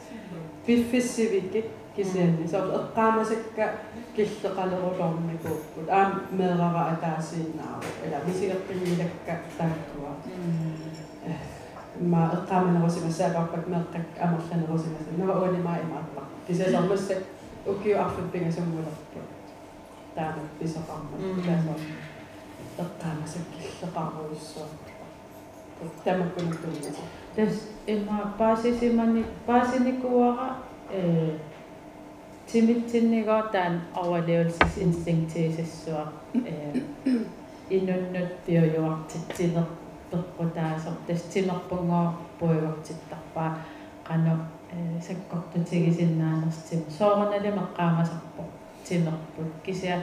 Biffisivike, 0.67 1.63
kasi, 1.97 2.23
so, 2.47 2.59
at. 2.71 2.95
Am, 5.91 6.11
merara 6.31 6.95
atasin 6.95 7.59
na 7.59 7.65
ako. 7.75 7.89
Ila, 8.07 8.19
bisilak 8.27 8.63
pinilak 8.71 9.13
ka. 9.27 9.35
Ma, 11.95 12.27
at 12.27 12.43
kama 12.51 12.75
na 12.75 12.83
ko 12.83 12.91
si 12.91 13.07
Masa, 13.07 13.31
kapag 13.31 13.71
merkak, 13.71 14.03
amak 14.19 14.43
siya 14.47 14.63
na 14.63 14.71
ko 14.71 14.79
si 14.79 14.91
Masa. 14.95 15.11
Nawa, 15.19 15.51
ni 15.51 15.59
ma, 15.59 15.83
imapak. 15.83 16.27
Kasi, 16.47 16.71
Oppure 17.67 17.99
affebbene 17.99 18.53
sen 18.53 18.73
voi 18.73 18.83
oppia. 18.83 19.23
Tämä 20.15 20.35
oppi 20.45 20.69
sapamme. 20.69 21.17
Mitä 21.37 21.53
se 21.53 21.59
on? 21.69 21.77
Tämä 22.99 23.27
se 23.27 23.39
kilsapamoissa. 23.59 24.61
Tämä 26.05 26.25
kun 26.25 26.59
tuli. 26.63 26.81
Tässä 27.37 27.63
ilma 27.87 28.33
paasisimani 28.39 29.25
paasinikuara 29.47 30.55
timitsinnigaa 32.53 33.43
tämän 33.43 33.83
avaliolsisinstinktiisessua 33.95 36.13
on, 37.71 38.29
biojuartit 38.47 39.37
sinerpperputaasor 39.37 40.93
tas 41.07 41.33
sinerpungaa 41.33 42.23
puivartittapaa 42.39 43.59
Kannattaa 44.05 44.54
саккортутигисиннаанерстим 45.08 46.82
соорнали 46.98 47.50
меққаамасарпо 47.60 48.44
тимерпут 48.86 49.52
кисиа 49.66 49.98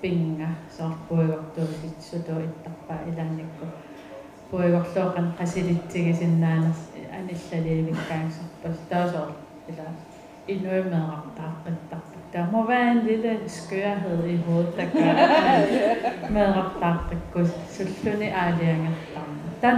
пинга 0.00 0.48
соор 0.76 0.94
пуйгортууситсуту 1.08 2.34
иттарпаа 2.46 2.98
илаанникку 3.08 3.66
пуйгорлуоқан 4.50 5.34
қасилитсигисиннаанерс 5.38 6.82
аниллалиивиккаангсарпас 7.18 8.78
таасоор 8.90 9.30
ила 9.70 9.86
inuimeeqartaaqqittaqta 10.54 12.16
der 12.32 12.50
må 12.52 12.66
være 12.66 12.90
en 12.90 13.00
lille 13.06 13.38
skørhed 13.46 14.24
i 14.24 14.36
hovedet 14.36 14.76
der 14.76 14.86
gør 14.92 15.14
at 15.56 16.30
meeqartaaqqikkut 16.30 17.50
sulluni 17.76 18.28
aaliangertarma 18.42 19.46
tan 19.60 19.76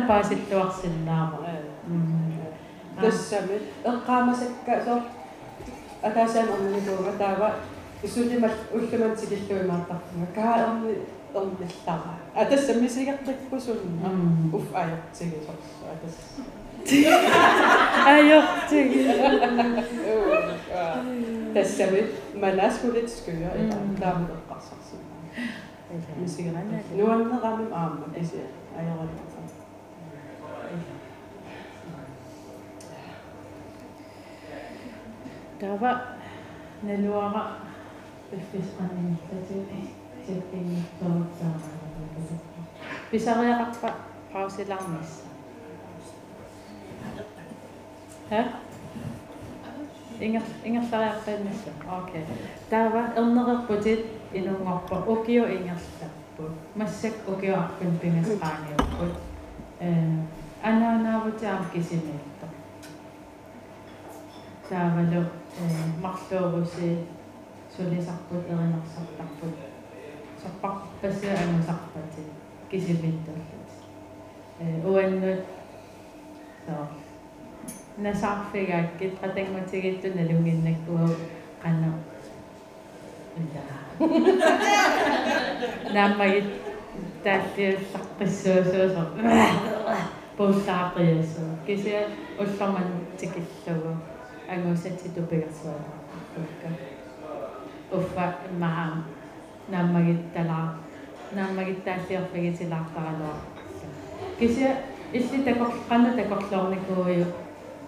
paasittuarsinnaama 2.97 3.01
тассами 3.01 3.57
эққаамасакка 3.85 4.85
сор 4.85 5.03
атаасаан 6.03 6.49
орнигууга 6.49 7.13
таава 7.19 7.55
исулимал 8.03 8.51
уллуман 8.73 9.17
тикиллуимаартарпунга 9.17 10.27
каа 10.35 10.55
эрни 10.65 10.93
эрниллара 11.35 12.15
атассами 12.35 12.89
сигертаккусунна 12.89 14.11
уф 14.53 14.75
аёртигисорс 14.75 15.69
атас 15.93 16.17
аёртиги 18.07 19.03
тассами 21.55 22.07
маласкулит 22.35 23.11
скуя 23.11 23.51
таамут 24.01 24.31
эққарсарсинна 24.37 25.17
мисигерна 26.17 26.63
нуаннерамим 26.95 27.73
аама 27.73 28.07
dapat 35.62 35.98
neluara 36.84 37.64
perpisahan 38.28 39.16
tadi 39.30 39.58
jadi 40.24 40.62
tuan 40.98 41.28
bisa 43.14 43.38
kaya 43.38 43.70
apa 43.70 43.90
pause 44.34 44.66
lang 44.66 44.84
mis 44.98 45.30
ha 48.34 48.42
ingat 50.18 50.46
ingat 50.66 50.86
kaya 50.90 51.14
apa 51.14 51.32
mis 51.46 51.62
oke 51.86 52.22
dapat 52.74 53.08
ilmu 53.14 53.70
kerja 53.70 53.94
inungorpa 54.34 55.06
ukio 55.06 55.46
ingat 55.46 55.78
tappo 56.02 56.50
masek 56.74 57.22
ukio 57.30 57.54
akun 57.54 57.94
pingas 58.02 58.34
panyo 58.42 58.78
ana 60.64 61.06
na 61.06 61.22
buta 61.22 61.70
kisinik 61.70 62.33
таавалу 64.74 65.22
марлууруси 66.04 66.90
сулисарпут 67.76 68.46
эринерсартарпут 68.54 69.56
сарпарпасса 70.42 71.32
анусарпати 71.44 72.24
кисимиттуллут 72.72 73.70
э 74.60 74.82
уаннут 74.84 75.42
соо 76.66 76.88
насаарфигааккит 77.98 79.14
патангутигитту 79.20 80.08
налунгиннаккуа 80.18 81.08
qanna 81.64 81.90
наммагит 85.94 86.48
тааллиулларписсуусуусо 87.24 89.04
пуллаақиасу 90.38 91.44
кися 91.66 91.98
уллэрман 92.40 92.90
тикиллугу 93.20 93.94
angoisettito 94.54 95.22
pegasoa 95.22 95.80
ukka 96.42 96.68
uffa 97.98 98.26
maa 98.60 99.04
nammagittala 99.70 100.58
nammagittaalliorfigitilaqtaralua 101.36 103.36
kisia 104.40 104.72
illi 105.14 105.40
takorqanna 105.46 106.10
takorlornikuuyu 106.18 107.26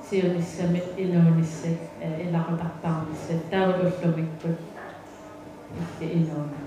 siunissami 0.09 0.83
inuunissat 0.97 1.79
ilaqatartarnissat 2.27 3.49
taavulullumikkut 3.51 4.59
illi 6.01 6.13
inuuna 6.13 6.57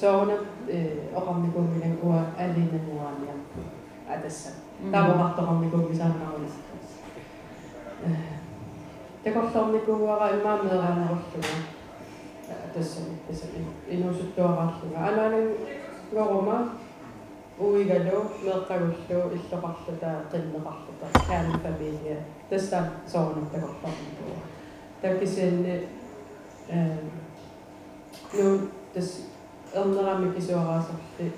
soona 0.00 0.32
oqarnikuumilakua 1.14 2.20
allinanguaania 2.44 3.34
atassa 4.14 4.50
taavaqartoqarnikuumisaannarulis 4.92 6.54
Det 9.24 9.32
kostar 9.32 9.66
mycket 9.66 9.88
att 9.88 10.00
vara 10.00 10.30
imam 10.30 10.68
eller 10.70 10.82
han 10.82 11.02
har 11.02 11.18
tässä 12.74 13.00
tässä 13.28 13.46
innosut 13.88 14.36
tuoraksua. 14.36 14.98
Alainen 14.98 15.56
varoma 16.14 16.76
uigado 17.58 18.30
merkagusso 18.44 19.30
issoqarsata 19.34 20.06
qinneqarsata 20.30 21.06
kääni 21.28 21.58
familia. 21.62 22.16
Tässä 22.50 22.82
soornutta 23.06 23.58
kostaa 23.58 23.90
mycket. 23.90 24.42
Täkisinne 25.02 25.82
nu 28.38 28.58
tässä 28.94 29.22
elnaramikki 29.74 30.42
suoraasarti 30.42 31.32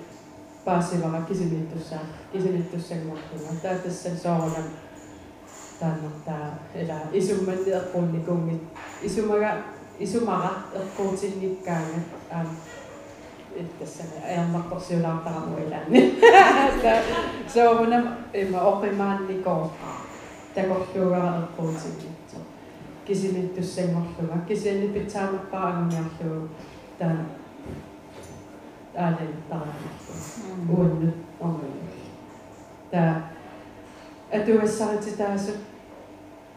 paasivara 0.65 1.21
kisinittussaan 1.21 2.07
kisinittussaan 2.33 3.01
muuttumaan. 3.01 3.57
Tää 3.63 3.75
tässä 3.75 4.17
soornutta 4.17 4.88
тааннартаа 5.80 6.60
эла 6.76 6.98
исумманни 7.14 7.72
эққунникунгит 7.80 8.62
исумага 9.02 9.52
исумара 10.00 10.52
эққуутинниккаага 10.74 12.00
аа 12.32 12.46
иттассана 13.56 14.18
аярнарторсиулаартараму 14.28 15.58
илаанни 15.66 16.02
соорунам 17.54 18.06
има 18.34 18.60
оқимаанникоо 18.72 19.72
такорлуугара 20.56 21.48
эққуутингитсо 21.48 22.38
кисимиттуссангорлуга 23.06 24.38
кисианни 24.48 24.88
питсаамаппаа 24.88 25.68
агамиарлугу 25.70 26.50
таа 26.98 27.26
аален 28.96 29.34
тарамарлу 29.50 30.14
ууннут 30.70 31.16
ормуни 31.40 31.82
таа 31.87 31.87
atuassarutitaasut 34.39 35.57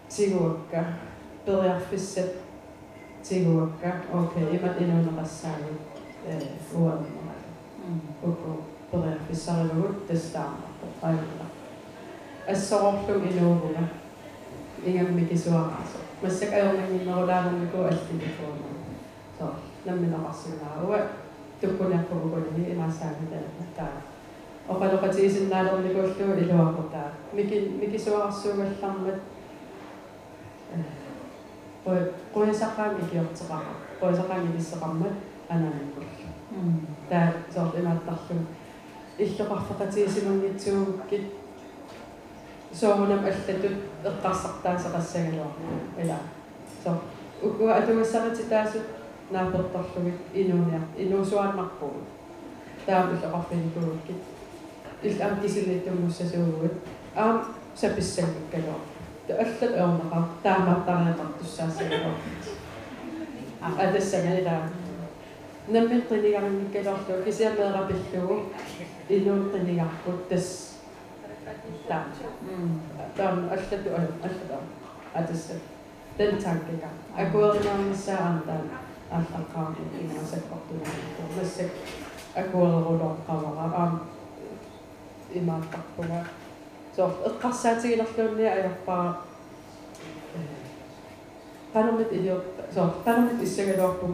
siguakka 0.09 0.83
periarfissa 1.45 2.21
siguakka 3.21 3.89
okay 4.19 4.43
imat 4.55 4.81
inuneqassaagu 4.81 5.71
uamma 6.81 7.33
uku 8.23 8.51
periarfissarilugut 8.91 10.07
tastaarnerpu 10.07 10.85
ajulla 11.07 11.45
assororlug 12.51 13.23
inuuguga 13.31 13.83
ingammikisuaraasu 14.85 15.97
massak 16.23 16.53
ajormanginnerulaanermiku 16.53 17.77
allinifuuna 17.77 18.69
so 19.39 19.45
nammineqarsunaarua 19.85 20.99
tukkunerpugukunini 21.61 22.71
ilaasaagu 22.73 23.23
taanna 23.75 24.01
туккунеққугулини 24.70 24.70
имаасаагита 24.70 24.70
таа 24.70 24.70
оқалоқатигисиннаалерникууллугу 24.70 26.40
илуақутаа 26.42 27.08
мики 27.32 27.56
микисуарсуугаллармат 27.80 29.20
ой 31.86 32.00
qoyasaqaami 32.34 33.02
kiorteqara 33.10 33.72
qoyasaqaami 34.00 34.48
kissеqarmat 34.56 35.14
anaanakkullu 35.48 36.06
таа 37.10 37.26
соор 37.54 37.72
имааттарлу 37.80 38.36
иллоқарфеқатигисимангитсуугуккит 39.18 41.24
соорунам 42.80 43.22
аллатут 43.24 43.76
эққарсартаасеқассагалуар 44.04 45.52
ила 46.02 46.18
со 46.82 46.90
укуа 47.42 47.72
атугассарититаасут 47.78 48.86
наапертарлугит 49.30 50.18
инууниар 50.34 50.84
инуусуааннарпугут 51.02 52.06
таам 52.86 53.06
иллоқарфигикуугуккит 53.14 54.20
Иллам 55.03 55.39
кисилиттуммуссасуугут 55.41 56.73
аам 57.15 57.55
саписсангиккалуа 57.75 58.79
тааллат 59.27 59.61
эорнеқар 59.61 60.23
таамартариақартуссаассагалуа 60.43 62.15
атассагалила 63.61 64.69
наммиттилигаранниккалорлу 65.67 67.23
кисиамеэрапиллугу 67.25 68.35
инуuттилигарпут 69.09 70.29
тас. 70.29 70.77
Таам. 71.87 72.05
Таам 73.15 73.49
аллату 73.49 73.89
аллата 73.89 74.59
атасса 75.13 75.53
тэн 76.17 76.37
танкека 76.41 76.89
акуеринаарниссаарантаа 77.15 78.61
аллаққарни 79.11 79.83
инасаккортуна 80.01 80.85
массак 81.35 81.69
акуерерулоққавара 82.35 83.73
аам 83.75 84.10
имааттарпуга 85.34 86.24
соор 86.96 87.12
эққарсаатигилерлуунни 87.28 88.44
аярпаа 88.44 89.22
панамит 91.72 92.12
илиор 92.12 92.42
соор 92.74 92.90
панамит 93.04 93.42
иссагалуарпуг 93.42 94.10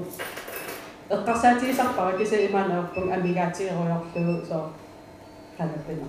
эққарсаатигисарпара 1.11 2.19
киса 2.19 2.37
имаанаерпуг 2.47 3.11
амигаатигеруйорлугу 3.17 4.47
соор 4.47 4.69
канаппина 5.57 6.07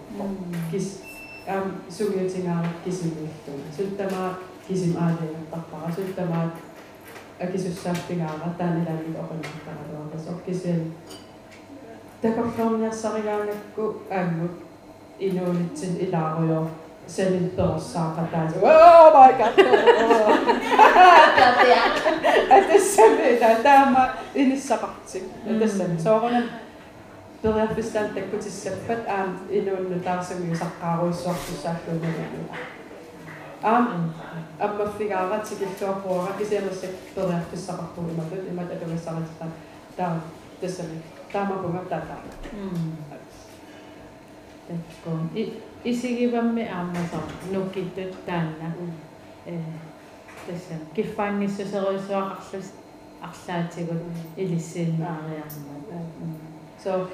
кис 0.71 1.01
аам 1.47 1.81
сугиутингаарак 1.89 2.75
кисимииллуна 2.83 3.69
суттамаа 3.77 4.29
кисим 4.67 4.97
аалингаттарпара 4.97 5.91
суттамаат 5.95 6.53
акисуссааффигаара 7.39 8.49
таанилаамик 8.57 9.17
inuit 15.18 15.76
sen 15.76 15.96
ilaro 16.00 16.44
ja 16.44 16.62
se 17.06 17.30
nyt 17.30 17.56
pörssaa 17.56 18.14
fataan 18.16 18.52
se 18.52 18.58
oh 18.58 19.12
my 19.14 19.32
god 19.38 19.52
ja 21.68 22.62
tässä 22.68 23.02
mitä 23.02 23.62
tämä 23.62 23.86
on 23.86 24.80
pahtsi 24.80 25.32
ja 25.46 25.60
tässä 25.60 25.84
se 25.98 26.10
on 26.10 26.20
sellainen 26.20 26.50
tulee 27.42 27.68
det 28.14 28.30
på 28.30 28.42
se 28.42 28.50
sättet 28.50 29.06
on. 29.08 29.38
innan 29.50 29.76
on. 29.76 30.00
där 30.04 30.22
som 30.22 30.48
ju 30.48 30.56
sakar 30.56 30.98
och 30.98 31.14
så 31.14 31.30
att 31.30 31.46
så 31.62 31.68
att 31.68 31.86
det 31.86 31.92
äm 33.62 34.12
äm 34.58 34.78
vad 34.78 34.94
fick 34.98 35.10
jag 35.10 35.32
att 35.32 35.46
sig 35.46 35.56
då 35.80 35.86
på 35.86 36.20
att 36.20 36.38
det 36.38 36.44
tämä 39.96 40.08
on 40.08 40.22
tässä, 40.60 40.82
tämä 41.32 41.50
on 41.50 41.58
på 41.62 41.68
i 41.68 41.72
mig 41.72 43.27
kun 45.04 45.30
me 46.54 46.70
Amazon 46.72 47.22
nukittu 47.52 48.00
tänne. 48.26 48.72
Mm. 48.80 49.62
Tässä 50.46 50.74
kifangissa 50.94 51.62
se 51.70 51.80
olisi 51.80 52.12
vaaksus 52.12 52.64
aksaatsikut 53.20 53.96
ilissin 54.36 54.94
maariamma. 54.98 56.02
So, 56.84 57.10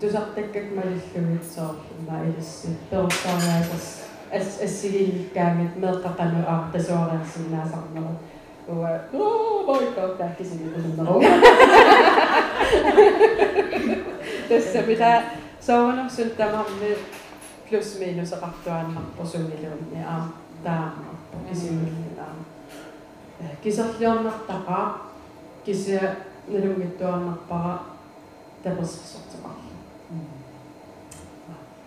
tusatteket 0.00 0.74
mä 0.74 0.80
lyhkymit 0.84 1.52
sohjelma 1.52 2.24
ilissi. 2.34 2.68
Perussaanaisessa 2.90 4.02
essikilkkäämit 4.60 5.76
melkkatamme 5.76 6.46
ahte 6.46 6.82
suoraan 6.82 7.26
sinä 7.34 7.68
sanoa. 7.70 8.10
Joo, 9.12 9.62
moikka, 9.66 10.00
tähkisin, 10.08 10.72
kun 10.74 11.04
no, 11.04 11.20
sinä 11.20 11.40
Tässä 14.48 14.82
pitää 14.86 15.22
ಸೌನು 15.66 16.04
ಸುಲ್ತ 16.16 16.40
ಮಮ್ಮೆ 16.54 16.92
plus 17.66 17.92
ಮೀನುಸ 18.00 18.32
ಪತ್ತು 18.44 18.70
ಅನ್ನಪ್ಪ 18.78 19.26
ಸುಮಿಲೊಂದು 19.32 20.00
ಆಂತ 20.14 20.66
ಅನ್ನಪ್ಪ 20.86 21.48
ಕಿಸಿಮಿಲ್ಲ 21.48 22.20
ಕಿಸಲ್ಲಿ 23.64 24.06
ಅನ್ನಪ್ಪ 24.06 24.70
ಕಿಸ 25.66 25.88
ನಿಲುಗಿತ್ತು 26.52 27.06
ಅನ್ನಪ್ಪ 27.14 27.52
ತೆಪಸ್ಸೊತ್ತಮ 28.64 29.44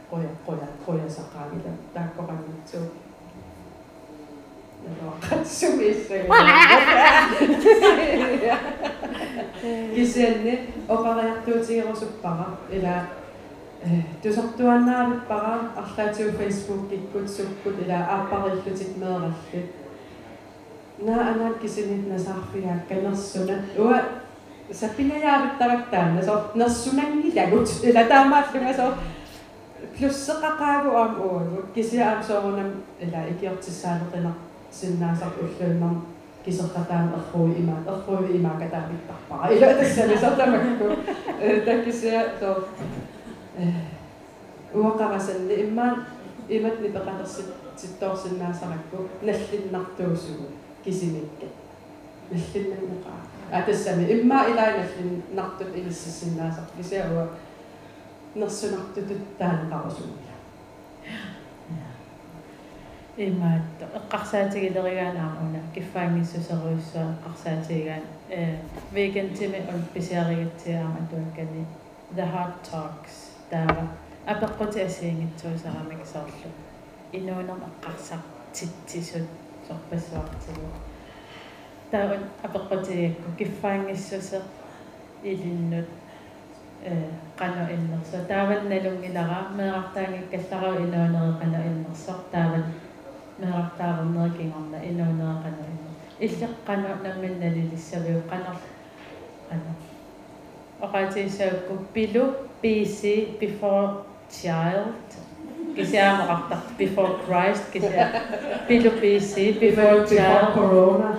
qoya 0.09 0.29
qoya 0.45 0.67
qoya 0.85 1.07
saqaamila 1.09 1.71
taakkoqannitsu 1.93 2.79
kisenne 9.95 10.53
oqariartuutigerusuppara 10.89 12.47
ila 12.71 12.93
тусартуаннаавиппара 14.22 15.72
арлаатиу 15.76 16.32
фейсбук 16.32 16.90
киккут 16.90 17.30
суккут 17.30 17.76
ила 17.82 17.98
ааппариллутик 18.14 18.96
меэраллут 18.96 19.68
наа 20.98 21.30
анаат 21.32 21.60
кисинит 21.60 22.06
насаарфиаа 22.08 22.84
канерсуна 22.88 23.56
уа 23.78 24.02
саппингаяавиттарактаана 24.70 26.22
со 26.22 26.50
нерсунангилагут 26.54 27.68
ила 27.82 28.04
таамааллунга 28.04 28.74
со 28.74 28.94
плюссеқақаагу 29.96 30.90
аам 30.94 31.20
уугу 31.20 31.62
кисиаам 31.74 32.22
соорунам 32.22 32.70
ила 33.00 33.20
икиортиссаалеқина 33.30 34.32
синнаасар 34.70 35.32
уллууннар 35.40 35.96
кисертатаан 36.44 37.12
эрруи 37.16 37.54
има 37.60 37.76
эрруи 37.86 38.36
има 38.36 38.50
катаавиттарпара 38.60 39.54
ила 39.54 39.74
тассали 39.74 40.16
сортамакку 40.16 40.86
таккисиа 41.64 42.24
со 42.38 42.64
уақарасанни 44.73 45.53
иммаан 45.63 46.05
иматни 46.49 46.89
пеқатерсит 46.89 47.47
ситторсиннаасаракку 47.77 49.09
наллиннартуусугу 49.21 50.47
кисимикка 50.83 51.47
наллиннаннеқаа 52.31 53.19
атассами 53.51 54.11
имма 54.11 54.45
илааналлиннартут 54.49 55.75
илиссисиннаасар 55.75 56.65
кисиауа 56.77 57.29
нерсунартутут 58.35 59.37
таанеқарусугула 59.39 60.33
имаатто 63.17 63.85
эққарсаатигилеригаанаармуна 63.99 65.59
киффаангиссусеруиссуа 65.73 67.15
эққарсаатигаан 67.15 68.03
э 68.29 68.57
вегентими 68.91 69.63
он 69.73 69.81
писиаригатсиаама 69.93 71.07
туаккани 71.09 71.65
the 72.15 72.25
hard 72.25 72.53
talks 72.63 73.24
таава. 73.49 73.87
Апеққути 74.25 74.79
асиингитсуусарамик 74.87 76.01
соорлу 76.05 76.49
инуунер 77.11 77.59
эққарсартитсисут 77.69 79.27
сорпассуартигу 79.67 80.69
тааван 81.91 82.23
апеққутиакку 82.43 83.29
киффаангиссусе 83.37 84.41
илиннут 85.23 85.85
qanu 87.39 87.61
innerso 87.75 88.17
taavan 88.29 88.69
nalungilara 88.69 89.39
meeqartaangikkallarau 89.57 90.75
inuuneri 90.85 91.33
qanu 91.41 91.59
innerso 91.69 92.13
taavan 92.33 92.65
meeqartaarnerkingorna 93.39 94.77
inuuneri 94.89 95.37
qanu 95.43 95.61
inner 95.71 95.93
иллеққану 96.25 96.89
намминналилиссавиу 97.05 98.21
qanor 98.31 98.57
qanu 99.49 99.71
оqaatiissaukku 100.85 101.73
pilu 101.93 102.23
BC 102.65 103.37
before 103.37 104.01
child. 104.25 104.97
Kasiya 105.77 106.17
maraktak 106.17 106.65
before 106.81 107.21
Christ. 107.21 107.69
Kasiya 107.69 108.09
bilo 108.65 108.89
BC 108.97 109.61
before 109.61 110.01
child. 110.09 110.49
Before 110.49 110.49
Corona. 110.57 111.13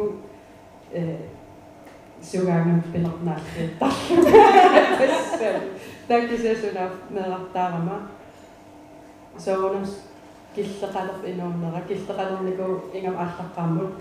э 0.91 1.17
сугаангам 2.21 2.81
пилернаалли 2.91 3.63
тарлу 3.79 4.15
таккисиасуна 6.07 6.85
мерартаарама 7.09 7.97
соонус 9.37 9.91
киллеқалерп 10.55 11.21
инууннера 11.25 11.81
киллеқалернику 11.87 12.67
ингам 12.93 13.15
ааллаққааммут 13.23 13.91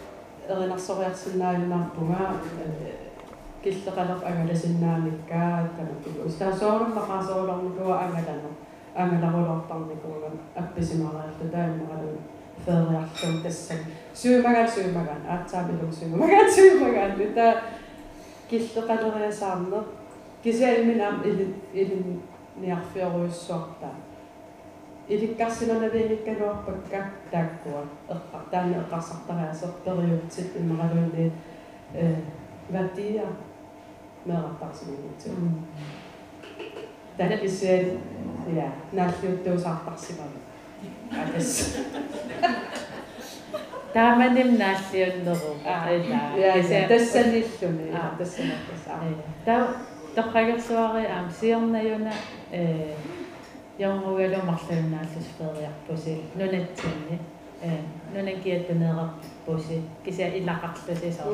эринарсориарсиннааюнаарпунга 0.49 2.25
киллеқалерп 3.62 4.22
агаласиннаамиккаа 4.31 5.68
тамакку 5.77 6.27
устаасоорум 6.27 6.93
мақаасооруларникуа 6.99 7.97
ангалано 8.05 8.51
ангаларулортарникуугам 8.95 10.35
апписимарааллу 10.55 11.49
тааммаралу 11.53 12.18
фериарлун 12.64 13.43
тассаг 13.43 13.81
суумагал 14.14 14.68
суумаган 14.68 15.22
аацаамилум 15.29 15.93
суумагал 15.93 16.51
суумаган 16.57 17.35
та 17.35 17.62
киллеқалериасаарнер 18.51 19.85
кисаалмин 20.43 21.01
аам 21.01 21.22
илин 21.25 21.55
илин 21.72 22.22
ниарфиоруйуссуартаа 22.57 23.95
иликкарсиманавиниккалуарпакка 25.09 27.01
тааккуа 27.31 27.83
эққар 28.09 28.43
таана 28.51 28.77
эққарсартариасертериутсит 28.83 30.57
иммаралуунни 30.57 31.33
э 31.95 32.14
ватия 34.29 34.41
меэртарсимагутсу 34.43 35.31
таккисиал 37.16 37.99
я 38.55 38.72
нааллиуттуусаартарсимага 38.93 40.39
атас 41.11 41.77
тааманим 43.93 44.59
нааллиуннеру 44.59 45.57
я 45.64 46.89
тассаниллуми 46.89 47.93
тассанатас 48.18 48.83
таа 49.45 49.77
тоққагерсуари 50.14 51.07
аам 51.07 51.31
сиорнаюна 51.41 52.12
э 52.51 52.95
янгугалу 53.79 54.41
марлунааллусфериарпуси 54.51 56.22
нунатсинни 56.35 57.18
э 57.62 57.79
нунакиаттунеэрпуси 58.14 59.83
кися 60.05 60.29
илақарлусисаа 60.39 61.27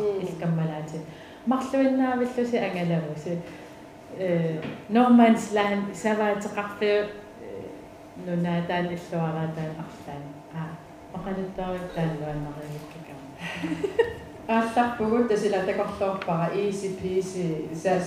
илкаммалаати 1.47 1.47
марлуиннаавиллуси 1.47 2.57
ангалагуси 2.57 3.39
э 4.19 4.61
норманслаан 4.89 5.95
саваатеқарфиу 5.95 7.07
нунаатаан 8.27 8.87
иллуараатаан 8.97 9.73
арлаан 9.83 10.25
аа 10.59 10.71
мақалуттаариттаанлуаннеривиккакама 11.15 13.27
аалларпугут 14.49 15.29
тасила 15.29 15.61
такорлуорпара 15.69 16.47
easy 16.55 16.89
peasy 17.01 17.47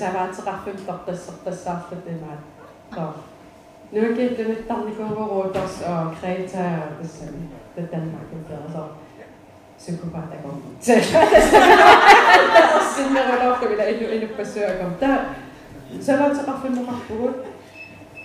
саваатеқарфим 0.02 0.78
тортассертассаарлут 0.88 2.06
имаат 2.14 2.42
тоо 2.96 3.12
Psychopaat, 9.79 10.31
dat 10.31 10.39
kan 10.43 10.51
ik 10.51 10.65
niet 10.69 10.85
zeggen. 10.85 11.21
Als 12.75 12.95
ze 12.95 13.09
me 13.13 13.23
verlaten, 13.29 13.77
dat 13.77 13.87
ik 13.87 14.01
in 14.01 14.21
de 14.21 14.27
persoon 14.27 14.99
kan. 14.99 15.23
Ze 16.03 16.17
laten 16.17 16.47
af 16.47 16.65
en 16.65 16.75
toe 16.75 16.85
gewoon. 17.07 17.35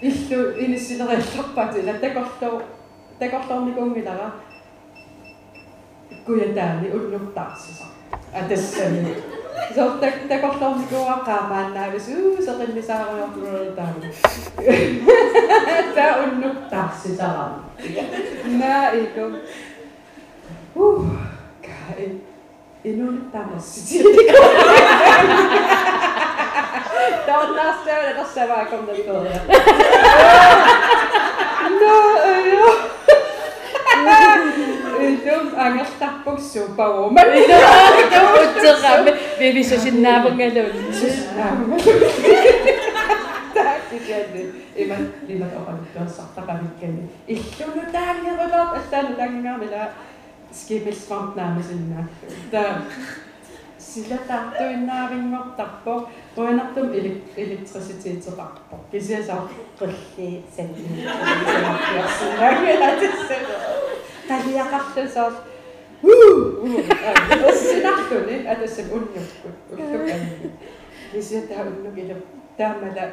de 0.04 0.56
ini 0.60 0.80
sinare 0.80 1.22
soppat, 1.22 1.76
ja 1.86 1.94
tekosto, 1.94 2.62
tekosto 3.20 3.54
on 3.56 3.66
niinku 3.66 3.86
mitala. 3.86 4.32
Kujen 6.26 6.54
täällä 6.54 6.94
unnut 6.94 7.34
taas. 7.34 7.84
Tässä 8.50 8.90
niin. 8.90 9.24
Se 9.76 9.84
on 9.84 10.00
tekosto 10.28 10.70
is 10.70 10.78
niinku 10.78 11.08
akamaan 11.08 11.74
näin, 11.74 12.02
se 12.02 12.12
uu, 12.12 12.42
se 12.46 12.52
on 12.52 12.60
niin 12.60 12.84
saa 12.84 13.08
olla 13.08 13.28
kuulolla 13.28 13.72
täällä. 13.72 14.08
Tää 15.96 16.18
unnut 16.18 16.70
Uh. 20.76 21.06
Kai 21.88 22.12
inulittamassiti 22.84 24.04
Taunnaastaa 27.26 28.14
tässä 28.16 28.48
vaan 28.48 28.68
kommentoida. 28.68 29.40
No, 31.80 31.94
joo. 32.54 32.76
Ilum 35.00 35.52
ангерларпуксуупагума. 35.58 37.22
утсерами 38.44 39.12
вивисусиннаавангалун. 39.40 40.72
тааккисиалли 43.54 44.42
има 44.76 44.96
има 45.30 45.48
оқалуттуассартақавиккани 45.60 47.04
иллуну 47.34 47.84
таангерулоор 47.96 48.68
аллаану 48.78 49.14
тангаармила 50.54 50.54
скипилсвамтнаамасиннааллу 50.54 52.10
та 52.52 52.82
силатаартуиннаарингортарпо 53.80 56.10
руинартум 56.38 56.94
электриситиитеқарпо 56.94 58.76
кисиасаа 58.92 59.50
qulli 59.80 60.44
sanni 60.56 60.84
талиақарлусоор 64.28 65.34
уссинарлуни 67.50 68.36
атассам 68.54 68.88
уннуккут 68.96 69.56
уллуканни 69.72 70.36
нисиата 71.14 71.54
уннукилу 71.62 72.16
таамала 72.58 73.06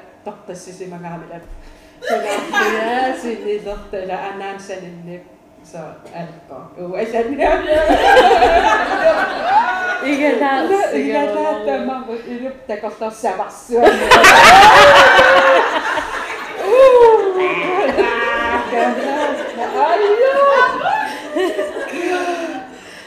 So, 5.65 5.79
älkää. 5.79 6.67
Uu, 6.79 6.95
ei 6.95 7.13
se 7.13 7.23
minä. 7.23 7.53
Ikä 10.03 10.31
tässä. 10.31 10.91
Ikä 10.93 11.21
tässä. 11.27 11.85
Mä 11.87 12.07
voin 12.07 12.25
yrittää 12.27 12.77
kohtaa 12.77 13.11
sävässä. 13.11 13.75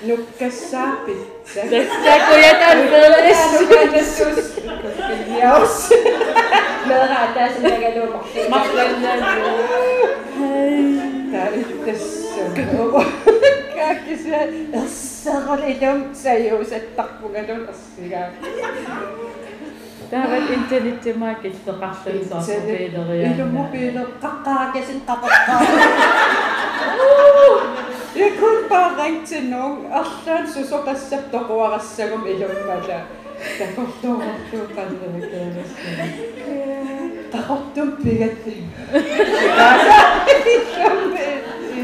Nukkas 0.01 0.71
saapitse. 0.71 1.61
Tässä 1.61 2.25
kujetaan 2.29 2.77
pöydässä. 2.89 3.59
Nukkas 3.61 4.17
saapitse. 4.17 5.37
Jaus. 5.39 5.89
Me 6.85 6.97
lähdetään 6.97 7.53
sinne 7.53 7.69
käydään. 7.69 8.09
Mä 8.49 8.63
lähdetään. 8.73 10.02
Tässä. 11.85 12.41
Kaikki 13.75 14.17
se. 14.17 14.49
Sagalidom 14.87 16.03
sajuuset 16.13 16.95
takkugadon 16.95 17.69
assigaa. 17.69 18.27
Täällä 20.09 20.37
intellittimaa 20.37 21.33
kittoqarlun 21.33 22.25
saarpeederiaa. 22.29 23.35
Ilmu 23.37 23.63
piilo 23.63 24.01
qaqqaakesin 24.21 25.01
qaqaqqaa. 25.07 25.61
Ja 28.15 28.27
kun 28.39 28.63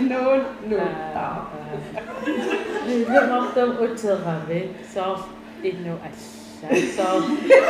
no, 0.01 0.37
no. 0.67 0.77
Ah, 1.15 1.47
Levantam 2.87 3.77
outra 3.79 4.41
vez, 4.47 4.69
só 4.93 5.27
e 5.63 5.73
no 5.73 5.99
Só 6.95 7.21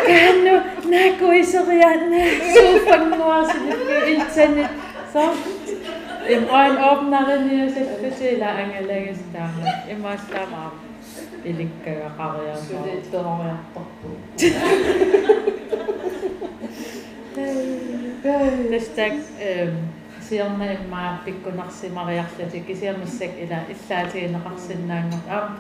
kanu 0.08 0.56
na 0.90 1.44
so 1.44 1.60
na 1.64 2.24
sofan 2.54 3.10
noas 3.10 3.50
i 3.54 4.14
internet. 4.14 4.70
Så 5.14 5.34
im 6.28 6.44
ein 6.50 6.78
opnare 6.78 7.40
ni 7.42 7.70
se 7.70 7.86
speciella 7.98 8.48
angelägen 8.48 9.16
stamme. 9.16 9.64
Immer 9.90 10.18
stamme. 10.18 10.72
Ilikka 11.46 11.90
ja 11.90 12.10
karja. 12.18 12.56
Sydet 12.56 13.12
tohoja. 13.12 13.58
Hashtag 18.72 19.14
pikkunarsimariarluti 21.25 22.61
kisiamissak 22.61 23.39
ila 23.39 23.57
illaatiineqarsinnaangut 23.75 25.29
aam 25.29 25.57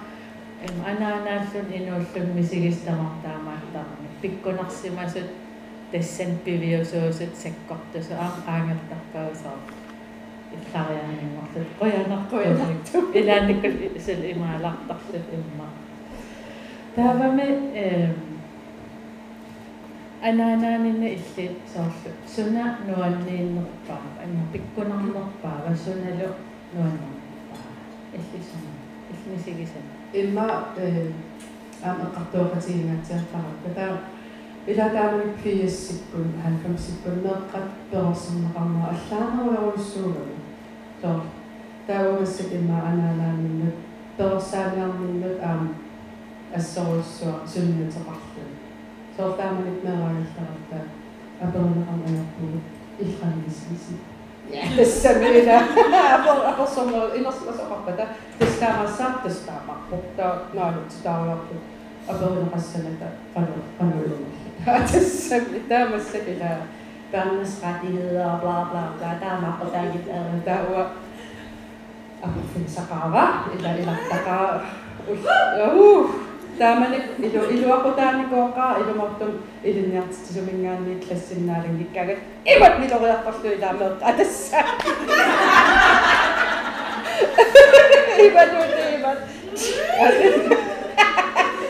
im 0.68 0.76
anaanaallun 0.90 1.72
inuullun 1.78 2.28
misigistamartaamaattarni 2.34 4.08
pikkunarsimasut 4.22 5.30
tassan 5.92 6.38
piviusuusut 6.44 7.34
sakkortusu 7.36 8.14
aam 8.14 8.42
qaangertarpausaa 8.46 9.58
илларианингорлут 10.54 11.70
qoyanarquyanartu 11.80 12.98
илааниккул 13.14 13.76
исэл 13.96 14.22
имаалартарлут 14.32 15.28
имма 15.38 15.68
таавами 16.96 17.48
э 17.74 18.08
анаанааninna 20.27 21.07
илли 21.15 21.45
соорлу 21.73 22.11
суна 22.35 22.77
нуаннииннерпаа 22.87 24.01
анна 24.23 24.41
пиккунарнерпаа 24.51 25.75
суналу 25.83 26.29
нуаннерпаа 26.73 27.63
иллисуна 28.13 28.71
иллисигисан 29.11 29.85
Imma 30.13 30.73
aam 31.85 31.97
eqqartuoqatigingatsiartarpa 32.05 33.69
taa 33.75 33.93
илатаамик 34.67 35.37
фиассиккун 35.43 36.33
90-сиккуннеэккат 36.43 37.67
перерсимнеқарнера 37.91 38.89
аллааneruйорусsuugами 38.93 40.37
тоо 41.01 41.21
таавамассак 41.87 42.51
имма 42.53 42.77
анаалааниннут 42.89 43.75
перерсаалиарниннут 44.17 45.37
аам 45.43 45.75
ассоруссуа 46.53 47.33
So 49.19 49.35
family 49.35 49.83
members 49.83 50.31
of 50.39 50.69
the 50.69 50.79
Abona 51.43 51.83
Amayako 51.91 52.63
Ikhani 52.99 53.49
Sisi. 53.49 53.99
Tässä 54.77 55.09
minä, 55.09 55.63
apussa 56.47 56.81
on 56.81 57.11
innostumassa 57.13 57.63
kappata, 57.63 58.03
tässä 58.39 58.59
tämä 58.59 58.87
saat 58.97 59.23
tämä 59.23 59.51
mä, 59.67 59.73
mutta 59.91 60.35
naadut 60.53 60.91
sitä 60.91 61.11
on 61.11 61.41
Abona 62.07 62.47
Aseneta 62.55 63.05
Panulun. 63.33 64.25
Tässä 64.65 65.35
mitä 65.35 65.79
tämä 65.79 65.99
se 66.11 66.17
pitää. 66.17 66.57
Tämmöisrätillä, 67.11 68.37
bla 68.41 68.67
bla 68.71 68.93
bla, 68.99 69.15
tämä 69.19 69.57
on 69.61 69.71
tämä, 69.71 69.85
tämä 70.45 70.59
on 70.59 70.85
أقف 72.23 72.47
في 72.53 72.67
سقاوة 72.67 73.23
إلا 73.55 73.71
إلى 73.71 73.91
التقاء 73.91 74.61
тааманик 76.58 77.04
илу 77.26 77.40
илуақутааникооқаа 77.54 78.78
илумартум 78.80 79.32
илинниартитсумингаанни 79.68 81.00
классиннаалин 81.04 81.74
гиккагат 81.80 82.20
имат 82.52 82.74
милориарпарлу 82.82 83.48
илаамеэт 83.56 84.02
атасса 84.10 84.60
ивануте 88.26 88.82
имат 88.96 89.18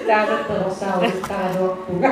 таамат 0.07 0.42
персаавис 0.48 1.18
таалуарпуга 1.28 2.11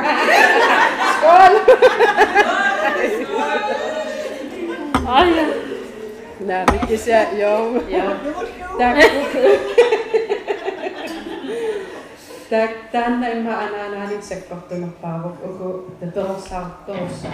tänne 12.92 13.36
mä 13.36 13.68
enää 13.68 13.86
enää 13.86 14.12
itse 14.12 14.36
kohtunut 14.36 15.02
paavo, 15.02 15.30
kun 15.30 16.12
tuossa 16.14 16.62
tuossa 16.86 17.28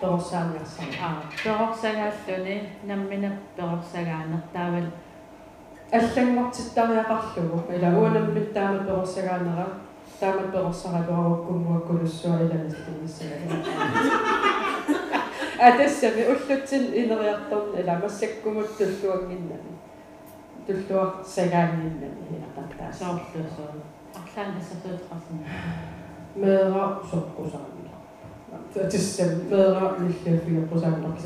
tuossa 0.00 0.36
jassa. 0.60 0.82
Tuossa 1.44 1.88
jassa 1.88 2.44
niin 2.44 2.68
nämminä 2.84 3.30
tuossa 3.56 3.98
kannattaa 3.98 4.72
vielä. 4.72 4.86
Ellen 5.92 6.28
matsittaa 6.28 6.92
ja 6.92 7.04
kalluu. 7.04 7.64
Meillä 7.68 7.88
on 7.88 8.34
nyt 8.34 8.54
täällä 8.54 8.82
tuossa 8.84 9.22
kannalla. 9.22 9.66
Täällä 10.20 10.42
tuossa 10.42 10.88
on 10.88 11.04
tuo 11.04 11.28
hukkumua 11.28 11.80
kulussua 11.80 12.34
ilmestymissä. 12.34 13.24
Ätessä 15.60 16.06
me 16.06 16.26
ullutsin 16.28 16.94
inrajatton 16.94 17.76
elämässä 17.76 18.26
kumut 18.44 18.78
tultuangin. 18.78 19.52
Tultua 20.66 21.20
sekään 21.22 21.78
minne. 21.78 22.06
Niin- 22.06 22.38
Sortus 22.92 23.34
niin 23.34 23.46
on. 23.58 23.97
100% 27.12 27.58
todennäköisesti 28.74 30.30
70-80 30.30 31.20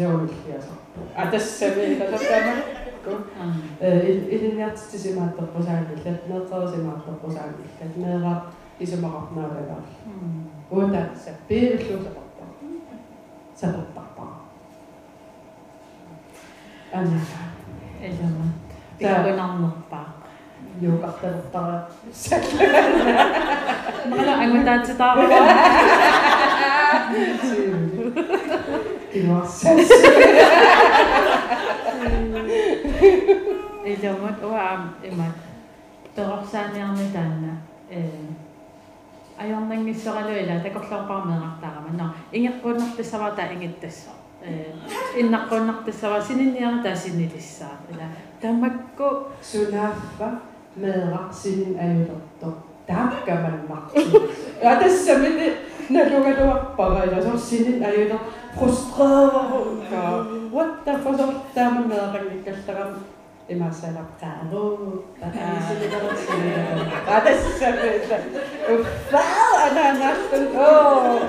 Tässä 1.31 1.67
vielä 1.77 2.19
tämä. 2.29 2.53
Ilmeisesti 4.31 4.99
70 4.99 5.43
prosenttia, 5.53 6.13
että 6.13 6.35
ne 6.35 6.41
toisimmat 6.41 7.21
prosenttia, 7.21 7.67
että 7.81 8.01
meillä 8.01 8.29
on 8.29 8.43
isommat 8.81 9.35
mera. 9.37 9.77
Mutta 10.71 10.99
se 11.15 11.35
piirrytys 11.49 12.07
se 13.55 13.67
tappaa. 13.67 14.53
Älä. 16.93 17.09
Älä. 18.03 18.45
Pikkuinen 18.99 19.37
nappaa. 19.37 20.12
Юугарталертара 20.89 21.89
мала 24.11 24.33
ангутаатитаава 24.43 25.25
имассас 29.19 29.91
элама 33.93 34.31
уаам 34.43 34.83
имат 35.11 35.37
перорсааниарни 36.15 37.07
таана 37.15 37.53
э 37.91 38.01
ajornangissoralуила 39.43 40.61
такорлоорпармеэрартаарама 40.65 41.91
но 41.99 42.07
ингерпууннартиссавата 42.33 43.43
ингиттассаа 43.55 44.15
иннаққуннартассава 45.21 46.21
сининниара 46.21 46.83
таасиннилиссаа 46.83 47.77
ила 47.91 48.07
тамакку 48.41 49.29
merah 50.77 51.33
sini 51.33 51.79
ayo 51.79 52.07
dokter 52.41 52.73
tarkaman 52.87 53.61
martin 53.69 54.13
ja 54.63 54.77
tässä 54.77 55.19
minne 55.19 55.53
näkökulma 55.91 56.35
tuo 56.35 56.55
parhaita 56.77 57.23
se 57.23 57.29
on 57.29 57.39
sinin 57.39 57.87
ajoita 57.87 58.15
frustraatio 58.59 60.27
what 60.53 60.85
the 60.85 60.93
fuck? 60.93 61.21
On 61.21 61.43
tämä 61.55 61.83
merkittävä 62.13 62.87
emässä 63.49 63.87
lapkaano 63.95 64.79
ja 65.21 65.27
tässä 65.27 65.75
minne 65.75 65.97
wow 69.13 69.55
aina 69.57 69.99
nähtyn 69.99 70.49
oh 70.59 71.23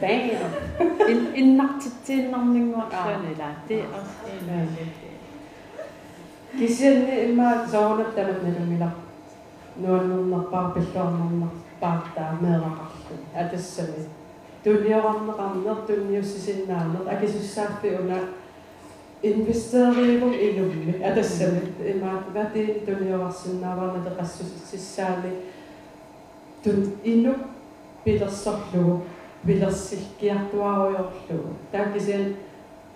damn 0.00 0.30
en 1.08 1.28
en 1.34 1.56
natt 1.56 1.82
til 2.04 2.24
en 2.24 2.30
namning 2.30 2.76
og 2.76 2.82
sådan 2.90 3.24
eller 3.24 3.54
det 3.68 3.80
er 3.80 3.84
også 3.84 4.14
en 4.26 5.05
kisian 6.58 6.96
ni 7.06 7.14
ima 7.30 7.48
zoona 7.72 8.04
tamat 8.16 8.38
nilumila 8.44 8.88
nuannernarpaa 9.80 10.64
pilluarnernarpaa 10.74 11.96
taa 12.14 12.32
meeraqarlu 12.40 13.16
atassami 13.42 14.00
tunniorarneqarner 14.64 15.76
tunniussisinnaarner 15.86 17.02
akisussaafi 17.14 17.88
una 18.02 18.18
investeerivum 19.22 20.32
ilummi 20.46 20.94
atassami 21.10 21.60
ima 21.92 22.12
vati 22.34 22.62
tunniorarsinnaavarna 22.86 24.00
teqassusissaali 24.08 25.32
tun 26.62 26.80
inu 27.12 27.32
pilersorlugu 28.04 28.94
pilersilkiartuaruyorlugu 29.46 31.50
taa 31.72 31.86
kisian 31.94 32.24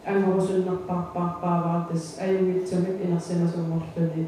тааккисиан 0.06 0.24
ангорусуннерпарпаарпааваатас 0.24 2.06
аюнгитсумик 2.22 2.98
инерсинасууморлуни 3.06 4.24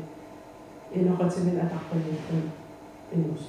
иноқатимин 0.94 1.58
атарпалиттун 1.66 2.44
инус 3.12 3.44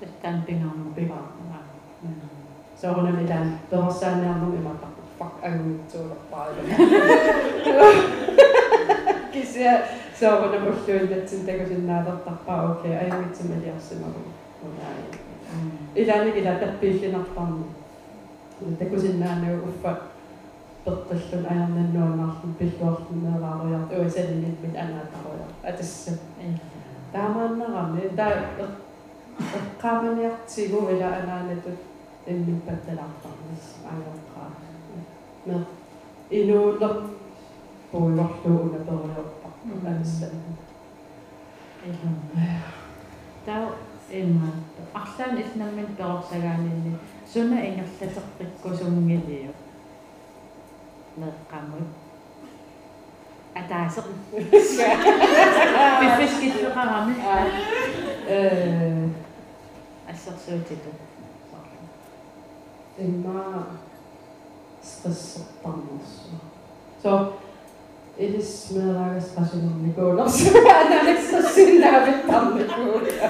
таттан 0.00 0.36
пингаарну 0.46 0.90
пигаарнаа 0.94 1.62
соорнами 2.80 3.26
таан 3.26 3.58
персааниарнум 3.70 4.54
иматар 4.56 4.90
фак 5.18 5.32
аюнгитсуулерпаала 5.42 6.62
кися 9.32 9.82
соорнам 10.18 10.64
уллуиннатсин 10.68 11.46
такусиннаалертарпаа 11.46 12.72
окей 12.72 12.94
аюнгитсималиарсимагу 12.98 14.20
унаи 14.62 15.02
илааник 15.94 16.36
ила 16.36 16.54
таппииллинартарни 16.58 17.64
такусиннаанагу 18.78 19.68
уффа 19.68 19.92
Перталлун 20.85 21.45
аярнаннуаннаарлун 21.45 22.53
пиллуарлунеерааруяр 22.59 23.83
уасалинитмит 23.99 24.75
анаатаруя 24.75 25.47
атасса 25.63 26.11
таамааннарами 27.11 28.09
таа. 28.15 28.33
Эққааманиартигу 29.35 30.89
ила 30.93 31.07
анаанатут 31.19 31.79
иммин 32.25 32.61
патталаартарнис 32.61 33.65
аангоққаа 33.89 34.49
мер 35.45 35.61
инуулер 36.29 36.95
пуулорлуу 37.91 38.57
унапериорпа 38.67 39.49
атасса 39.91 40.29
таа 43.45 43.69
имма 44.09 44.49
арлаан 44.93 45.37
илнаммин 45.37 45.95
перорсагаанинни 45.97 46.97
суна 47.31 47.57
med 51.17 51.31
rammen. 51.53 51.87
At 53.55 53.63
der 53.69 53.75
er 53.75 53.89
sådan 53.89 54.13
befisket 56.01 56.73
fra 56.73 56.83
rammen. 56.83 57.15
Ja. 57.17 57.45
Øh, 58.35 59.09
altså, 60.07 60.29
så 60.45 60.51
er 60.51 60.55
det 60.55 60.69
det. 60.69 60.93
Emma 62.99 63.63
stressattamassa. 64.83 66.29
Se 67.01 67.09
on 67.09 67.33
edes 68.17 68.71
meidän 68.71 68.95
rakas 68.95 69.31
kasvun 69.35 69.93
koulussa. 69.95 70.51
Näissä 70.89 71.49
sinä 71.53 71.89
olet 71.89 72.27
tammikuussa. 72.27 73.27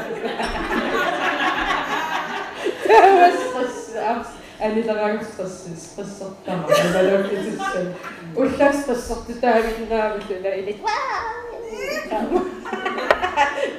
Tämä 2.88 3.26
on 3.26 3.32
stressattamassa. 3.32 4.45
Балоккиссэн 6.94 7.88
уллаас 8.36 8.76
стрессертитаагиннаавиллула 8.82 10.52
илит 10.60 10.80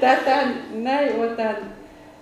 татан 0.01 0.49
най 0.83 1.12
ватан 1.18 1.57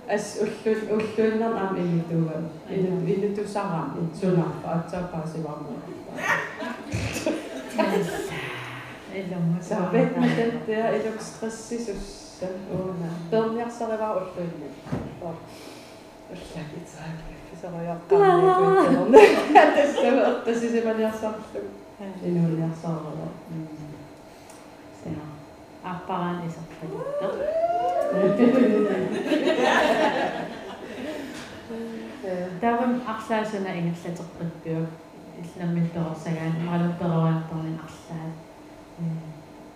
ас 0.09 0.39
уллун 0.41 0.81
уллуиннер 0.95 1.53
аам 1.57 1.77
имитуга 1.77 2.37
ину 2.71 2.93
инутусараами 3.15 4.03
сунаарфа 4.21 4.69
атсаапаасиварнера 4.79 5.83
илумма 9.15 9.61
саапет 9.69 10.17
мататтаа 10.17 10.97
илукстрессисусса 10.99 12.49
yatağın 17.83 18.97
onu. 18.97 19.17
Ertesi 19.55 19.93
sefer 19.93 20.19
ertesi 20.19 20.69
sefer 20.69 20.97
yazsamıştım. 20.97 21.63
Emin 22.27 22.61
yazsamıştım. 22.63 23.31
Ahparan 25.85 26.43
is 26.47 26.55
Daarom 32.63 33.01
aksaasena 33.09 33.71
ingerseteqqippiu 33.75 34.87
islamittoqorsagaan 35.43 36.55
malutteraantarlin 36.67 37.79
arsaa. 37.85 38.29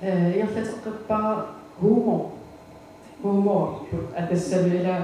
Ee, 0.03 0.47
på 1.09 1.47
humor. 1.81 2.25
Humor. 3.23 3.69
Atassalu 4.17 4.69
ila 4.69 5.03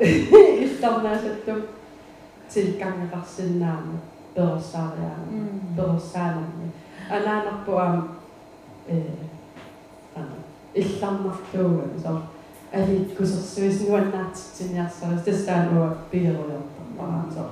istana 0.00 1.18
settum 1.22 1.62
tilgangerassinaamu 2.54 3.98
perussaariaamu 4.34 5.48
perussaalamme 5.76 6.66
anaanerpuam 7.10 8.08
eh 8.88 9.12
ana 10.16 10.36
illarmartuuga 10.74 11.84
so 12.02 12.12
alit 12.78 13.08
kusersuis 13.16 13.80
nuannaatitsiniarsaris 13.88 15.22
tassaanuwa 15.24 15.88
pigerujorparpaa 16.10 17.24
so 17.34 17.44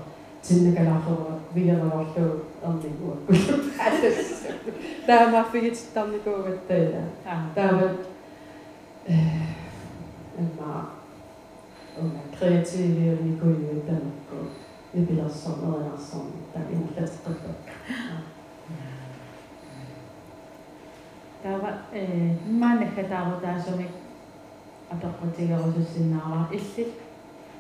tinnakalaaruwa 0.49 1.33
pigerujorluu 1.55 2.35
ernigu 2.69 3.17
kullupaatas 3.27 4.19
taamaarfigitittarnikuugattaila 5.07 7.03
taavat 7.55 7.99
eh 9.09 9.33
emma 10.39 10.71
kreative 12.39 13.13
og 13.13 13.25
vi 13.25 13.39
går 13.41 13.51
i 13.51 13.81
bønder, 13.87 14.13
og 14.31 14.47
vi 14.93 15.05
bliver 15.05 15.29
sådan 15.29 15.65
og 15.65 15.81
er 15.81 15.97
sådan, 15.99 16.33
der 16.55 16.61
er 16.61 16.69
en 16.69 16.89
flest 16.95 17.29
Mannekka 22.47 23.03
tavotaan 23.03 23.63
somi 23.63 23.87
atokkotiga 24.91 25.57
osusinnaava 25.59 26.45
illi. 26.53 26.87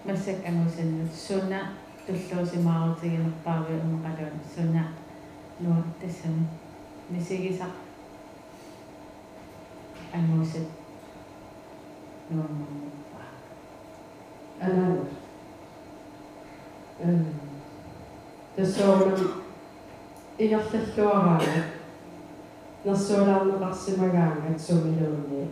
Massak 0.04 0.36
anusin 0.46 1.10
sunna 1.14 1.58
tulluusi 2.06 2.58
maautiin 2.58 3.34
paavi 3.44 3.74
umakadon 3.74 4.40
sunna 4.54 4.84
nuottisun. 5.60 6.48
Misigisa 7.10 7.64
anusit 10.12 10.68
nuomamuun. 12.30 13.01
um, 14.68 14.98
um, 17.04 17.24
Dwi'n 18.52 18.68
sôn 18.68 18.98
am 19.00 19.12
un 19.16 20.50
o'r 20.58 20.66
llyllw 20.68 21.04
o 21.08 21.12
rhan, 21.24 21.60
na 22.84 22.96
sôn 23.00 23.30
am 23.32 23.48
y 23.48 23.60
basi 23.62 23.94
mae 23.96 24.10
gan 24.12 24.42
yn 24.50 24.58
sôn 24.60 24.90
i 24.90 24.92
lwni. 24.98 25.44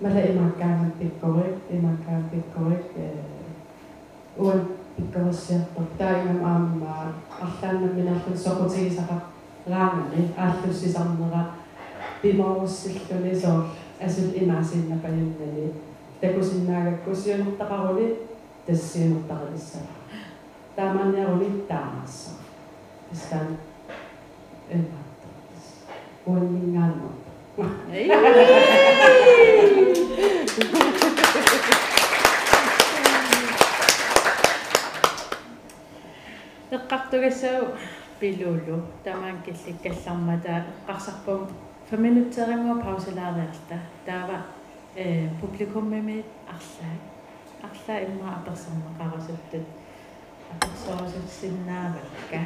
Mae 0.00 0.14
le 0.14 0.22
ima 0.30 0.46
gan 0.56 0.86
yn 0.86 0.94
bigorig, 0.96 1.58
ima 1.76 1.92
gan 2.06 2.22
bigorig. 2.32 2.96
Ŵan 4.38 4.64
bigorisiad, 4.96 5.68
bod 5.74 5.92
da 5.98 6.14
i'm 6.22 6.40
am 6.40 6.70
am 6.80 7.20
allan 7.44 7.84
yn 7.90 7.94
mynd 7.98 8.14
allan 8.14 8.40
sogo 8.46 8.70
tis 8.72 8.96
ac 9.04 9.12
rhan 9.68 10.00
yn 10.06 10.10
ni, 10.14 10.26
allan 10.32 10.74
sy'n 10.80 10.96
samnara. 10.96 11.44
Bim 12.24 12.40
o'r 12.40 12.64
syllwn 12.64 13.28
i 13.28 13.36
sol, 13.36 13.66
es 14.00 14.16
yn 14.24 14.32
sy'n 14.64 14.88
na 14.88 15.04
byn 15.04 15.22
yn 15.26 15.54
ni. 15.60 15.68
Tekosin 16.20 16.72
näkö, 16.72 16.96
kun 16.96 17.16
sijoittava 17.16 17.82
oli, 17.82 18.28
te 18.66 18.74
sijoittavissa. 18.74 19.78
Tämän 20.76 21.18
ja 21.18 21.28
oli 21.28 21.64
tämässä. 21.68 22.30
Tästä 23.08 23.36
en 24.70 24.88
välttämättä. 24.88 25.56
Voin 26.26 26.42
minä 26.42 26.84
antaa. 26.84 27.10
Eqqartugassau 36.72 37.66
piluulu 38.20 38.82
tamaan 39.04 39.42
killikkallarmata 39.42 40.60
qarsarpum 40.86 41.46
5 41.90 41.96
minuutserimua 41.96 42.84
pausalaareerta 42.84 43.74
taava 44.06 44.38
э 44.94 45.28
публикуммими 45.40 46.24
арлаа. 46.48 46.94
Арлаа 47.62 48.04
имма 48.04 48.28
аперсармақарасуттут 48.38 49.66
аперсоорсутсиннаавакка 50.52 52.40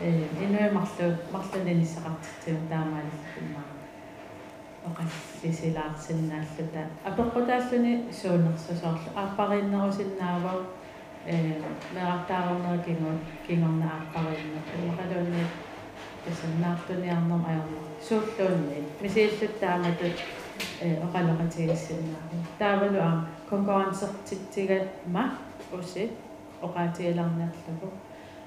э 0.00 0.28
инуи 0.44 0.70
марлу 0.70 1.06
марлунинissaqartittiun 1.32 2.68
таамааллиммаа 2.68 3.68
оқаллисилаарсиннааллута 4.88 6.82
апеққутааллуни 7.08 7.94
суунерсусоорлу 8.20 9.10
ааппариннерусиннаавау 9.16 10.60
э 11.26 11.36
мерартаарнер 11.94 12.78
кингу 12.86 13.12
кингорна 13.46 13.86
ааппариннер 13.96 14.64
уақалуунни 14.84 15.42
тасаннаартуниарнер 16.24 17.40
аярна 17.48 17.80
сууллуунни 18.06 18.78
мисииллуттааматут 19.00 20.16
э 20.81 20.97
оқалоқатигиссиннаари 21.05 22.37
таавалу 22.59 22.99
аа 22.99 23.25
конкурренсертитсигатма 23.49 25.23
уси 25.71 26.11
оқаатигаларнерлугу 26.61 27.89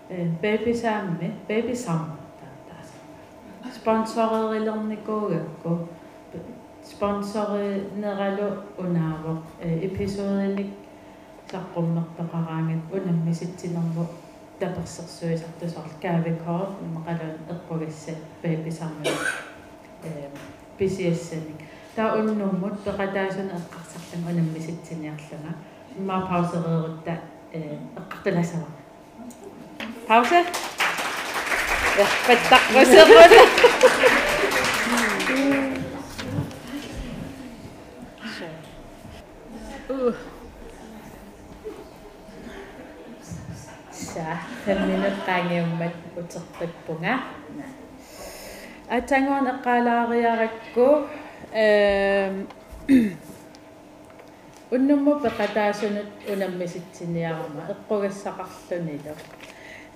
э 0.09 0.29
бэби 0.43 0.75
саамми 0.75 1.35
бэби 1.49 1.75
сам 1.75 2.19
тааса 2.69 2.97
спонсорерилерникуугакку 3.77 5.89
спонсоринералу 6.85 8.49
унаава 8.79 9.43
эпизоодник 9.61 10.71
саққуммерпеқараангат 11.53 12.83
унаммиситсинерву 12.97 14.07
таперсерсуисартусоор 14.59 15.91
каавикоор 16.01 16.69
мақалун 16.95 17.37
эрпугассат 17.51 18.17
бэби 18.43 18.71
самми 18.71 19.09
э 20.03 20.31
писиассаник 20.79 21.61
таа 21.98 22.14
уннуммут 22.20 22.76
пеқатаасуна 22.86 23.58
эққарсарлан 23.58 24.22
унаммиситсиниарлунга 24.30 25.52
имма 25.98 26.18
паусереерутта 26.30 27.14
эққарталасава 27.52 28.68
паусе 30.08 30.46
я 31.98 32.06
паттаққусерут 32.28 33.34
Uh. 39.90 40.14
Sa, 43.92 44.38
5 44.66 44.86
minut 44.86 45.16
qangiummat 45.26 45.96
uterpippunga. 46.20 47.14
Atangoon 48.92 49.48
eqqalaariarakku 49.54 50.88
ehm 51.53 52.47
unnummu 54.73 55.21
peqataasunut 55.21 56.11
unammisitsiniarama 56.33 57.63
eqqugassaqarlunilu. 57.73 59.15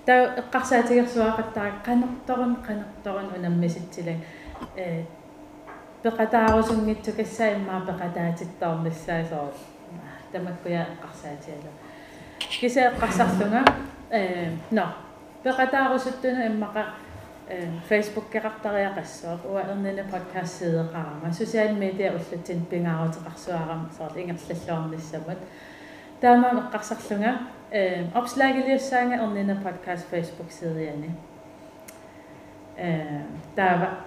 Та 0.05 0.13
эққарсаатигерсуақаттаа 0.41 1.69
қанерторун 1.87 2.53
қанерторун 2.67 3.27
унаммиситсилак 3.37 4.17
э 4.75 5.03
пеқатаарусунгитсукассаа 6.03 7.53
иммаа 7.55 7.81
пеқатаатиттаарнссаасоо 7.89 9.49
тамаккуя 10.31 10.85
эққарсаатиала 10.93 11.71
киса 12.39 12.81
эққарсарлунга 12.91 13.65
э 14.11 14.51
но 14.71 14.85
пеқатаарусуттуна 15.43 16.47
иммақа 16.47 16.85
э 17.51 17.69
Facebook 17.89 18.29
кеқартариақассоо 18.31 19.39
уа 19.45 19.61
эрнина 19.61 20.03
подкаст 20.03 20.59
сидеқарама 20.59 21.31
социал 21.31 21.75
медиа 21.75 22.11
уллатсин 22.11 22.65
пингаарутеқарсуарам 22.65 23.89
соор 23.97 24.11
ингерллаллуарниссамат 24.15 25.37
таамаа 26.21 26.51
эққарсарлунга 26.61 27.39
э 27.71 28.05
опслагилиуссаанга 28.13 29.15
эрнина 29.15 29.55
подкаст 29.55 30.05
Facebook 30.11 30.51
сидиани 30.51 31.11
э 32.75 33.21
таава 33.55 33.99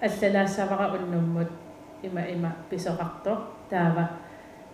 аллалаассавара 0.00 0.92
уннуммут 0.96 1.48
има 2.02 2.20
има 2.20 2.52
писоқарто 2.70 3.48
таава 3.70 4.10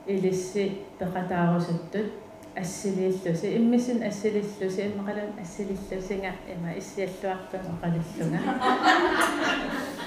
илисси 0.07 0.85
пеқатаарусуттут 0.99 2.13
ассилииллуси 2.62 3.58
иммисин 3.58 4.04
ассилиллуси 4.04 4.82
иммақалун 4.90 5.32
ассилиллусинга 5.42 6.32
има 6.54 6.70
иссиаллуартун 6.78 7.62
оқалиллунга 7.74 8.40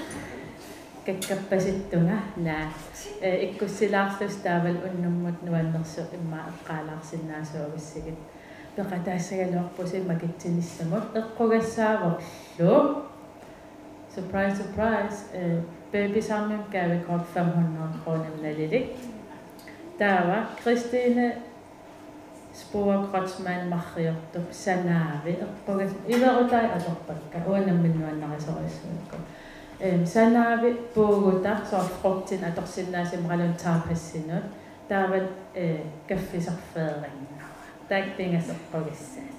каккаппаситтунга 1.05 2.19
наа. 2.35 2.69
Э 3.21 3.45
иккуссилаарлус 3.45 4.35
таавал 4.43 4.77
уннуммут 4.87 5.41
нуаннерсу 5.41 6.01
имма 6.13 6.39
эққалаарсиннаасуагиссигит 6.51 8.19
пеқатаассагалуарпуси 8.75 9.97
макитсинissамут 10.07 11.15
эққугассааворлу 11.15 13.05
surprise 14.15 14.55
surprise 14.59 15.19
э 15.33 15.61
baby 15.91 16.21
саммим 16.21 16.63
гавикорт 16.71 17.25
500 17.33 18.03
кроner 18.05 18.41
налилик 18.41 18.91
таава 19.97 20.49
кристине 20.63 21.37
спуакратсмаан 22.60 23.68
марриортуп 23.68 24.46
санаави 24.52 25.32
эрпагас 25.44 25.92
илерутай 26.08 26.66
аторпакка 26.76 27.38
уанамминнуаннарисориссуукку 27.46 29.16
эм 29.80 30.06
санаави 30.06 30.72
пуугута 30.94 31.60
соофруктин 31.70 32.44
аторсиннаасимралун 32.44 33.54
таарпассинут 33.62 34.44
таават 34.88 35.28
э 35.54 35.82
каффисарфееринга 36.08 37.44
таак 37.88 38.16
тингасерпагиссаас 38.16 39.36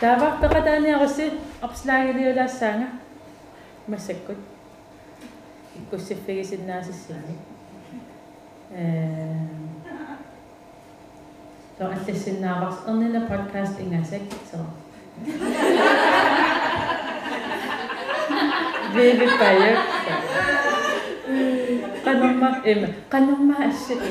таавартеқатааниаруси 0.00 1.26
арпслагилиулаассаанга 1.60 2.88
массаккут 3.86 4.38
Eh, 8.75 8.81
então, 11.73 11.91
het 11.91 12.07
na 12.39 12.59
in 13.01 13.11
de 13.11 13.21
podcast 13.21 13.77
in 13.77 13.89
zeg 14.05 14.19
ik 14.19 14.31
zo. 14.51 14.57
Bebe 18.93 19.25
Kan 22.03 22.19
nog 22.19 22.35
maar 22.39 22.65
kanuma 23.07 23.55
asik. 23.65 24.01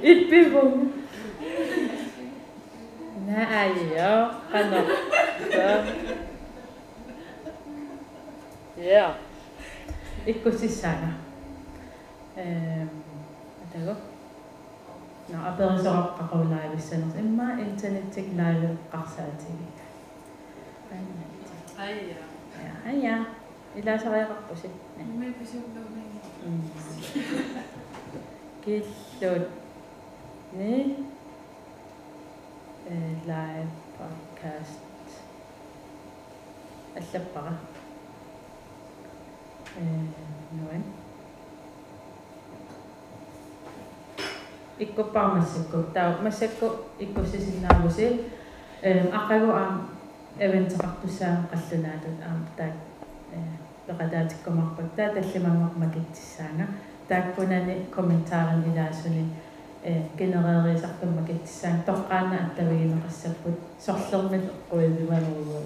Ik 0.00 0.28
ben 0.28 0.52
bom. 0.52 0.92
Na 3.26 3.40
ah, 3.40 3.92
ja, 3.94 4.30
ik 10.24 10.42
Yeah. 10.44 10.50
je 10.60 10.68
sana. 10.68 11.23
Um, 12.36 12.90
atago. 13.62 13.94
No, 15.30 15.38
abang 15.38 15.78
sa 15.78 16.12
kakao 16.18 16.50
live 16.50 16.76
sa 16.76 16.98
nung 16.98 17.14
imma 17.14 17.56
internet 17.62 18.10
tig 18.10 18.34
live 18.34 18.74
kaksaati. 18.90 19.54
Aija. 21.78 22.22
Ja, 22.58 22.90
ja. 22.90 23.16
Ila 23.74 23.98
sa 23.98 24.10
kaya 24.10 24.26
sinabusi. 47.40 48.30
Eh, 48.82 49.08
akago 49.08 49.52
ang 49.54 49.88
event 50.38 50.68
sa 50.68 50.84
kaktusa 50.84 51.48
kallunaatut 51.48 52.18
ang 52.20 52.44
tag 52.58 52.74
eh, 53.32 53.54
peqataatikkumarpaktaa 53.86 55.14
tallimammaq 55.14 55.78
makitsissaanga 55.78 56.66
taakkunani 57.08 57.88
kommentaarin 57.88 58.66
ilaasuni 58.72 59.24
э 59.84 60.02
генереерисартум 60.16 61.16
макитсаан 61.16 61.84
тоққаана 61.86 62.36
аттавигинеқассаппут 62.44 63.56
сорлермит 63.78 64.44
эққуивиманугуу 64.52 65.64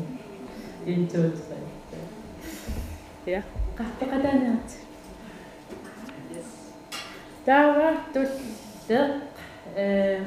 интуут 0.87 1.35
я 3.27 3.43
қартеқатаанаат 3.79 4.69
таава 7.45 7.91
тулле 8.13 8.68
arkadaşlar. 8.91 9.21
Ee, 9.77 10.21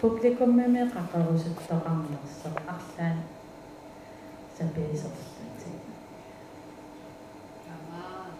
publikum 0.00 0.56
Mehmet 0.56 0.92
Rakarusuk'ta 0.96 1.74
anlatsın. 1.74 2.52
Aslen 2.68 3.16
sebeyiz 4.58 5.04
olsun. 5.04 5.48
Tamam. 7.66 8.30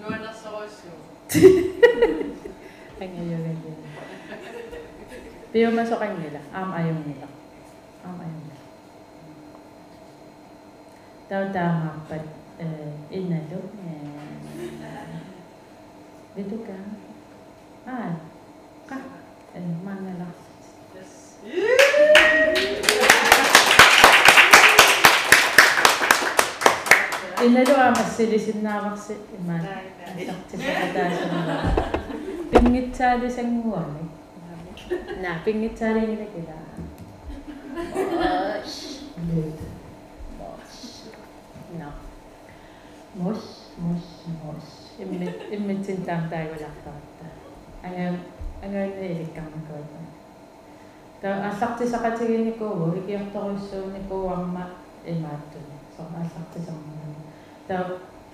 Nu 0.00 0.14
er 0.14 0.20
der 0.22 0.32
så 0.32 0.48
også 0.48 0.86
jo. 0.86 0.94
Han 2.98 3.08
er 3.08 3.22
jo 3.22 3.42
vældig. 3.42 3.74
Det 5.52 5.62
er 5.62 5.70
jo 5.70 5.76
masser 5.76 5.96
am 5.96 6.02
er. 6.02 6.60
Am 6.60 6.72
er 6.72 6.86
jo 6.86 6.94
nila. 6.94 7.26
Der 11.28 11.36
er 11.36 11.52
der 11.52 11.60
har 11.60 11.94
di 33.20 33.28
sa 33.28 33.44
nguwan 33.44 33.88
eh. 34.00 34.08
Na, 35.20 35.44
pingit 35.44 35.76
sa 35.76 35.92
rin 35.92 36.08
nila 36.08 36.24
kila. 36.32 36.56
Mosh. 38.16 39.04
Mosh. 40.40 41.12
No. 41.76 41.88
Mosh, 43.20 43.76
mosh, 43.76 44.24
mosh. 44.40 44.96
Imit, 45.00 45.36
imit 45.52 45.80
sintang 45.84 46.32
tayo 46.32 46.52
wala 46.52 46.68
kata. 46.68 46.92
Ang 46.96 47.13
ang 47.84 48.72
nailig 48.72 49.36
kang 49.36 49.52
magkawin. 49.52 50.08
Ta 51.20 51.52
asakti 51.52 51.84
sa 51.84 52.00
katigin 52.00 52.48
ni 52.48 52.52
ko, 52.56 52.92
ikiyak 52.96 53.32
to 53.32 53.40
ko 53.40 53.52
so 53.56 53.92
ni 53.92 54.00
ko 54.08 54.28
ang 54.32 54.52
ma 54.52 54.80
imato. 55.04 55.60
So 55.92 56.08
asakti 56.08 56.64
sa 56.64 56.72
mga. 56.72 57.08
Ta 57.68 57.76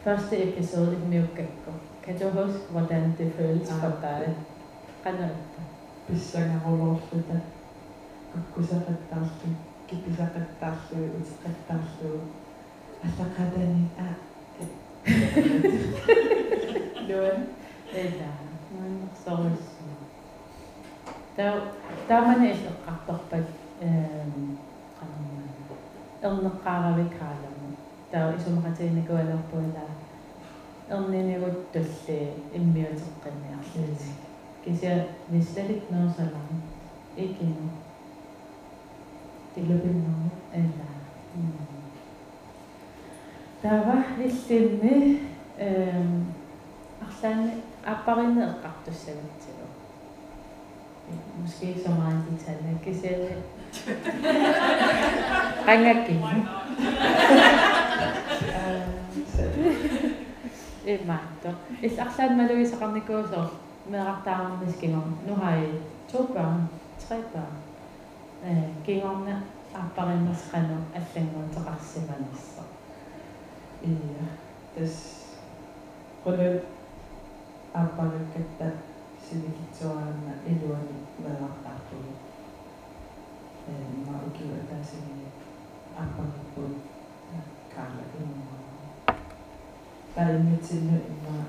første 0.07 0.35
episode 0.39 0.99
miukkakko. 1.11 1.75
Kan 2.01 2.17
du 2.19 2.31
huske, 2.31 2.73
hvordan 2.73 3.15
det 3.19 3.33
føles 3.37 3.69
for 3.69 3.93
dig? 4.01 4.35
Kan 5.05 5.15
du 5.19 5.29
Pissangarulorluta. 6.11 7.39
Kukkusaqattaarlu. 8.33 9.51
Kipisaqattaarlu. 9.87 11.05
Utiqattaarlu. 11.19 12.21
Asaqatani 13.05 13.85
a. 13.99 14.09
Doon? 17.09 17.39
Eda. 18.71 18.81
Man 18.81 19.11
soros. 19.25 19.67
Ta 21.37 21.75
tama 22.09 22.39
na 22.39 22.51
ito 22.51 22.71
kaktok 22.87 23.33
um 23.83 24.59
kanang 24.99 25.51
ang 26.23 26.43
nakakawik 26.43 27.11
kalam. 27.19 27.75
Ta 28.11 28.35
iso 28.35 28.51
makatay 28.55 28.95
ni 28.95 29.03
ko 29.07 29.19
alam 29.19 29.43
po 29.51 29.59
na 29.59 29.87
ang 30.91 31.11
sande 47.21 47.53
apparineet 47.87 48.55
qartussagitsilu 48.63 49.67
måske 51.43 51.77
så 51.87 51.91
meget 51.91 52.25
i 52.31 52.35
detaljer. 52.35 52.79
Geselle. 52.85 53.43
Ringakki. 55.69 56.15
Et 60.87 61.07
magter. 61.07 61.55
Hvis 61.81 61.99
Arslan 61.99 62.37
Maloui 62.37 62.67
så 62.67 62.77
ramte 62.81 63.01
gå 63.07 63.27
så 63.27 63.47
med 63.89 64.01
ret 64.01 64.27
arme 64.33 64.65
med 64.65 64.73
skængerne. 64.73 65.13
Nu 65.29 65.35
har 65.35 65.51
jeg 65.51 65.69
to 66.09 66.25
børn, 66.25 66.69
tre 66.99 67.17
børn. 67.17 67.57
Øh, 68.47 68.87
Gængerne 68.87 69.43
arbejder 69.75 70.21
med 70.21 70.35
skrænder 70.35 70.77
af 70.95 71.03
længere 71.15 71.49
til 71.53 71.61
retssikkerhedsser. 71.63 72.63
Ja, 73.83 73.89
det 74.77 74.93
er 76.27 76.61
arpalykettä 77.75 78.65
sivilisoidaan 79.31 80.35
eduilla 80.47 80.79
tapahtuu. 81.63 82.15
Mä 84.07 84.19
kirjoitan 84.39 84.85
sinne 84.85 85.25
arpalykkuun 85.97 86.83
kahdella 87.77 88.03
ilmaa. 88.21 88.61
Tai 90.15 90.39
nyt 90.39 90.65
sinne 90.65 91.01
mä 91.23 91.45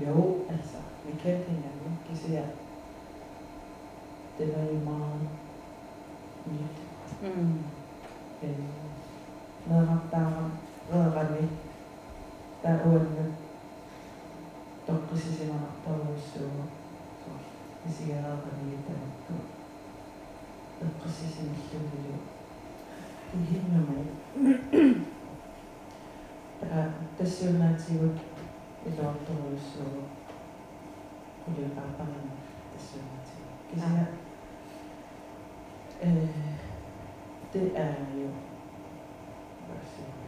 jo, 0.00 0.36
alltså, 0.50 0.78
vi 1.06 1.12
kan 1.12 1.44
tänka 1.44 1.68
mycket 1.84 2.26
så 2.26 2.38
att 2.38 2.62
det 4.38 4.46
var 4.46 4.62
ju 4.62 4.78
meget 4.84 5.20
nyt. 6.44 6.76
Mm. 7.22 7.64
Men, 8.42 8.68
når 9.66 9.98
der 10.10 10.38
er, 12.64 13.32
Doktorsisena 14.88 15.58
palveluksella 15.84 16.64
ziyarete 17.88 18.92
yaptı. 18.92 19.32
Doktorsisini 20.80 21.54
söylüyor. 21.70 22.18
Bilmiyorum. 23.34 24.08
Tässä 27.18 27.48
on 27.48 27.58
näyttivät 27.58 28.20
ilottuvuudessa 28.86 29.84
kuljetaan 31.44 31.92
paljon. 31.98 32.32
Tässä 32.72 32.96
on 32.98 33.04
näyttivät. 33.08 33.70
Kyllä. 33.70 33.86
Ah. 33.86 34.22
Det 37.52 37.76
är 37.76 38.06
ju... 38.16 38.28
Varsågod. 39.68 40.21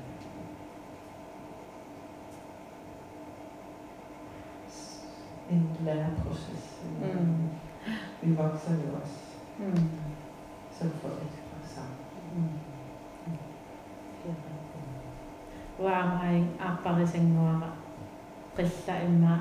en 5.51 5.77
læreproces. 5.85 6.81
mm. 7.01 7.21
mm. 7.21 7.49
vi 8.23 8.35
vokser 8.37 8.73
jo 8.73 8.97
også 9.03 9.21
mm. 9.59 9.89
som 10.71 10.91
föräldrar 10.91 11.87
mm. 12.37 12.49
Wa 15.79 16.05
mai 16.07 16.45
apare 16.61 17.07
sen 17.07 17.23
noara. 17.23 17.73
Pressa 18.57 18.93
en 18.93 19.21
maa. 19.21 19.39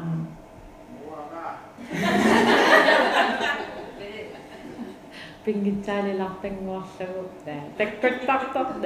Pingitsali 5.45 6.17
lappeng 6.17 6.63
muassavu. 6.65 7.29
Tekkut 7.77 8.25
tahtot 8.25 8.83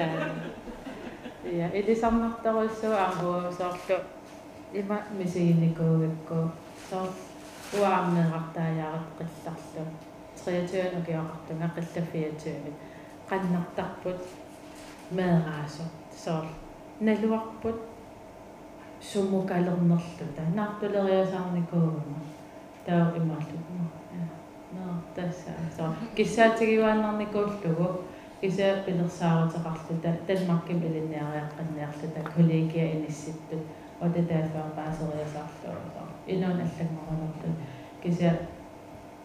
Ja, 1.44 1.70
ili 1.74 1.96
sammattoruissa 1.96 2.88
on 2.88 3.22
huosortu. 3.22 3.94
Ima 4.74 4.96
misiinikuvekko. 5.18 6.36
Niin 6.36 6.67
soor 6.90 7.10
uaamneeqartaajaarat 7.80 9.08
qillarlu 9.18 9.84
23 10.46 10.98
ukiaqartunga 11.00 11.68
qillaffiatuumi 11.76 12.72
qannartarput 13.30 14.22
meeraasor 15.12 15.90
soor 16.24 16.46
naluarput 17.00 17.80
sumukalernerluta 19.00 20.42
naartuleriasarnikuuguma 20.56 22.20
tao 22.86 23.16
imaallu 23.16 23.60
no 24.74 24.94
tässä 25.16 25.52
so 25.78 25.84
kissaatigivannarnikuullugu 26.16 28.04
kisa 28.42 28.64
pilersaaruteqarluta 28.86 30.10
Danmarkin 30.28 30.82
pilinniariaqqanniarluta 30.82 32.30
kollegia 32.36 32.86
inissittut 32.86 33.68
otataafaa 34.02 34.70
paaseriasarluu 34.76 35.76
so 35.94 36.17
inun 36.28 36.62
аллагмаралерлу 36.66 37.52
кися 38.02 38.32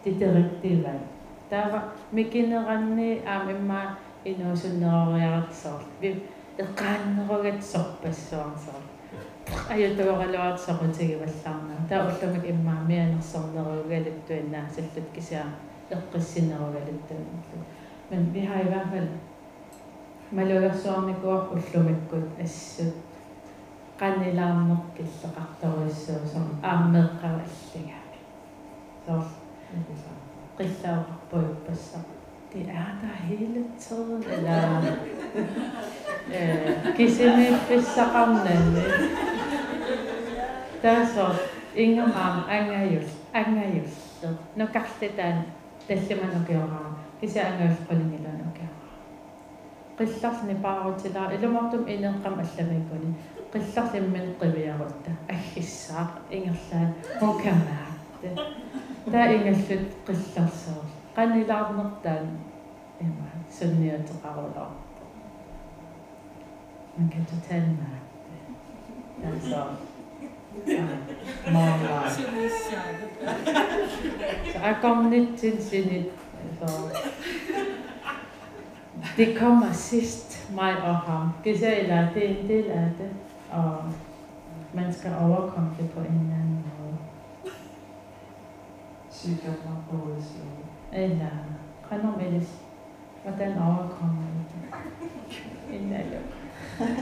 титериттиван 0.03 0.99
таава 1.49 1.81
микинеранни 2.11 3.21
аам 3.25 3.49
имма 3.49 3.97
инуусуннерориаратсоор 4.25 5.81
ви 6.01 6.23
эққааннерогат 6.57 7.61
сорпассуарсоор 7.71 8.83
аютуоралуат 9.69 10.59
сорутигиваллаарна 10.59 11.75
таа 11.89 12.09
уллумик 12.09 12.45
иммаами 12.49 12.97
анерсорнеругалуттуиннаасаллут 13.05 15.07
кисаа 15.15 15.45
эққиссинеругалуттуиннарлу 15.89 17.59
men 18.09 18.33
vi 18.33 18.41
har 18.45 18.61
i 18.61 18.69
hvert 18.71 18.89
fald 18.93 19.11
малуерсуарникуар 20.31 21.41
уллумиккут 21.55 22.25
ассут 22.43 22.93
qannilaarnerkilleqartoruissuusum 24.02 26.46
aammeeqqavallagaami 26.62 28.18
så 29.06 29.14
qillauqarpuippassa 30.58 31.98
det 32.52 32.68
er 32.68 32.90
der 33.02 33.14
hele 33.28 33.62
tiden 33.78 34.24
eller 34.32 34.62
øh, 36.34 36.96
kisimiffissaqarnanni 36.96 38.84
taasor 40.82 41.34
ingermaam 41.74 42.36
angajul 42.48 43.04
angajullu 43.34 44.28
nukarlitaan 44.56 45.44
таллиманукиораа 45.88 46.90
кися 47.20 47.40
ангаалқулингиланукиораа 47.48 48.78
qillarni 49.98 50.54
paarutilar 50.62 51.32
ilumortum 51.32 51.82
ineqqam 51.94 52.34
allamikuni 52.44 53.10
qillarlimmin 53.53 54.27
qiviarutta 54.41 55.11
aggissaaq 55.35 56.11
ingerlaa 56.37 56.87
okamaaqta 57.29 58.29
taa 59.11 59.25
ingallut 59.35 59.91
qillarsoor 60.07 60.85
qanilaarnertaan 61.15 62.27
ima 63.05 63.27
sunniateqarulaarta 63.57 65.01
mankatutaanmaaqta 66.97 68.31
taasoo 69.21 69.69
maamaa 71.53 72.03
akomnitsin 74.71 75.61
sinit 75.69 76.23
Det 79.17 79.37
kommer 79.39 79.71
sidst 79.73 80.51
mig 80.55 80.77
og 80.83 80.95
ham. 80.95 81.29
Det 81.43 81.59
sagde 81.59 81.93
jeg, 81.95 82.09
det 82.13 82.25
er 82.25 82.35
en 82.37 82.47
del 82.47 82.71
af 82.71 82.89
det. 82.97 83.09
Og 83.53 83.77
man 84.73 84.93
skal 84.93 85.11
overkomme 85.21 85.69
det 85.79 85.91
på 85.91 85.99
en 85.99 86.05
eller 86.05 86.35
anden 86.35 86.65
måde. 86.79 86.97
Sygdommer 89.11 89.83
både 89.91 90.23
så 90.23 90.37
Eller 90.93 91.27
kronomelis, 91.89 92.49
hvordan 93.23 93.57
overkommer 93.57 94.21
vi 94.21 94.39
det? 94.51 95.81
En 95.81 95.93
af 95.93 96.03
dem. 96.03 96.23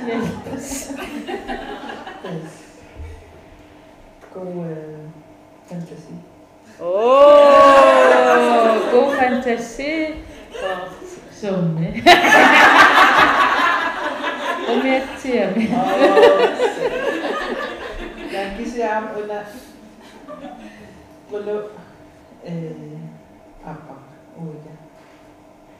Hjælp 0.05 0.53
os. 0.53 0.91
god 4.33 4.65
øh, 4.65 4.99
fantasi. 5.65 6.13
Åh, 6.81 6.87
god 8.91 9.15
fantasi 9.19 10.05
og 10.63 10.77
summe. 11.41 11.87
Ametiam. 14.71 15.53
Lagi 18.33 18.65
siam 18.65 19.03
una 19.19 19.39
kulo 21.29 21.57
øh, 22.47 22.99
pappa 23.63 23.93
Oda. 24.37 24.73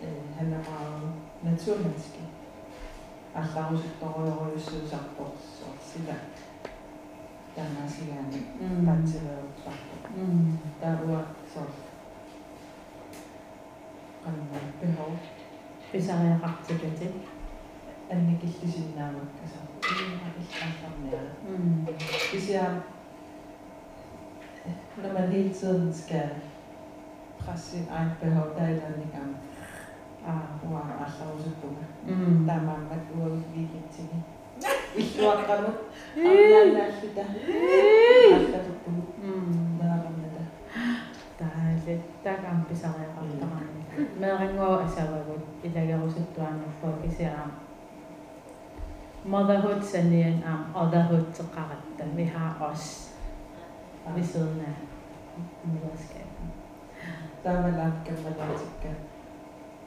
Øh, 0.03 0.37
han 0.37 0.53
er 0.53 0.61
meget 0.71 1.13
naturmenneske. 1.43 2.19
Altså 3.35 3.59
også 3.71 3.87
dårlig 4.01 4.33
røse 4.41 4.97
og 5.19 5.31
så 5.37 5.65
sida. 5.81 6.15
Der 7.55 7.61
er 7.61 7.81
masser 7.81 8.03
af 8.03 8.23
mm. 8.59 8.85
der 8.85 9.11
til 9.11 9.17
at 9.17 9.43
pappa. 9.63 10.21
Mm. 10.21 10.57
Behov. 14.81 15.17
Hvis 15.91 16.07
jeg 16.07 16.15
har 16.15 16.43
ret 16.43 16.67
til 16.67 16.81
det, 16.81 17.01
ikke? 17.01 17.40
at 18.11 18.17
nagkikisig 18.27 18.93
naman 18.99 19.25
kasi 19.39 19.55
samlingar. 20.81 21.27
Mm. 21.47 21.87
Hvis 22.31 22.51
jeg, 22.51 22.69
når 25.03 25.13
man 25.13 25.29
hele 25.29 25.53
tiden 25.53 25.93
skal 25.93 26.29
presse 27.39 27.71
sit 27.71 27.87
eget 27.91 28.11
behov, 28.21 28.45
der 28.55 28.61
er 28.61 28.67
et 28.67 28.71
eller 28.71 28.85
andet 28.85 29.05
i 29.07 29.15
gang. 29.15 29.37
Ah, 30.27 30.71
wow, 30.71 30.87
altså 31.05 31.23
også 31.33 31.49
bunga. 31.61 31.85
Mm. 32.07 32.45
Der 32.45 32.53
er 32.53 32.61
mange 32.61 32.85
ude 33.15 33.43
i 33.55 33.59
weekenden. 33.59 34.23
Vi 34.95 35.03
slår 35.03 35.35
kamu. 35.47 35.71
Amlan 36.17 36.67
nasida. 36.77 37.25
Asta 38.35 38.59
tupu. 38.65 38.91
Meramne 39.79 40.27
da. 40.35 40.43
Dejligt. 41.39 42.23
Der 42.23 42.29
er 42.31 42.41
kampi 42.45 42.75
sammen 42.75 43.01
med 43.01 43.09
andre. 43.21 43.59
Men 44.19 44.39
ringer 44.39 44.63
også, 44.63 44.95
at 44.99 45.03
jeg 45.03 45.11
var 45.13 45.23
godt. 45.29 45.45
I 45.63 45.69
dag 45.69 45.89
er 45.89 46.01
også 46.01 46.19
et 46.19 46.35
dørende 46.35 46.67
for 46.81 46.87
at 46.87 47.13
se 47.17 47.23
ham. 47.23 47.51
Motherhood 49.25 49.83
sanien 49.83 50.43
am 50.43 50.75
otherhood 50.75 51.25
teqaratta 51.33 52.05
vi 52.15 52.23
har 52.23 52.57
os 52.71 53.13
ved 54.15 54.23
siden 54.23 54.61
af 54.61 54.75
moderskabet. 55.63 56.49
таавалааккаммалаатикка 57.43 58.91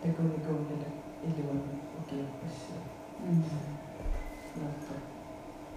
такуникуунала 0.02 0.88
илуами 1.26 1.74
укиаппассаа 1.98 2.82
Mm. 3.24 3.42
наата 4.56 4.94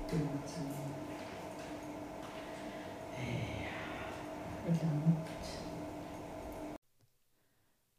тиматсаа 0.09 0.63
Илаамут. 4.69 5.27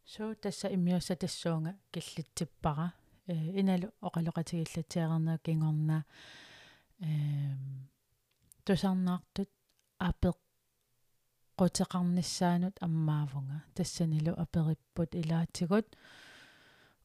суу 0.05 0.35
тасса 0.35 0.69
иммиуса 0.69 1.17
тассуунга 1.17 1.73
киллитсиппара 1.93 2.93
э 3.29 3.61
иналу 3.61 3.89
оқалоқатигиллатиарнаа 4.07 5.39
кингорна 5.45 5.99
эм 7.01 7.89
тусарнаартут 8.65 9.51
апеқ 10.09 10.37
qutеқарниссаанут 11.59 12.77
аммаавунга. 12.87 13.59
Тассанилу 13.75 14.33
апериппут 14.45 15.11
илаатигут. 15.21 15.87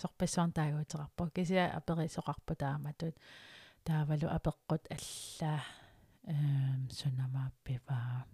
Сорпассуан 0.00 0.52
таагуутеқарпо 0.52 1.30
кися 1.34 1.72
аперисоқарпу 1.78 2.54
тааматут. 2.54 3.14
Таавалу 3.84 4.28
апеққут 4.28 4.82
аллаа 4.90 5.62
эм 6.28 6.88
сунамааппива 6.90 8.26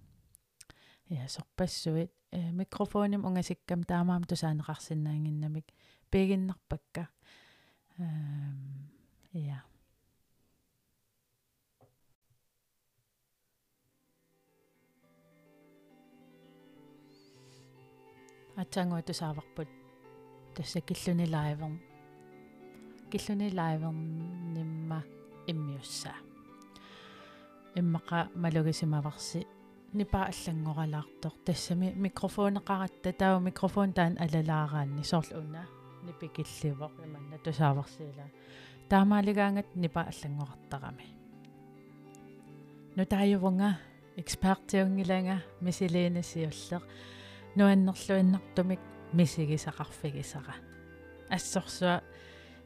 я 1.09 1.29
сорпассуит 1.29 2.13
э 2.31 2.51
микрофоним 2.53 3.25
унгасиккам 3.25 3.85
таамаам 3.85 4.25
тусаанеқарсинаангиннамик 4.25 5.67
пегиннарпакка 6.11 7.09
эм 7.99 8.91
я 9.33 9.65
атсангуа 18.57 19.03
тусааварпут. 19.03 19.69
Тасса 20.55 20.81
киллуни 20.81 21.27
лайверн 21.35 21.81
киллуни 23.11 23.49
лайвернимма 23.59 25.01
иммиуссаа 25.51 26.24
иммаqa 27.77 28.29
малугисимаварси 28.35 29.47
нипа 29.93 30.29
аллангоралаартор. 30.31 31.33
Тассами 31.45 31.93
микрофонеқаратта 31.97 33.13
таа 33.13 33.39
микрофон 33.41 33.93
таан 33.93 34.17
алалаараанни. 34.19 35.03
Соорлу 35.03 35.39
уна 35.41 35.67
нипикилливоқ 36.07 36.93
иманна 37.05 37.39
тусааварсиила 37.45 38.27
таамаалигаангат 38.89 39.77
нипа 39.77 40.01
аллангорартарами 40.11 41.07
нутааювнга 42.97 43.79
экспертиунгиланга 44.17 45.43
мисилиинасиуллеқ 45.61 46.83
нуаннерлуиннартумик 47.57 48.81
мисигисақарфигисара. 49.13 50.55
Ассорсуа 51.31 52.03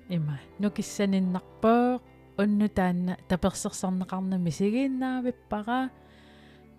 има 0.09 0.39
нукиссаниннарпоо 0.59 2.01
унну 2.39 2.69
таанна 2.69 3.17
таперсерсарнеқарна 3.29 4.39
мисигииннаавиппара 4.39 5.91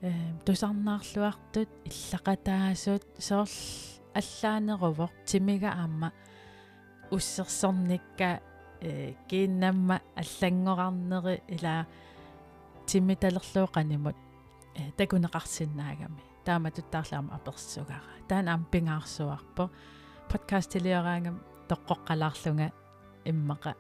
э 0.02 0.12
тусарнаарлуартут 0.46 1.70
иллақатаасут 1.90 3.04
соорл 3.18 3.50
аллаанерувоқ 4.14 5.12
тимига 5.26 5.70
аама 5.72 6.14
уссерсорникка 7.12 8.42
э 8.82 9.14
кииннамма 9.28 10.02
аллангорарнери 10.16 11.42
ила 11.48 11.88
тиммиталерлуоқанимут 12.86 14.16
э 14.76 14.92
такунеқарсиннаагами 14.98 16.22
тааматуттаарлаама 16.46 17.36
аперсугара. 17.36 18.14
Таан 18.30 18.48
аам 18.48 18.66
пингаарсуарпо 18.72 19.70
подкаст 20.30 20.72
телиораангам 20.72 21.42
тоққоққалаарлунга 21.68 22.72
иммақа 23.26 23.76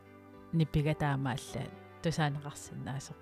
ниппига 0.53 0.93
таамаалла 0.95 1.63
тусаанеқарсинаасо 2.03 3.13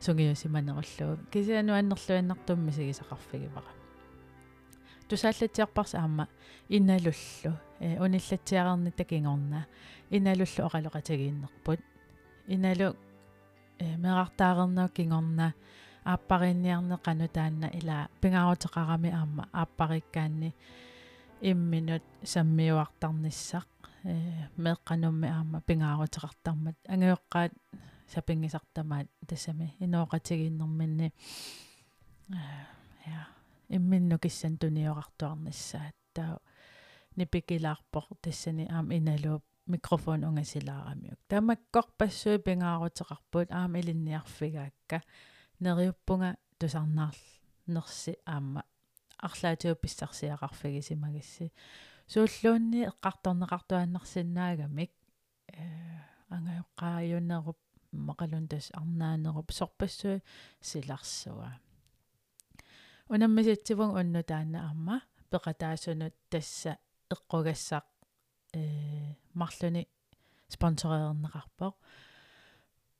сунгиусиманеруллуу 0.00 1.18
кисиануаннерлуиннартумми 1.32 2.72
сигисақарфигивара 2.72 3.72
тусааллатиарпарс 5.08 5.94
аама 5.94 6.28
иналуллу 6.68 7.52
э 7.80 7.98
униллатсиарерни 8.04 8.90
такингорна 8.90 9.66
иналуллу 10.10 10.66
оқалоқатагииннерпут 10.68 11.80
иналу 12.48 12.96
э 13.78 13.96
мерартаарернаа 13.96 14.88
кингорна 14.88 15.54
ааппаринниарнеқану 16.04 17.28
таанна 17.28 17.66
ила 17.78 18.08
пингаарутеқарами 18.20 19.10
аама 19.10 19.48
ааппариккаанни 19.52 20.54
имминут 21.40 22.02
саммиуартарниссақ 22.24 23.68
э 24.04 24.48
меэққанумми 24.56 25.28
аама 25.28 25.60
пингаарутеқартармат 25.60 26.76
ангиоққаат 26.88 27.52
сапингисартамаат 28.12 29.08
тассами 29.26 29.74
инооқатигииннэрминни 29.78 31.12
я 33.06 33.28
имминну 33.68 34.18
киссан 34.18 34.58
туниорартуарниссаат 34.58 35.96
таа 36.14 36.38
нипикилаарпоқ 37.16 38.06
тассани 38.20 38.66
аама 38.70 38.94
иналууп 38.96 39.44
микрофон 39.66 40.24
унгасилаарамиук 40.24 41.18
тамаккорпассуи 41.28 42.38
пингаарутеқарпут 42.46 43.48
аама 43.50 43.78
илинниарфигаакка 43.80 45.02
нериуппунга 45.60 46.36
тусарнаарл 46.58 47.22
нерси. 47.66 48.16
Аама 48.26 48.64
арлаатиу 49.18 49.76
писсарсиақарфигисимагисси 49.76 51.52
сууллуунни 52.06 52.86
эққарторнеқартуаннарсинаагамик 52.90 54.92
э 55.48 55.64
ангайоққааюнеруп 56.30 57.58
мақалун 57.92 58.48
тас 58.48 58.70
арнаанеруп 58.72 59.52
сорпассуи 59.52 60.22
силарсуа. 60.60 61.60
Унаммиситсивун 63.08 63.96
унну 63.96 64.22
таана 64.22 64.68
арма 64.68 65.02
пеқатаасунут 65.30 66.14
тасса 66.30 66.78
эққугассақ 67.10 67.84
э 68.54 69.14
марлуни 69.34 69.88
спонсорернеқарпоқ 70.48 71.74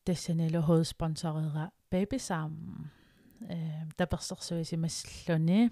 тассанилу 0.05 0.61
hovedsponsорера 0.69 1.73
Babysam 1.91 2.91
э 3.41 3.87
таперсерсуисимассаллуни 3.97 5.71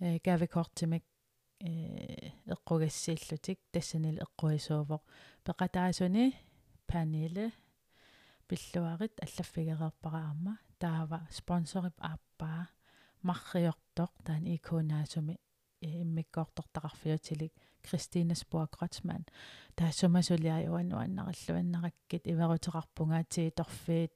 э 0.00 0.18
гавикортимик 0.24 1.04
эққугассииллутик 1.60 3.58
тассанил 3.72 4.18
эққуисуувоқ 4.24 5.02
пеқатаасуни 5.44 6.34
паниле 6.86 7.52
пиллуарит 8.48 9.14
аллаффигерерпараама 9.24 10.58
таава 10.78 11.20
спонсорип 11.30 11.96
ааппаа 11.98 12.68
марриортоқ 13.22 14.12
таан 14.24 14.44
икунаасуми 14.54 15.36
иммиккоортортақарфиутилик 15.80 17.52
Кристина 17.82 18.34
Спуа 18.34 18.66
Кротсман 18.66 19.26
таасумасулиаюануаннараллуаннараккит 19.76 22.26
иверутеқарпунгаатии 22.26 23.50
торфиит 23.50 24.12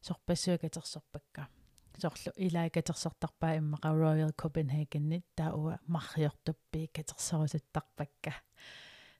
сорпассуакатерсорпакка 0.00 1.48
соорлу 2.00 2.32
илаакатерсортарпаа 2.36 3.56
иммаqa 3.58 3.88
Royal 3.92 4.32
Copenhagen-нит 4.40 5.24
таауа 5.34 5.78
марриортуппи 5.86 6.90
катерсорусаттарпакка 6.94 8.34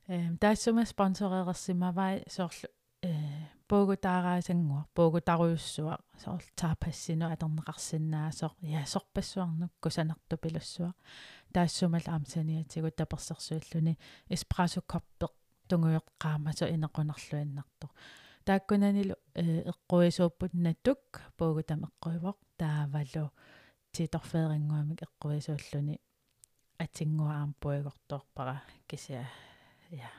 эм 0.07 0.37
таассума 0.37 0.85
спонсореерсимавай 0.85 2.23
соорлу 2.27 2.69
э 3.01 3.57
puugutaaраасангуа 3.67 4.81
puugutaruйussua 4.95 5.95
соор 6.23 6.43
таапассину 6.59 7.25
атернеқарсиннаасоо 7.33 8.51
я 8.61 8.85
сорпассуарнук 8.85 9.71
кусанарту 9.81 10.37
пилуссуа 10.37 10.93
таассумал 11.53 12.05
аамсаниатигу 12.07 12.89
таперсерсуиллуни 12.91 13.99
эспрессо 14.29 14.81
коппеқ 14.91 15.33
тунгуйоққаамасо 15.69 16.65
инеқунарлуиннартор 16.75 17.89
тааккунанилу 18.45 19.15
эққуисууппут 19.71 20.51
натук 20.53 21.01
пуугутам 21.37 21.81
эққуивоқ 21.87 22.37
таавалу. 22.57 23.31
Титорфеерингуамик 23.91 25.01
эққуисууллуни 25.07 25.99
атингуа 26.79 27.41
аампуигортуарпара 27.41 28.61
кися 28.87 29.25
я. 29.89 30.11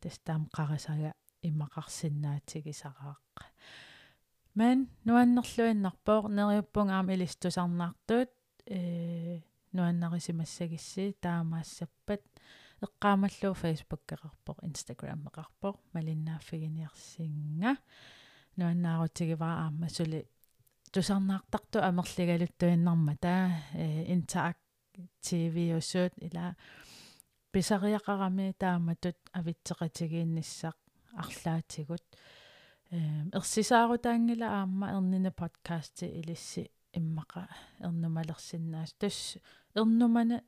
Тестам 0.00 0.48
қарисага 0.52 1.14
иммақарсинаатигисарааққа 1.42 3.44
ман 4.54 4.88
нуаннерлуиннарпоо 5.04 6.28
нериуппунга 6.28 6.94
аама 6.96 7.14
илистусарнаартуут 7.14 8.30
э 8.66 9.40
нуаннарисимассагисси 9.72 11.16
таамаассаппат 11.24 12.22
эққаамаллуу 12.84 13.54
фейсбук 13.54 14.02
эқарпоо 14.14 14.56
инстаграм 14.68 15.20
эқарпоо 15.28 15.74
малиннааффигиниарсинга 15.94 17.72
нуаннаарутигиваа 18.56 19.54
аама 19.64 19.88
сули 19.88 20.26
тусарнаартарту 20.92 21.78
амерлигалуттуиннарма 21.88 23.14
таа 23.16 23.46
интерак 24.14 24.56
тв 25.22 25.54
усуут 25.78 26.14
ила 26.18 26.56
писариақарами 27.52 28.52
тааматут 28.58 29.16
авитсеқатигиинниссақ 29.38 30.76
арлаатигут 31.22 32.04
ерсисаарутаангила 33.38 34.46
аама 34.60 34.86
ернина 34.96 35.30
подкасти 35.30 36.06
илисси 36.20 36.70
иммаqa 36.98 37.48
ернумалерсиннаас 37.78 38.92
тас 38.98 39.38
ернумана 39.74 40.42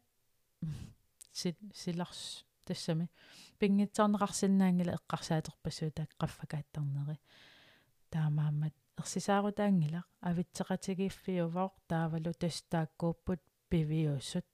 силарс 1.32 2.44
тассами 2.66 3.08
пингитсарнеқарсинаангила 3.58 4.98
эққарсаатерпассуу 4.98 5.90
таак 5.90 6.10
қаффакааттарнери 6.18 7.16
таамаамат 8.10 8.74
ерсисаарутаангила 9.02 10.00
авитсеқатигииффиувоқ 10.28 11.72
таавалу 11.90 12.32
тастааккууппут 12.42 13.40
пивиуссут 13.70 14.46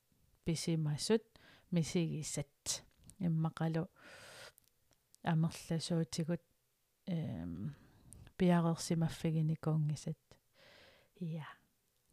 писимассут 0.45 1.25
мисигисат 1.71 2.57
иммақалу 3.27 3.85
амерласуутигут 5.23 6.43
эм 7.07 7.77
пиарерсимаффигиникуунгисат 8.39 10.21
я 11.21 11.47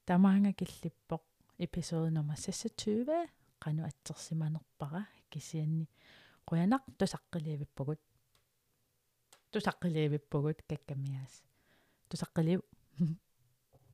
тамаанга 0.05 0.51
киллиппоқ 0.59 1.23
эпизод 1.57 2.11
номер 2.11 2.37
26 2.37 3.29
qanu 3.63 3.81
atsersimanerpara 3.89 5.01
kisianni 5.31 5.87
quyanaq 6.47 6.83
tusaqqiливиппугут 6.99 8.01
tusaqqiливиппугут 9.51 10.57
каккамиас 10.69 11.33
тусаққалиу 12.09 12.61